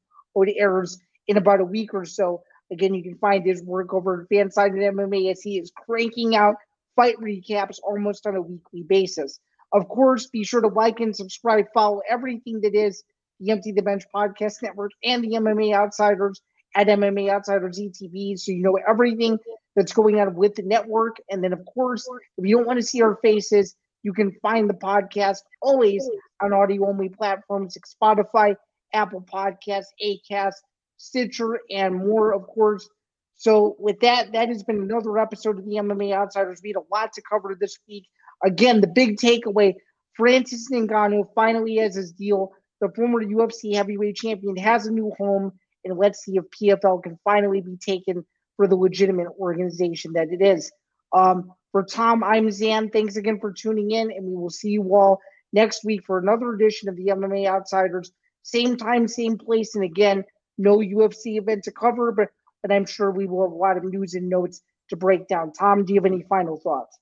[0.57, 0.99] airs
[1.29, 2.43] in about a week or so.
[2.70, 6.37] Again, you can find his work over at Fanside and MMA as he is cranking
[6.37, 6.57] out
[6.97, 9.41] fight recaps almost on a weekly basis.
[9.73, 13.03] Of course, be sure to like and subscribe, follow everything that is
[13.43, 16.40] the Empty the Bench Podcast Network and the MMA Outsiders
[16.77, 19.39] at MMA Outsiders ETV, so you know everything
[19.77, 21.16] that's going on with the network.
[21.28, 22.09] And then, of course,
[22.39, 26.09] if you don't want to see our faces, you can find the podcast always
[26.40, 28.55] on audio only platforms like Spotify,
[28.94, 30.55] Apple Podcasts, Acast,
[30.97, 32.89] Stitcher, and more, of course.
[33.36, 36.60] So, with that, that has been another episode of the MMA Outsiders.
[36.62, 38.06] We had a lot to cover this week.
[38.44, 39.74] Again, the big takeaway
[40.16, 42.52] Francis Ngannou finally has his deal.
[42.82, 45.52] The former UFC heavyweight champion has a new home,
[45.84, 48.26] and let's see if PFL can finally be taken
[48.56, 50.72] for the legitimate organization that it is.
[51.12, 52.90] Um, for Tom, I'm Zain.
[52.90, 55.20] Thanks again for tuning in, and we will see you all
[55.52, 58.10] next week for another edition of the MMA Outsiders.
[58.42, 60.24] Same time, same place, and again,
[60.59, 62.30] no UFC event to cover, but
[62.62, 65.52] but I'm sure we will have a lot of news and notes to break down.
[65.52, 66.98] Tom, do you have any final thoughts?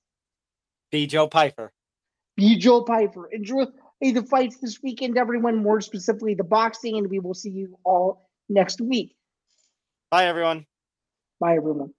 [0.91, 1.73] Be Joe Piper.
[2.37, 3.27] Be Joe Piper.
[3.31, 3.65] Enjoy
[4.09, 8.27] the fights this weekend, everyone, more specifically the boxing, and we will see you all
[8.49, 9.15] next week.
[10.09, 10.65] Bye, everyone.
[11.39, 11.93] Bye, everyone.